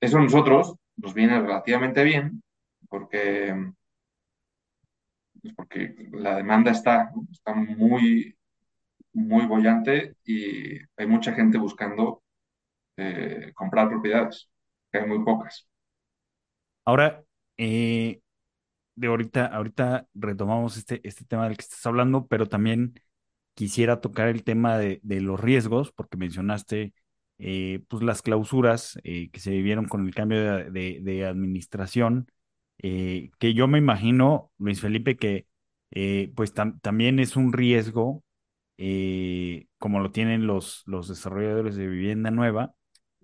Eso 0.00 0.18
a 0.18 0.22
nosotros 0.22 0.74
nos 0.96 1.14
viene 1.14 1.40
relativamente 1.40 2.02
bien, 2.02 2.42
porque, 2.88 3.54
pues 5.54 5.68
la 6.12 6.34
demanda 6.34 6.72
está, 6.72 7.12
está 7.30 7.54
muy, 7.54 8.36
muy 9.12 9.46
bollante 9.46 10.16
y 10.24 10.78
hay 10.96 11.06
mucha 11.06 11.32
gente 11.32 11.58
buscando 11.58 12.24
eh, 12.96 13.52
comprar 13.54 13.88
propiedades, 13.88 14.50
que 14.90 14.98
hay 14.98 15.06
muy 15.06 15.24
pocas. 15.24 15.68
Ahora, 16.84 17.24
eh, 17.56 18.20
de 18.96 19.06
ahorita, 19.08 19.46
ahorita 19.46 20.08
retomamos 20.14 20.76
este, 20.76 21.00
este 21.06 21.24
tema 21.24 21.48
del 21.48 21.56
que 21.56 21.62
estás 21.62 21.84
hablando, 21.86 22.26
pero 22.26 22.48
también 22.48 22.94
quisiera 23.54 24.00
tocar 24.00 24.28
el 24.28 24.44
tema 24.44 24.78
de, 24.78 25.00
de 25.02 25.20
los 25.20 25.40
riesgos, 25.40 25.92
porque 25.92 26.16
mencionaste 26.16 26.94
eh, 27.38 27.82
pues 27.88 28.02
las 28.02 28.22
clausuras 28.22 28.98
eh, 29.04 29.30
que 29.30 29.40
se 29.40 29.50
vivieron 29.50 29.86
con 29.88 30.06
el 30.06 30.14
cambio 30.14 30.70
de, 30.70 31.00
de, 31.02 31.26
administración, 31.26 32.28
eh, 32.78 33.30
que 33.38 33.54
yo 33.54 33.68
me 33.68 33.78
imagino, 33.78 34.52
Luis 34.58 34.80
Felipe, 34.80 35.16
que 35.16 35.46
pues 36.34 36.52
también 36.82 37.20
es 37.20 37.36
un 37.36 37.52
riesgo, 37.52 38.24
como 39.78 40.00
lo 40.00 40.10
tienen 40.10 40.46
los, 40.46 40.82
los 40.86 41.08
desarrolladores 41.08 41.76
de 41.76 41.86
vivienda 41.86 42.30
nueva, 42.32 42.74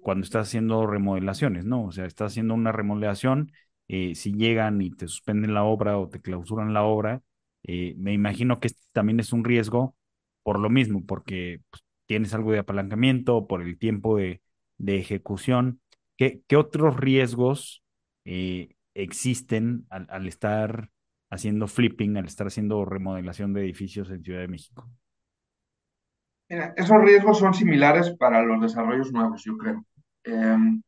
cuando 0.03 0.24
estás 0.24 0.48
haciendo 0.48 0.86
remodelaciones, 0.86 1.64
¿no? 1.64 1.84
O 1.84 1.92
sea, 1.92 2.07
estás 2.07 2.32
haciendo 2.32 2.55
una 2.55 2.72
remodelación, 2.72 3.53
si 3.88 4.32
llegan 4.34 4.80
y 4.82 4.90
te 4.92 5.09
suspenden 5.09 5.53
la 5.55 5.64
obra 5.64 5.98
o 5.98 6.09
te 6.09 6.20
clausuran 6.20 6.72
la 6.72 6.84
obra, 6.84 7.22
me 7.66 8.12
imagino 8.12 8.61
que 8.61 8.68
este 8.68 8.82
también 8.92 9.20
es 9.20 9.32
un 9.32 9.44
riesgo 9.44 9.96
por 10.42 10.59
lo 10.59 10.70
mismo, 10.70 11.05
porque 11.07 11.61
pues, 11.70 11.82
tienes 12.07 12.34
algo 12.34 12.53
de 12.53 12.59
apalancamiento 12.59 13.46
por 13.46 13.62
el 13.62 13.78
tiempo 13.78 14.16
de, 14.16 14.40
ejecución. 14.84 15.80
¿Qué, 16.16 16.42
otros 16.57 16.96
riesgos 16.96 17.84
eh, 18.24 18.74
existen 18.94 19.86
al, 19.90 20.26
estar 20.26 20.90
haciendo 21.30 21.68
flipping, 21.68 22.16
al 22.16 22.26
estar 22.26 22.46
haciendo 22.48 22.84
remodelación 22.84 23.53
de 23.53 23.61
edificios 23.62 24.11
en 24.11 24.24
Ciudad 24.24 24.40
de 24.40 24.48
México? 24.48 24.90
esos 26.48 27.01
riesgos 27.01 27.38
son 27.38 27.55
similares 27.55 28.11
para 28.18 28.42
los 28.42 28.61
desarrollos 28.61 29.12
nuevos, 29.12 29.44
yo 29.44 29.57
creo. 29.57 29.84
Em, 30.24 30.82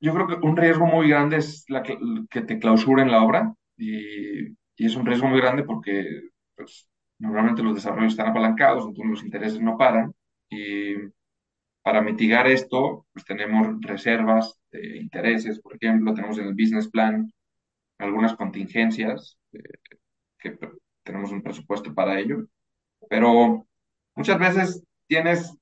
yo 0.00 0.14
creo 0.14 0.26
que 0.26 0.46
un 0.46 0.56
riesgo 0.56 0.86
muy 0.86 1.08
grande 1.08 1.38
es 1.38 1.64
la 1.68 1.82
que, 1.82 1.96
te 2.42 2.58
clausuren 2.58 3.10
la 3.10 3.22
obra 3.22 3.54
y, 3.76 4.48
y, 4.48 4.86
es 4.86 4.96
un 4.96 5.06
riesgo 5.06 5.28
muy 5.28 5.40
grande 5.40 5.62
porque 5.64 6.30
pues, 6.54 6.88
Normalmente 7.18 7.62
los 7.62 7.74
desarrollos 7.74 8.12
están 8.12 8.28
apalancados, 8.28 8.86
entonces 8.86 9.10
los 9.10 9.24
intereses 9.24 9.60
no 9.60 9.78
paran. 9.78 10.12
Y 10.50 10.94
para 11.82 12.02
mitigar 12.02 12.46
esto, 12.46 13.06
pues 13.12 13.24
tenemos 13.24 13.80
reservas 13.80 14.58
de 14.70 14.98
intereses, 14.98 15.60
por 15.60 15.76
ejemplo, 15.76 16.14
tenemos 16.14 16.38
en 16.38 16.46
el 16.46 16.54
business 16.54 16.88
plan 16.88 17.32
algunas 17.98 18.34
contingencias, 18.36 19.38
eh, 19.52 19.62
que 20.38 20.58
tenemos 21.04 21.32
un 21.32 21.42
presupuesto 21.42 21.94
para 21.94 22.18
ello. 22.18 22.46
Pero 23.08 23.66
muchas 24.16 24.38
veces 24.38 24.84
tienes 25.06 25.56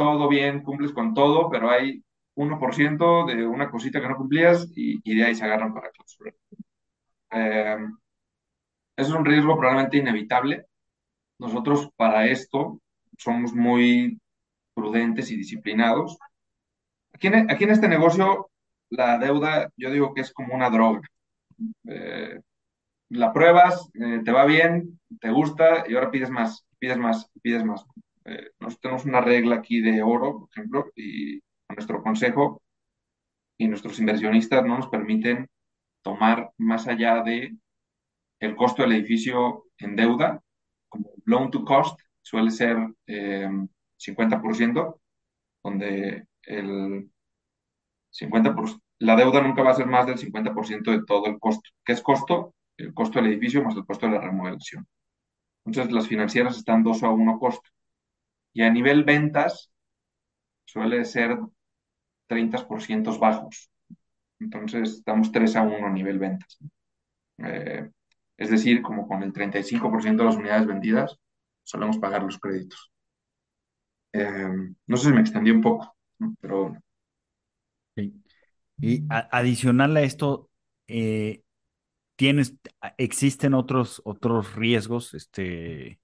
todo 0.00 0.28
bien, 0.28 0.62
cumples 0.62 0.92
con 0.92 1.12
todo, 1.12 1.50
pero 1.50 1.68
hay 1.68 2.02
1% 2.34 3.26
de 3.26 3.46
una 3.46 3.70
cosita 3.70 4.00
que 4.00 4.08
no 4.08 4.16
cumplías 4.16 4.66
y, 4.74 5.14
de 5.14 5.24
ahí 5.24 5.34
se 5.34 5.44
agarran 5.44 5.74
para 5.74 5.90
clausurar. 5.90 6.34
Eh, 7.32 7.76
es 8.96 9.10
un 9.10 9.26
riesgo 9.26 9.58
probablemente 9.58 9.98
inevitable. 9.98 10.64
Nosotros 11.38 11.90
para 11.96 12.26
esto 12.28 12.80
somos 13.18 13.52
muy 13.52 14.18
prudentes 14.72 15.30
y 15.30 15.36
disciplinados. 15.36 16.16
Aquí 17.12 17.26
en, 17.26 17.50
aquí 17.50 17.64
en 17.64 17.70
este 17.70 17.86
negocio, 17.86 18.48
la 18.88 19.18
deuda, 19.18 19.70
yo 19.76 19.90
digo 19.90 20.14
que 20.14 20.22
es 20.22 20.32
como 20.32 20.54
una 20.54 20.70
droga. 20.70 21.02
Eh, 21.86 22.40
la 23.10 23.34
pruebas, 23.34 23.86
eh, 24.00 24.22
te 24.24 24.32
va 24.32 24.46
bien, 24.46 24.98
te 25.20 25.30
gusta 25.30 25.84
y 25.86 25.94
ahora 25.94 26.10
pides 26.10 26.30
más, 26.30 26.64
pides 26.78 26.96
más, 26.96 27.30
pides 27.42 27.64
más. 27.66 27.84
Eh, 28.24 28.50
nosotros 28.60 28.80
tenemos 28.80 29.04
una 29.04 29.20
regla 29.20 29.56
aquí 29.56 29.80
de 29.80 30.02
oro, 30.02 30.40
por 30.40 30.48
ejemplo, 30.50 30.90
y 30.96 31.40
nuestro 31.68 32.02
consejo 32.02 32.62
y 33.56 33.68
nuestros 33.68 33.98
inversionistas 33.98 34.64
no 34.64 34.78
nos 34.78 34.88
permiten 34.88 35.48
tomar 36.02 36.50
más 36.58 36.86
allá 36.88 37.22
de 37.22 37.56
el 38.40 38.56
costo 38.56 38.82
del 38.82 38.92
edificio 38.92 39.66
en 39.78 39.96
deuda, 39.96 40.42
como 40.88 41.10
loan 41.24 41.50
to 41.50 41.64
cost, 41.64 42.00
suele 42.22 42.50
ser 42.50 42.76
50%, 43.06 44.94
eh, 44.96 45.00
donde 45.62 46.26
el 46.42 47.10
50%, 48.10 48.80
la 49.00 49.16
deuda 49.16 49.42
nunca 49.42 49.62
va 49.62 49.70
a 49.70 49.74
ser 49.74 49.86
más 49.86 50.06
del 50.06 50.18
50% 50.18 50.90
de 50.90 51.04
todo 51.04 51.26
el 51.26 51.38
costo. 51.38 51.70
¿Qué 51.84 51.92
es 51.92 52.02
costo? 52.02 52.54
El 52.76 52.94
costo 52.94 53.18
del 53.18 53.32
edificio 53.32 53.62
más 53.62 53.76
el 53.76 53.84
costo 53.84 54.06
de 54.06 54.12
la 54.12 54.20
remodelación. 54.20 54.86
Entonces, 55.64 55.92
las 55.92 56.08
financieras 56.08 56.56
están 56.56 56.82
2 56.82 57.02
a 57.02 57.10
1 57.10 57.38
costo. 57.38 57.68
Y 58.52 58.62
a 58.62 58.70
nivel 58.70 59.04
ventas, 59.04 59.72
suele 60.64 61.04
ser 61.04 61.38
30% 62.28 63.18
bajos. 63.18 63.70
Entonces, 64.38 64.94
estamos 64.94 65.30
3 65.30 65.56
a 65.56 65.62
1 65.62 65.86
a 65.86 65.90
nivel 65.90 66.18
ventas. 66.18 66.58
Eh, 67.38 67.90
es 68.36 68.50
decir, 68.50 68.80
como 68.82 69.06
con 69.06 69.22
el 69.22 69.32
35% 69.32 70.16
de 70.16 70.24
las 70.24 70.36
unidades 70.36 70.66
vendidas, 70.66 71.18
solemos 71.62 71.98
pagar 71.98 72.22
los 72.22 72.38
créditos. 72.38 72.90
Em, 74.12 74.74
no 74.86 74.96
sé 74.96 75.08
si 75.08 75.12
me 75.12 75.20
extendí 75.20 75.50
un 75.50 75.60
poco, 75.60 75.94
pero... 76.40 76.76
Y 78.82 79.04
adicional 79.10 79.94
a 79.98 80.02
esto, 80.02 80.48
eh, 80.88 81.42
tienes, 82.16 82.54
existen 82.96 83.52
otros, 83.52 84.00
otros 84.04 84.54
riesgos, 84.54 85.12
este, 85.12 86.00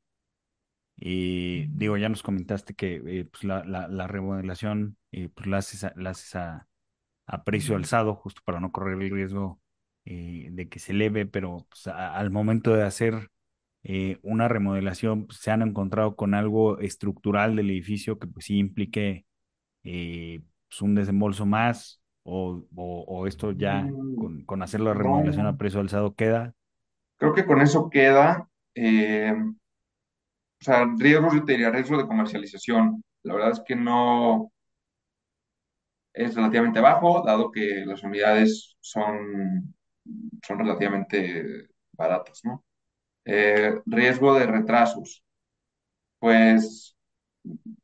y 0.97 1.67
digo, 1.67 1.99
ya 1.99 2.09
nos 2.09 2.23
comentaste 2.23 2.75
que 2.75 3.03
eh, 3.07 3.25
pues 3.27 3.45
la, 3.45 4.07
remodelación 4.07 4.97
eh, 5.13 5.29
pues 5.29 5.47
la 5.47 5.59
haces, 5.59 6.35
a, 6.35 6.67
a 7.27 7.45
precio 7.45 7.77
alzado, 7.77 8.15
justo 8.15 8.41
para 8.45 8.61
no 8.61 8.73
correr 8.73 9.01
el 9.03 9.11
riesgo 9.11 9.61
eh, 10.07 10.49
de 10.53 10.69
que 10.69 10.79
se 10.79 10.93
eleve, 10.93 11.27
pero 11.27 11.67
pues, 11.69 11.87
al 11.89 12.31
momento 12.31 12.75
de 12.75 12.85
hacer 12.85 13.31
una 14.23 14.49
remodelación 14.49 15.29
se 15.31 15.53
han 15.53 15.63
encontrado 15.63 16.17
con 16.17 16.35
algo 16.35 16.81
estructural 16.81 17.55
del 17.55 17.71
edificio 17.71 18.19
que 18.19 18.27
pues 18.27 18.47
sí 18.47 18.59
implique 18.59 19.27
pues, 19.83 20.83
un 20.83 20.97
desembolso 20.97 21.47
más 21.47 22.03
o, 22.25 22.65
o, 22.75 23.27
esto 23.29 23.53
ya 23.53 23.83
mm, 23.83 24.17
con, 24.17 24.45
con, 24.45 24.63
hacer 24.65 24.81
la 24.81 24.93
remodelación 24.93 25.47
a 25.47 25.57
precio 25.57 25.79
alzado 25.79 26.17
queda. 26.17 26.53
Creo 27.17 27.33
que 27.33 27.47
con 27.47 27.61
eso 27.63 27.89
queda. 27.89 28.49
O 30.61 30.65
sea, 30.65 30.87
riesgos, 30.99 31.35
yo 31.35 31.45
te 31.45 31.53
diría 31.53 31.71
riesgo 31.71 31.99
de 31.99 32.07
comercialización. 32.07 33.03
La 33.23 33.35
verdad 33.35 33.53
es 33.53 33.63
que 33.67 33.77
no, 33.77 34.51
es 36.17 36.35
relativamente 36.35 36.81
bajo, 36.81 37.23
dado 37.25 37.53
que 37.53 37.85
las 37.85 38.03
unidades 38.03 38.77
son, 38.81 39.75
son 40.47 40.59
relativamente 40.59 41.69
baratas, 41.93 42.41
¿no? 42.45 42.65
Eh, 43.25 43.75
riesgo 43.85 44.35
de 44.35 44.47
retrasos, 44.47 45.23
pues 46.19 46.97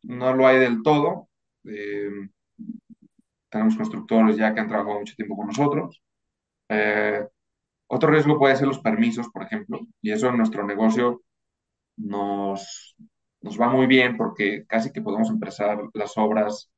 no 0.03 0.35
lo 0.35 0.47
hay 0.47 0.61
del 0.61 0.83
todo. 0.83 1.29
Eh, 1.65 2.29
tenemos 3.51 3.77
constructores 3.77 4.37
ya 4.37 4.55
que 4.55 4.61
han 4.61 4.69
trabajado 4.69 5.01
mucho 5.01 5.15
tiempo 5.15 5.37
con 5.37 5.49
nosotros. 5.49 6.03
Eh, 6.71 7.27
otro 7.89 8.11
riesgo 8.11 8.39
puede 8.39 8.57
ser 8.57 8.67
los 8.69 8.79
permisos, 8.79 9.29
por 9.29 9.43
ejemplo, 9.43 9.81
y 10.01 10.11
eso 10.13 10.29
en 10.29 10.39
nuestro 10.39 10.65
negocio 10.67 11.23
nos, 11.97 12.97
nos 13.41 13.61
va 13.61 13.69
muy 13.69 13.87
bien 13.87 14.17
porque 14.17 14.65
casi 14.67 14.93
que 14.93 15.03
podemos 15.03 15.31
empezar 15.31 15.79
las 15.95 16.17
obras 16.19 16.71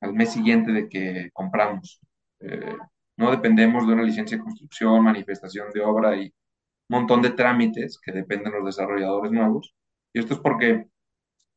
al 0.00 0.14
mes 0.14 0.32
siguiente 0.32 0.72
de 0.72 0.88
que 0.88 1.30
compramos. 1.32 2.00
Eh, 2.40 2.76
no 3.16 3.30
dependemos 3.30 3.86
de 3.86 3.94
una 3.94 4.02
licencia 4.02 4.36
de 4.38 4.42
construcción, 4.44 5.04
manifestación 5.04 5.70
de 5.72 5.80
obra 5.82 6.16
y 6.16 6.24
un 6.26 6.32
montón 6.88 7.22
de 7.22 7.30
trámites 7.30 7.98
que 8.02 8.12
dependen 8.12 8.52
de 8.52 8.58
los 8.60 8.66
desarrolladores 8.66 9.32
nuevos. 9.32 9.74
Y 10.12 10.20
esto 10.20 10.34
es 10.34 10.40
porque 10.40 10.86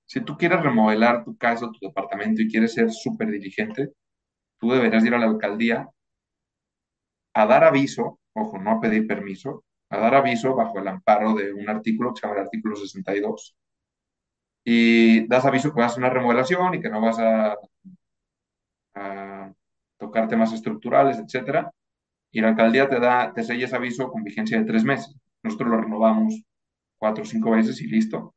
si 0.06 0.22
tú 0.22 0.38
quieres 0.38 0.62
remodelar 0.64 1.24
tu 1.26 1.38
casa, 1.38 1.72
tu 1.72 1.88
departamento 1.88 2.42
y 2.42 2.50
quieres 2.50 2.74
ser 2.74 2.92
súper 2.92 3.30
dirigente, 3.32 3.92
tú 4.60 4.72
deberías 4.72 5.06
ir 5.06 5.14
a 5.16 5.20
la 5.20 5.28
alcaldía 5.28 5.90
a 7.34 7.46
dar 7.46 7.64
aviso, 7.64 8.20
ojo, 8.34 8.58
no 8.60 8.72
a 8.72 8.82
pedir 8.82 9.08
permiso, 9.08 9.64
a 9.94 10.00
dar 10.00 10.16
aviso 10.16 10.56
bajo 10.56 10.80
el 10.80 10.88
amparo 10.88 11.34
de 11.36 11.54
un 11.54 11.70
artículo 11.70 12.14
que 12.14 12.22
se 12.22 12.28
llama 12.28 12.40
el 12.40 12.46
artículo 12.48 12.76
62. 12.76 13.56
Y 14.66 15.28
das 15.28 15.46
aviso 15.46 15.74
que 15.74 15.82
vas 15.82 15.96
a 15.96 16.00
una 16.00 16.10
remodelación 16.10 16.76
y 16.76 16.82
que 16.82 16.90
no 16.90 17.02
vas 17.02 17.20
a 17.20 17.58
a 18.96 19.54
tocar 19.98 20.28
temas 20.28 20.54
estructurales, 20.54 21.18
etcétera, 21.20 21.72
y 22.32 22.42
la 22.42 22.50
alcaldía 22.50 22.90
te 22.90 23.00
da, 23.00 23.34
te 23.34 23.44
sella 23.44 23.66
ese 23.66 23.76
aviso 23.76 24.12
con 24.12 24.24
vigencia 24.24 24.60
de 24.60 24.66
tres 24.66 24.84
meses. 24.84 25.16
Nosotros 25.44 25.70
lo 25.70 25.82
renovamos 25.82 26.44
cuatro 26.98 27.24
o 27.24 27.28
cinco 27.28 27.52
veces 27.52 27.82
y 27.82 27.88
listo, 27.88 28.36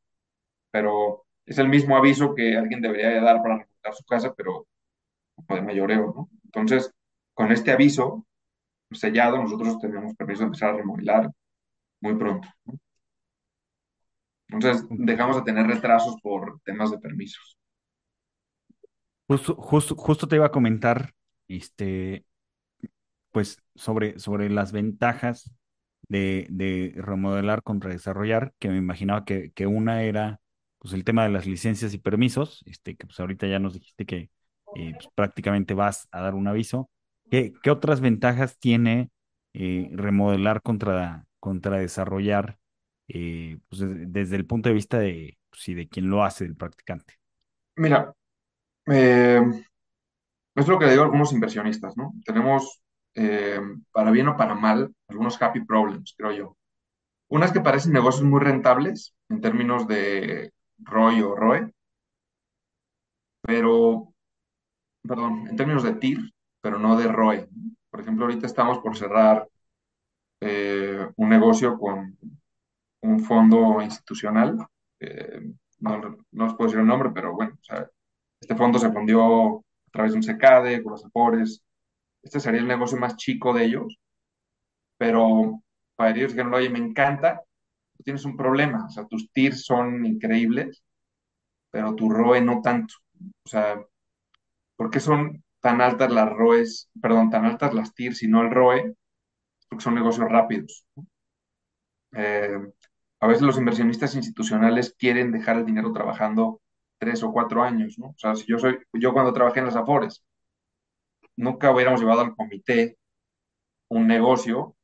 pero 0.70 1.24
es 1.46 1.58
el 1.58 1.68
mismo 1.68 1.96
aviso 1.96 2.34
que 2.34 2.56
alguien 2.56 2.80
debería 2.82 3.10
de 3.10 3.20
dar 3.20 3.42
para 3.42 3.58
remontar 3.58 3.94
su 3.94 4.04
casa, 4.04 4.34
pero 4.36 4.66
de 5.48 5.62
mayoreo, 5.62 6.12
¿no? 6.16 6.30
Entonces, 6.44 6.92
con 7.34 7.52
este 7.52 7.72
aviso 7.72 8.26
sellado, 8.92 9.38
nosotros 9.38 9.78
tenemos 9.80 10.14
permiso 10.16 10.40
de 10.40 10.46
empezar 10.46 10.70
a 10.70 10.76
remodelar 10.78 11.30
muy 12.06 12.16
pronto. 12.16 12.48
Entonces, 14.48 14.86
dejamos 14.90 15.36
de 15.36 15.42
tener 15.42 15.66
retrasos 15.66 16.16
por 16.22 16.60
temas 16.64 16.90
de 16.90 16.98
permisos. 16.98 17.58
Justo, 19.28 19.56
justo, 19.56 19.96
justo 19.96 20.28
te 20.28 20.36
iba 20.36 20.46
a 20.46 20.52
comentar, 20.52 21.12
este, 21.48 22.24
pues, 23.32 23.58
sobre, 23.74 24.18
sobre 24.18 24.48
las 24.50 24.72
ventajas 24.72 25.50
de, 26.08 26.46
de 26.50 26.94
remodelar 26.96 27.62
contra 27.62 27.90
desarrollar, 27.90 28.52
que 28.58 28.68
me 28.68 28.76
imaginaba 28.78 29.24
que, 29.24 29.50
que 29.52 29.66
una 29.66 30.02
era, 30.04 30.40
pues, 30.78 30.94
el 30.94 31.04
tema 31.04 31.24
de 31.24 31.30
las 31.30 31.46
licencias 31.46 31.92
y 31.94 31.98
permisos, 31.98 32.62
este, 32.66 32.96
que 32.96 33.06
pues 33.06 33.18
ahorita 33.20 33.46
ya 33.48 33.58
nos 33.58 33.74
dijiste 33.74 34.06
que 34.06 34.30
eh, 34.76 34.92
pues, 34.94 35.08
prácticamente 35.14 35.74
vas 35.74 36.08
a 36.12 36.20
dar 36.20 36.34
un 36.34 36.48
aviso. 36.48 36.88
¿Qué, 37.30 37.52
qué 37.62 37.70
otras 37.70 38.00
ventajas 38.00 38.58
tiene 38.58 39.10
eh, 39.54 39.90
remodelar 39.92 40.62
contra, 40.62 41.25
contra 41.46 41.78
desarrollar, 41.78 42.58
eh, 43.06 43.56
pues, 43.68 43.80
desde 43.80 44.34
el 44.34 44.46
punto 44.46 44.68
de 44.68 44.74
vista 44.74 44.98
de, 44.98 45.38
pues, 45.48 45.76
de 45.76 45.88
quien 45.88 46.10
lo 46.10 46.24
hace, 46.24 46.42
del 46.42 46.56
practicante? 46.56 47.14
Mira, 47.76 48.12
eh, 48.86 49.40
es 50.56 50.66
lo 50.66 50.76
que 50.76 50.86
le 50.86 50.90
digo 50.90 51.04
a 51.04 51.06
algunos 51.06 51.32
inversionistas, 51.32 51.96
¿no? 51.96 52.14
Tenemos, 52.24 52.82
eh, 53.14 53.60
para 53.92 54.10
bien 54.10 54.26
o 54.26 54.36
para 54.36 54.56
mal, 54.56 54.92
algunos 55.06 55.40
happy 55.40 55.64
problems, 55.64 56.16
creo 56.18 56.32
yo. 56.32 56.56
Unas 57.28 57.52
que 57.52 57.60
parecen 57.60 57.92
negocios 57.92 58.24
muy 58.24 58.40
rentables 58.40 59.14
en 59.28 59.40
términos 59.40 59.86
de 59.86 60.52
ROI 60.78 61.22
o 61.22 61.36
ROE, 61.36 61.72
pero, 63.42 64.12
perdón, 65.06 65.46
en 65.48 65.54
términos 65.54 65.84
de 65.84 65.94
TIR, 65.94 66.18
pero 66.60 66.80
no 66.80 66.96
de 66.96 67.06
ROE. 67.06 67.48
Por 67.88 68.00
ejemplo, 68.00 68.24
ahorita 68.24 68.46
estamos 68.46 68.80
por 68.80 68.96
cerrar 68.96 69.46
eh, 70.46 71.08
un 71.16 71.28
negocio 71.28 71.78
con 71.78 72.16
un 73.02 73.20
fondo 73.20 73.80
institucional. 73.82 74.56
no, 75.80 76.16
no 76.32 76.46
os 76.46 76.54
puedo 76.54 76.68
decir 76.68 76.80
el 76.80 76.86
nombre, 76.86 77.10
pero 77.14 77.34
bueno, 77.34 77.58
este 78.40 78.54
fondo 78.54 78.78
se 78.78 78.92
fundió 78.92 79.58
a 79.58 79.90
través 79.92 80.12
de 80.12 80.18
un 80.18 80.22
secade, 80.22 80.82
con 80.82 80.92
los 80.92 81.04
Afores. 81.04 81.62
Este 82.22 82.40
sería 82.40 82.60
el 82.60 82.66
negocio 82.68 82.98
más 82.98 83.16
chico 83.16 83.52
de 83.52 83.64
ellos, 83.64 83.98
pero 84.98 85.62
para 85.96 86.10
ellos 86.10 86.32
dijeron, 86.32 86.54
oye, 86.54 86.70
me 86.70 86.78
encanta, 86.78 87.42
tienes 88.04 88.24
un 88.24 88.36
problema, 88.36 88.86
o 88.86 88.90
sea, 88.90 89.06
tus 89.06 89.30
TIRs 89.32 89.64
son 89.64 90.04
increíbles, 90.06 90.82
pero 91.70 91.94
tu 91.94 92.08
ROE 92.10 92.40
no 92.40 92.60
tanto. 92.62 92.94
O 93.44 93.48
sea, 93.48 93.80
¿por 94.76 94.90
qué 94.90 95.00
son 95.00 95.44
tan 95.60 95.80
altas 95.80 96.10
las 96.12 96.30
ROEs, 96.30 96.90
perdón, 97.00 97.30
tan 97.30 97.44
altas 97.44 97.74
las 97.74 97.94
TIRs 97.94 98.22
y 98.22 98.28
no 98.28 98.42
el 98.42 98.50
ROE? 98.50 98.94
Porque 99.68 99.84
son 99.84 99.94
negocios 99.94 100.28
rápidos. 100.28 100.86
Eh, 102.12 102.58
a 103.20 103.26
veces 103.26 103.42
los 103.42 103.58
inversionistas 103.58 104.14
institucionales 104.14 104.94
quieren 104.98 105.32
dejar 105.32 105.56
el 105.56 105.66
dinero 105.66 105.92
trabajando 105.92 106.60
tres 106.98 107.22
o 107.22 107.32
cuatro 107.32 107.62
años, 107.62 107.98
¿no? 107.98 108.08
O 108.08 108.14
sea, 108.16 108.34
si 108.36 108.46
yo 108.46 108.58
soy, 108.58 108.78
yo 108.92 109.12
cuando 109.12 109.32
trabajé 109.32 109.60
en 109.60 109.66
las 109.66 109.76
Afores, 109.76 110.24
nunca 111.36 111.70
hubiéramos 111.70 112.00
llevado 112.00 112.20
al 112.20 112.34
comité 112.34 112.98
un 113.88 114.06
negocio 114.06 114.76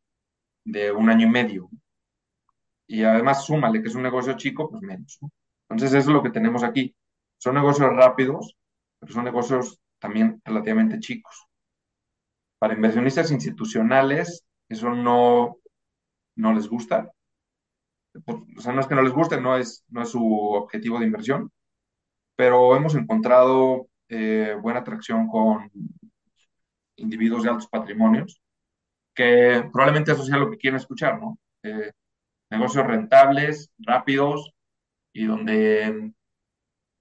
de 0.65 0.93
un 0.93 1.11
año 1.11 1.27
y 1.27 1.31
medio. 1.31 1.71
Y 2.87 3.05
además, 3.05 3.45
súmale 3.45 3.81
que 3.83 3.89
es 3.89 3.95
un 3.95 4.03
negocio 4.03 4.35
chico, 4.37 4.71
pues 4.71 4.83
menos. 4.83 5.19
¿no? 5.21 5.31
Entonces, 5.69 5.99
eso 5.99 6.11
es 6.11 6.15
lo 6.15 6.23
que 6.23 6.31
tenemos 6.31 6.63
aquí. 6.63 6.95
Son 7.39 7.55
negocios 7.55 7.91
rápidos, 7.95 8.57
pero 8.99 9.13
son 9.13 9.25
negocios 9.25 9.81
también 9.99 10.41
relativamente 10.45 11.01
chicos. 11.01 11.47
Para 12.59 12.75
inversionistas 12.75 13.31
institucionales, 13.31 14.45
eso 14.73 14.91
no, 14.91 15.59
no 16.37 16.53
les 16.55 16.69
gusta. 16.69 17.11
O 18.27 18.61
sea, 18.61 18.73
no 18.73 18.81
es 18.81 18.87
que 18.87 18.95
no 18.95 19.03
les 19.03 19.13
guste, 19.13 19.41
no 19.41 19.57
es, 19.57 19.85
no 19.89 20.03
es 20.03 20.11
su 20.11 20.23
objetivo 20.23 20.99
de 20.99 21.07
inversión, 21.07 21.51
pero 22.37 22.77
hemos 22.77 22.95
encontrado 22.95 23.89
eh, 24.09 24.57
buena 24.61 24.81
atracción 24.81 25.29
con 25.29 25.71
individuos 26.97 27.43
de 27.43 27.51
altos 27.51 27.69
patrimonios, 27.69 28.41
que 29.15 29.69
probablemente 29.73 30.13
eso 30.13 30.25
sea 30.25 30.39
lo 30.39 30.51
que 30.51 30.59
quieren 30.59 30.79
escuchar, 30.79 31.21
¿no? 31.21 31.39
Eh, 31.63 31.93
negocios 32.51 32.87
rentables, 32.87 33.71
rápidos 33.79 34.53
y 35.13 35.27
donde 35.27 36.13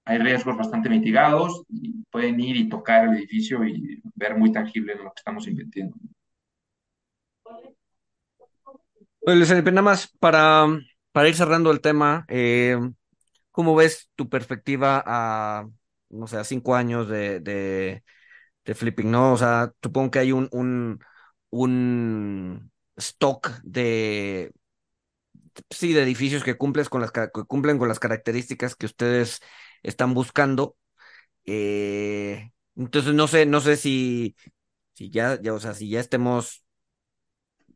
hay 0.05 0.17
riesgos 0.17 0.57
bastante 0.57 0.89
mitigados 0.89 1.63
y 1.69 2.03
pueden 2.09 2.39
ir 2.39 2.55
y 2.57 2.69
tocar 2.69 3.05
el 3.05 3.15
edificio 3.15 3.63
y 3.65 4.01
ver 4.15 4.37
muy 4.37 4.51
tangible 4.51 4.95
lo 4.95 5.03
que 5.05 5.17
estamos 5.17 5.47
invirtiendo. 5.47 5.95
Pues, 7.43 7.75
nada 9.25 9.81
más 9.81 10.07
para, 10.19 10.67
para 11.11 11.29
ir 11.29 11.35
cerrando 11.35 11.71
el 11.71 11.81
tema, 11.81 12.25
eh, 12.29 12.77
¿Cómo 13.51 13.75
ves 13.75 14.09
tu 14.15 14.29
perspectiva 14.29 15.03
a, 15.05 15.67
no 16.09 16.27
sé, 16.27 16.37
a 16.37 16.43
cinco 16.45 16.75
años 16.75 17.09
de, 17.09 17.39
de, 17.41 18.03
flipping, 18.75 19.11
¿no? 19.11 19.33
O 19.33 19.37
sea, 19.37 19.73
supongo 19.83 20.11
que 20.11 20.19
hay 20.19 20.31
un, 20.31 20.47
un, 20.51 20.99
un 21.49 22.71
stock 22.97 23.49
de, 23.63 24.53
sí, 25.69 25.93
de 25.93 26.03
edificios 26.03 26.43
que, 26.43 26.57
cumples 26.57 26.89
con 26.89 27.01
las, 27.01 27.11
que 27.11 27.29
cumplen 27.47 27.77
con 27.77 27.87
las 27.87 27.99
características 27.99 28.75
que 28.75 28.85
ustedes 28.85 29.39
están 29.83 30.13
buscando. 30.13 30.77
Eh, 31.45 32.51
entonces, 32.75 33.13
no 33.13 33.27
sé, 33.27 33.45
no 33.45 33.61
sé 33.61 33.77
si, 33.77 34.35
si 34.93 35.09
ya, 35.09 35.41
ya, 35.41 35.53
o 35.53 35.59
sea, 35.59 35.73
si 35.73 35.89
ya 35.89 35.99
estemos 35.99 36.63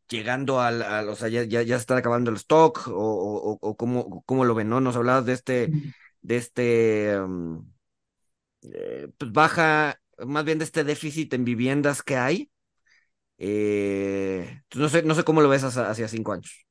llegando 0.09 0.61
al, 0.61 1.09
o 1.09 1.15
sea, 1.15 1.27
ya, 1.29 1.43
ya, 1.43 1.61
ya 1.61 1.75
está 1.75 1.97
acabando 1.97 2.31
el 2.31 2.37
stock 2.37 2.87
o, 2.87 3.57
o, 3.61 3.75
cómo, 3.75 4.45
lo 4.45 4.55
ven, 4.55 4.69
¿no? 4.69 4.81
Nos 4.81 4.95
hablabas 4.95 5.25
de 5.25 5.33
este, 5.33 5.71
de 6.21 6.35
este, 6.37 7.19
mm, 7.19 7.59
eh, 8.63 9.07
pues 9.17 9.31
baja 9.31 9.99
más 10.25 10.45
bien 10.45 10.59
de 10.59 10.65
este 10.65 10.83
déficit 10.83 11.33
en 11.33 11.45
viviendas 11.45 12.03
que 12.03 12.17
hay. 12.17 12.51
Eh, 13.37 14.61
no 14.75 14.89
sé, 14.89 15.03
no 15.03 15.13
sé 15.15 15.23
cómo 15.23 15.41
lo 15.41 15.49
ves 15.49 15.63
hacia, 15.63 15.89
hacia 15.89 16.07
cinco 16.07 16.33
años. 16.33 16.65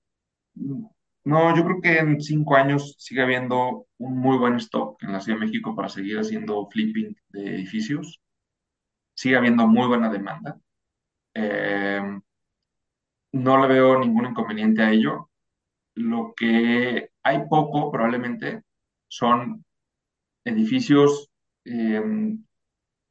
No, 1.25 1.57
yo 1.57 1.65
creo 1.65 1.81
que 1.81 1.99
en 1.99 2.21
cinco 2.21 2.57
años 2.57 2.97
sigue 2.99 3.23
habiendo 3.23 3.87
un 3.99 4.19
muy 4.19 4.37
buen 4.37 4.57
stock 4.57 5.03
en 5.03 5.13
la 5.13 5.21
Ciudad 5.21 5.39
de 5.39 5.47
México 5.47 5.75
para 5.75 5.89
seguir 5.89 6.19
haciendo 6.19 6.69
flipping 6.71 7.17
de 7.31 7.55
edificios. 7.55 8.21
Sigue 9.15 9.37
habiendo 9.37 9.67
muy 9.67 9.87
buena 9.87 10.11
demanda. 10.11 10.59
Eh, 11.35 12.01
no 13.35 13.61
le 13.61 13.69
veo 13.69 13.99
ningún 13.99 14.27
inconveniente 14.27 14.83
a 14.83 14.91
ello. 14.91 15.31
Lo 15.97 16.35
que 16.37 17.11
hay 17.23 17.49
poco 17.49 17.91
probablemente 17.91 18.63
son 19.09 19.65
edificios. 20.45 21.31
eh, 21.65 22.01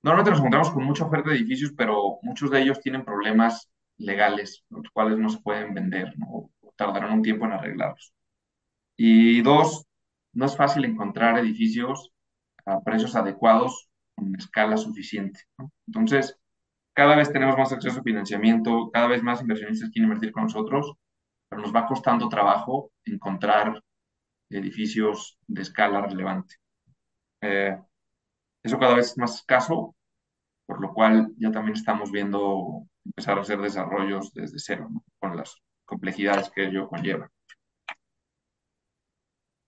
normalmente 0.03 0.31
nos 0.31 0.39
encontramos 0.39 0.71
con 0.71 0.83
mucha 0.83 1.05
oferta 1.05 1.29
de 1.29 1.37
edificios, 1.37 1.73
pero 1.77 2.19
muchos 2.21 2.49
de 2.51 2.61
ellos 2.61 2.79
tienen 2.81 3.05
problemas 3.05 3.69
legales, 3.97 4.63
los 4.69 4.89
cuales 4.91 5.17
no 5.17 5.29
se 5.29 5.39
pueden 5.41 5.73
vender. 5.73 6.13
O 6.29 6.49
tardarán 6.75 7.13
un 7.13 7.21
tiempo 7.21 7.45
en 7.45 7.53
arreglarlos. 7.53 8.13
Y 8.97 9.41
dos, 9.41 9.85
no 10.33 10.45
es 10.45 10.55
fácil 10.57 10.85
encontrar 10.85 11.37
edificios 11.39 12.11
a 12.65 12.81
precios 12.81 13.15
adecuados 13.15 13.89
con 14.15 14.35
escala 14.35 14.77
suficiente. 14.77 15.41
Entonces, 15.87 16.37
cada 16.93 17.15
vez 17.15 17.31
tenemos 17.31 17.57
más 17.57 17.71
acceso 17.71 17.99
a 17.99 18.03
financiamiento, 18.03 18.89
cada 18.91 19.07
vez 19.07 19.23
más 19.23 19.41
inversionistas 19.41 19.89
quieren 19.89 20.09
invertir 20.09 20.31
con 20.31 20.43
nosotros, 20.43 20.93
pero 21.49 21.61
nos 21.61 21.75
va 21.75 21.87
costando 21.87 22.29
trabajo 22.29 22.91
encontrar 23.05 23.81
edificios 24.49 25.37
de 25.47 25.61
escala 25.63 26.01
relevante. 26.01 26.55
Eh, 27.41 27.77
eso 28.63 28.79
cada 28.79 28.95
vez 28.95 29.07
es 29.11 29.17
más 29.17 29.35
escaso, 29.35 29.95
por 30.65 30.81
lo 30.81 30.93
cual 30.93 31.31
ya 31.37 31.51
también 31.51 31.75
estamos 31.77 32.11
viendo 32.11 32.87
empezar 33.05 33.37
a 33.37 33.41
hacer 33.41 33.59
desarrollos 33.59 34.33
desde 34.33 34.59
cero, 34.59 34.89
con 35.19 35.35
las 35.35 35.55
complejidades 35.85 36.49
que 36.51 36.65
ello 36.67 36.87
conlleva. 36.87 37.29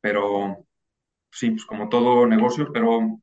Pero 0.02 0.66
sí, 1.32 1.52
pues 1.52 1.66
como 1.66 1.90
todo 1.90 2.28
negocio, 2.28 2.72
pero 2.74 3.20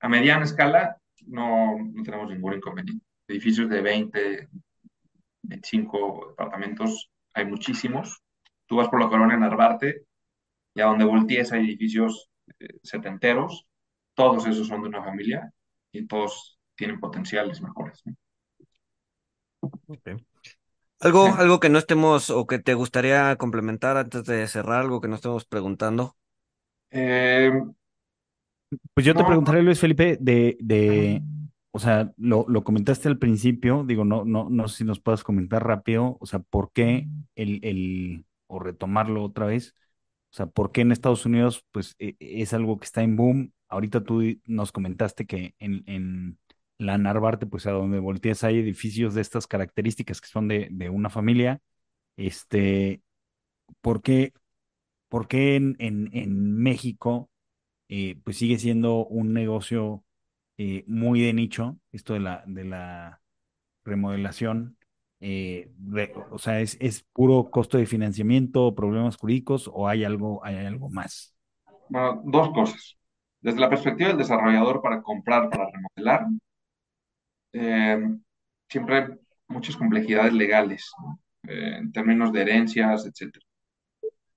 a 0.00 0.08
mediana 0.08 0.44
escala 0.44 0.98
no, 1.26 1.76
no 1.78 2.02
tenemos 2.02 2.30
ningún 2.30 2.54
inconveniente. 2.54 3.05
Edificios 3.28 3.68
de 3.68 3.80
20, 3.82 4.48
25 5.42 6.28
departamentos, 6.30 7.10
hay 7.34 7.46
muchísimos. 7.46 8.22
Tú 8.66 8.76
vas 8.76 8.88
por 8.88 9.00
la 9.00 9.08
colonia 9.08 9.36
Narvarte 9.36 10.04
y 10.74 10.80
a 10.82 10.86
donde 10.86 11.04
voltees 11.04 11.52
hay 11.52 11.64
edificios 11.66 12.30
eh, 12.60 12.68
setenteros, 12.82 13.66
todos 14.14 14.46
esos 14.46 14.68
son 14.68 14.82
de 14.82 14.88
una 14.88 15.04
familia 15.04 15.52
y 15.92 16.06
todos 16.06 16.58
tienen 16.76 17.00
potenciales 17.00 17.62
mejores. 17.62 18.02
¿no? 18.06 18.14
Algo, 21.00 21.26
Sí. 21.26 21.32
algo 21.38 21.60
que 21.60 21.68
no 21.70 21.78
estemos 21.78 22.30
o 22.30 22.46
que 22.46 22.58
te 22.58 22.74
gustaría 22.74 23.36
complementar 23.36 23.96
antes 23.96 24.24
de 24.24 24.46
cerrar, 24.48 24.80
algo 24.82 25.00
que 25.00 25.08
no 25.08 25.16
estemos 25.16 25.44
preguntando. 25.46 26.16
Eh, 26.90 27.50
Pues 28.94 29.06
yo 29.06 29.14
te 29.14 29.24
preguntaré, 29.24 29.62
Luis 29.62 29.78
Felipe, 29.78 30.16
de, 30.20 30.56
de, 30.60 31.22
o 31.76 31.80
sea, 31.80 32.12
lo, 32.16 32.46
lo 32.48 32.64
comentaste 32.64 33.08
al 33.08 33.18
principio, 33.18 33.84
digo, 33.86 34.04
no, 34.04 34.24
no, 34.24 34.48
no 34.50 34.68
sé 34.68 34.78
si 34.78 34.84
nos 34.84 35.00
puedas 35.00 35.24
comentar 35.24 35.66
rápido, 35.66 36.16
o 36.20 36.26
sea, 36.26 36.40
¿por 36.40 36.72
qué 36.72 37.08
el, 37.36 37.60
el, 37.64 38.26
o 38.48 38.58
retomarlo 38.60 39.22
otra 39.24 39.46
vez? 39.46 39.74
O 40.32 40.36
sea, 40.36 40.46
¿por 40.46 40.72
qué 40.72 40.82
en 40.82 40.92
Estados 40.92 41.26
Unidos, 41.26 41.64
pues, 41.72 41.94
e- 41.98 42.16
es 42.20 42.52
algo 42.54 42.78
que 42.78 42.84
está 42.86 43.02
en 43.02 43.16
boom? 43.16 43.52
Ahorita 43.68 44.02
tú 44.04 44.22
nos 44.46 44.72
comentaste 44.72 45.26
que 45.26 45.54
en, 45.58 45.82
en 45.86 46.38
la 46.78 46.98
Narvarte, 46.98 47.46
pues, 47.46 47.66
a 47.66 47.72
donde 47.72 47.98
volteas 48.00 48.44
hay 48.44 48.58
edificios 48.58 49.14
de 49.14 49.22
estas 49.22 49.46
características 49.46 50.20
que 50.20 50.28
son 50.28 50.48
de, 50.48 50.68
de 50.70 50.90
una 50.90 51.10
familia. 51.10 51.60
Este, 52.16 53.02
¿por 53.82 54.02
qué, 54.02 54.32
por 55.08 55.28
qué 55.28 55.56
en, 55.56 55.76
en, 55.78 56.10
en 56.12 56.56
México? 56.56 57.30
eh, 57.90 58.18
pues 58.24 58.38
sigue 58.38 58.58
siendo 58.58 59.06
un 59.06 59.34
negocio 59.34 60.04
eh, 60.58 60.84
muy 60.88 61.20
de 61.22 61.32
nicho, 61.34 61.78
esto 61.92 62.14
de 62.14 62.20
la, 62.20 62.44
de 62.46 62.64
la 62.64 63.22
remodelación. 63.84 64.78
eh, 65.20 65.72
de- 65.78 66.12
o 66.30 66.38
sea, 66.38 66.60
¿es, 66.60 66.76
es 66.80 67.04
puro 67.14 67.50
costo 67.50 67.78
de 67.78 67.86
financiamiento, 67.86 68.74
problemas 68.74 69.16
jurídicos 69.16 69.70
o 69.72 69.88
hay 69.88 70.04
algo, 70.04 70.44
hay 70.44 70.56
algo 70.66 70.90
más? 70.90 71.34
bueno, 71.88 72.22
dos 72.24 72.50
cosas. 72.52 72.96
Desde 73.40 73.60
la 73.60 73.70
perspectiva 73.70 74.08
del 74.10 74.18
desarrollador 74.18 74.80
para 74.82 75.02
comprar, 75.02 75.50
para 75.50 75.66
remodelar, 75.70 76.26
eh, 77.52 77.98
siempre 78.68 78.96
hay 78.98 79.04
muchas 79.48 79.76
complejidades 79.76 80.32
legales, 80.32 80.90
¿no? 81.02 81.20
Eh, 81.48 81.76
en 81.78 81.92
términos 81.92 82.32
de 82.32 82.42
herencias, 82.42 83.06
etc. 83.06 83.40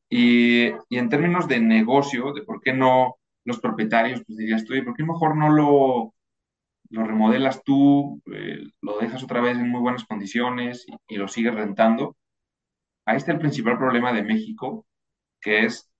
Y, 0.09 0.69
y 0.89 0.99
en 0.99 1.09
términos 1.09 1.47
de 1.49 1.61
negocio, 1.61 2.33
de 2.33 2.43
por 2.43 2.61
qué 2.61 2.73
no 2.73 3.18
los 3.49 3.59
propietarios, 3.59 4.23
pues 4.25 4.37
dirías 4.37 4.65
tú, 4.65 4.73
"Oye, 4.73 4.83
¿por 4.83 4.95
qué 4.95 5.03
mejor 5.03 5.35
no 5.37 5.49
lo, 5.49 6.13
remodelas 6.91 7.63
tú, 7.63 8.21
eh, 8.33 8.63
lo 8.81 8.99
dejas 8.99 9.23
otra 9.23 9.41
vez 9.41 9.57
en 9.57 9.69
muy 9.69 9.81
buenas 9.81 10.05
condiciones 10.05 10.85
y, 11.07 11.17
lo 11.17 11.27
sigues 11.27 11.53
rentando? 11.55 12.17
Ahí 13.05 13.17
está 13.17 13.31
el 13.33 13.39
principal 13.39 13.77
problema 13.77 14.13
de 14.13 14.23
México, 14.23 14.85
que 15.41 15.65
es 15.65 15.91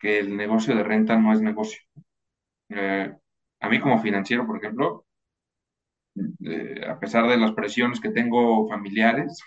que 0.00 0.20
el 0.20 0.36
negocio 0.36 0.76
de 0.76 0.84
renta 0.84 1.16
no 1.18 1.32
es 1.32 1.40
negocio. 1.42 1.80
Eh, 2.70 3.12
a 3.60 3.68
mí 3.68 3.80
como 3.80 4.00
financiero, 4.02 4.46
por 4.46 4.58
ejemplo, 4.58 5.06
eh, 6.40 6.80
a 6.88 6.98
pesar 6.98 7.28
de 7.28 7.36
las 7.36 7.52
presiones 7.52 8.00
que 8.00 8.10
tengo 8.10 8.68
familiares, 8.68 9.40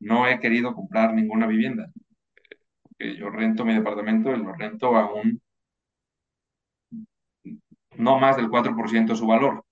no 0.00 0.26
he 0.28 0.40
querido 0.40 0.74
comprar 0.74 1.14
ninguna 1.14 1.46
vivienda. 1.46 1.90
Yo 2.98 3.30
rento 3.30 3.64
mi 3.64 3.74
departamento 3.74 4.34
y 4.34 4.38
lo 4.38 4.52
rento 4.54 4.96
a 4.96 5.12
un 5.14 5.40
no 7.98 8.18
más 8.18 8.36
del 8.36 8.48
4% 8.48 9.08
de 9.08 9.16
su 9.16 9.26
valor. 9.26 9.64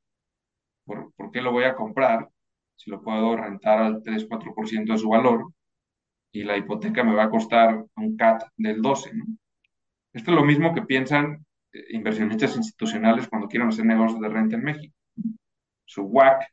¿Por, 0.85 1.13
por 1.15 1.31
qué 1.31 1.41
lo 1.41 1.53
voy 1.53 1.65
a 1.65 1.75
comprar 1.75 2.29
si 2.77 2.91
lo 2.91 3.03
puedo 3.03 3.37
rentar 3.37 3.79
al 3.79 4.03
3-4% 4.03 4.93
de 4.93 4.99
su 4.99 5.09
valor 5.09 5.53
y 6.33 6.45
la 6.45 6.57
hipoteca 6.57 7.03
me 7.03 7.15
va 7.15 7.25
a 7.25 7.31
costar 7.31 7.85
un 7.97 8.17
CAT 8.17 8.43
del 8.57 8.83
12%, 8.83 9.13
¿no? 9.15 9.25
Esto 10.13 10.31
es 10.31 10.35
lo 10.35 10.45
mismo 10.45 10.75
que 10.75 10.83
piensan 10.83 11.45
eh, 11.73 11.85
inversionistas 11.91 12.57
institucionales 12.57 13.29
cuando 13.29 13.49
quieren 13.49 13.69
hacer 13.69 13.85
negocios 13.85 14.21
de 14.21 14.29
renta 14.29 14.57
en 14.57 14.65
México. 14.65 14.95
Su 15.85 16.05
WAC 16.05 16.47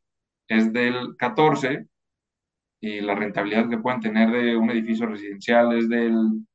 es 0.47 0.71
del 0.73 1.15
14 1.17 1.87
y 2.81 2.99
la 2.99 3.15
rentabilidad 3.15 3.69
que 3.69 3.77
pueden 3.77 4.01
tener 4.01 4.31
de 4.31 4.57
un 4.57 4.69
edificio 4.69 5.05
residencial 5.05 5.77
es 5.77 5.87
del 5.87 6.45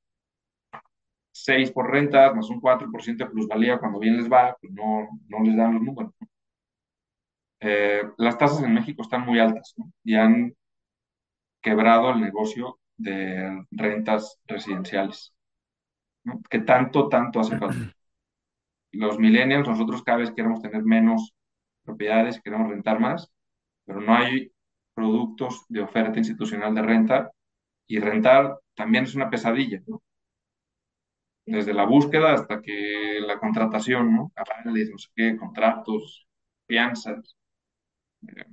6 1.44 1.70
por 1.72 1.90
renta, 1.90 2.32
más 2.34 2.50
un 2.50 2.60
4% 2.60 3.24
de 3.24 3.30
plusvalía 3.30 3.78
cuando 3.78 3.98
bien 4.00 4.16
les 4.16 4.30
va, 4.30 4.56
pues 4.60 4.72
no, 4.72 5.08
no 5.28 5.44
les 5.44 5.56
dan 5.56 5.74
los 5.74 5.82
números. 5.82 6.12
Eh, 7.60 8.02
las 8.18 8.38
tasas 8.38 8.62
en 8.62 8.74
México 8.74 9.02
están 9.02 9.22
muy 9.22 9.38
altas 9.40 9.74
y 10.04 10.14
han 10.14 10.54
quebrado 11.62 12.10
el 12.10 12.20
negocio 12.20 12.80
de 12.96 13.64
rentas 13.70 14.40
residenciales, 14.46 15.32
que 16.50 16.60
tanto, 16.60 17.08
tanto 17.08 17.40
hace 17.40 17.56
falta. 17.56 17.78
Los 18.92 19.18
millennials, 19.18 19.66
nosotros 19.68 20.02
cada 20.02 20.18
vez 20.18 20.30
queremos 20.32 20.60
tener 20.62 20.82
menos 20.82 21.34
propiedades, 21.84 22.40
queremos 22.42 22.70
rentar 22.70 23.00
más, 23.00 23.30
pero 23.86 24.00
no 24.00 24.14
hay 24.16 24.52
productos 24.94 25.64
de 25.68 25.82
oferta 25.82 26.18
institucional 26.18 26.74
de 26.74 26.82
renta 26.82 27.32
y 27.88 28.00
rentar 28.00 28.58
también 28.74 29.04
es 29.04 29.14
una 29.16 29.30
pesadilla, 29.30 29.80
¿no? 29.86 30.02
Desde 31.54 31.72
la 31.74 31.84
búsqueda 31.86 32.34
hasta 32.34 32.60
que 32.62 33.20
la 33.26 33.38
contratación, 33.38 34.14
¿no? 34.14 34.32
Avales, 34.36 34.90
no 34.90 34.98
sé 34.98 35.08
qué, 35.16 35.36
contratos, 35.36 36.26
fianzas. 36.66 37.36
Eh, 38.28 38.44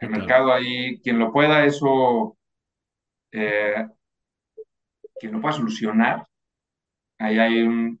el 0.00 0.10
claro. 0.10 0.10
mercado 0.10 0.52
ahí, 0.52 1.00
quien 1.00 1.18
lo 1.18 1.32
pueda, 1.32 1.64
eso, 1.64 2.36
eh, 3.32 3.86
quien 5.18 5.32
lo 5.32 5.40
pueda 5.40 5.54
solucionar, 5.54 6.26
ahí 7.18 7.38
hay 7.38 7.62
un- 7.62 8.00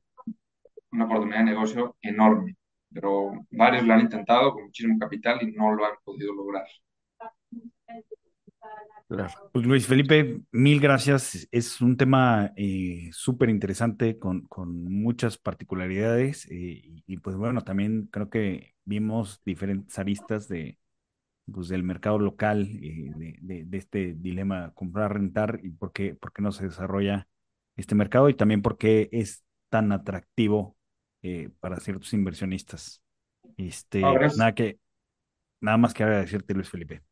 una 0.92 1.06
oportunidad 1.06 1.40
de 1.40 1.44
negocio 1.46 1.96
enorme, 2.02 2.56
pero 2.92 3.32
varios 3.52 3.84
lo 3.84 3.94
han 3.94 4.02
intentado 4.02 4.52
con 4.54 4.64
muchísimo 4.64 4.98
capital 4.98 5.38
y 5.42 5.52
no 5.52 5.74
lo 5.74 5.84
han 5.86 5.94
podido 6.04 6.34
lograr. 6.34 6.66
Claro. 9.10 9.50
Pues 9.52 9.66
Luis 9.66 9.86
Felipe, 9.88 10.40
mil 10.52 10.78
gracias. 10.78 11.48
Es 11.50 11.80
un 11.80 11.96
tema 11.96 12.52
eh, 12.56 13.10
súper 13.12 13.48
interesante 13.48 14.20
con, 14.20 14.42
con 14.42 14.84
muchas 14.84 15.36
particularidades 15.36 16.46
eh, 16.46 16.54
y, 16.54 17.02
y, 17.08 17.16
pues 17.16 17.34
bueno, 17.34 17.62
también 17.62 18.08
creo 18.12 18.30
que 18.30 18.76
vimos 18.84 19.42
diferentes 19.44 19.98
aristas 19.98 20.46
de, 20.46 20.78
pues, 21.52 21.66
del 21.66 21.82
mercado 21.82 22.20
local, 22.20 22.68
eh, 22.80 23.10
de, 23.16 23.36
de, 23.40 23.64
de, 23.64 23.78
este 23.78 24.14
dilema 24.14 24.72
comprar, 24.74 25.14
rentar 25.14 25.58
y 25.64 25.70
por 25.70 25.92
qué, 25.92 26.14
por 26.14 26.32
qué 26.32 26.42
no 26.42 26.52
se 26.52 26.66
desarrolla 26.66 27.26
este 27.74 27.96
mercado 27.96 28.28
y 28.28 28.34
también 28.34 28.62
por 28.62 28.78
qué 28.78 29.08
es 29.10 29.44
tan 29.70 29.90
atractivo 29.90 30.76
eh, 31.22 31.50
para 31.58 31.80
ciertos 31.80 32.12
inversionistas. 32.12 33.02
Este, 33.56 34.02
nada 34.02 34.54
que 34.54 34.78
Nada 35.60 35.76
más 35.76 35.92
que 35.92 36.02
agradecerte, 36.04 36.54
Luis 36.54 36.70
Felipe. 36.70 37.02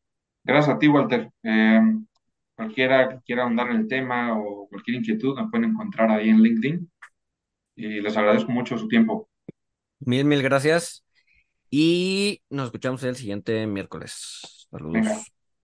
Gracias 0.43 0.75
a 0.75 0.79
ti, 0.79 0.87
Walter. 0.87 1.31
Eh, 1.43 1.81
cualquiera 2.55 3.09
que 3.09 3.19
quiera 3.25 3.43
ahondar 3.43 3.69
en 3.69 3.77
el 3.77 3.87
tema 3.87 4.37
o 4.37 4.67
cualquier 4.67 4.97
inquietud, 4.97 5.35
me 5.35 5.47
pueden 5.49 5.71
encontrar 5.71 6.11
ahí 6.11 6.29
en 6.29 6.41
LinkedIn. 6.41 6.91
Y 7.75 8.01
les 8.01 8.17
agradezco 8.17 8.51
mucho 8.51 8.77
su 8.77 8.87
tiempo. 8.87 9.29
Mil, 9.99 10.25
mil 10.25 10.41
gracias. 10.41 11.05
Y 11.69 12.41
nos 12.49 12.65
escuchamos 12.65 13.03
el 13.03 13.15
siguiente 13.15 13.65
miércoles. 13.67 14.67
Saludos. 14.71 14.93
Venga. 14.93 15.23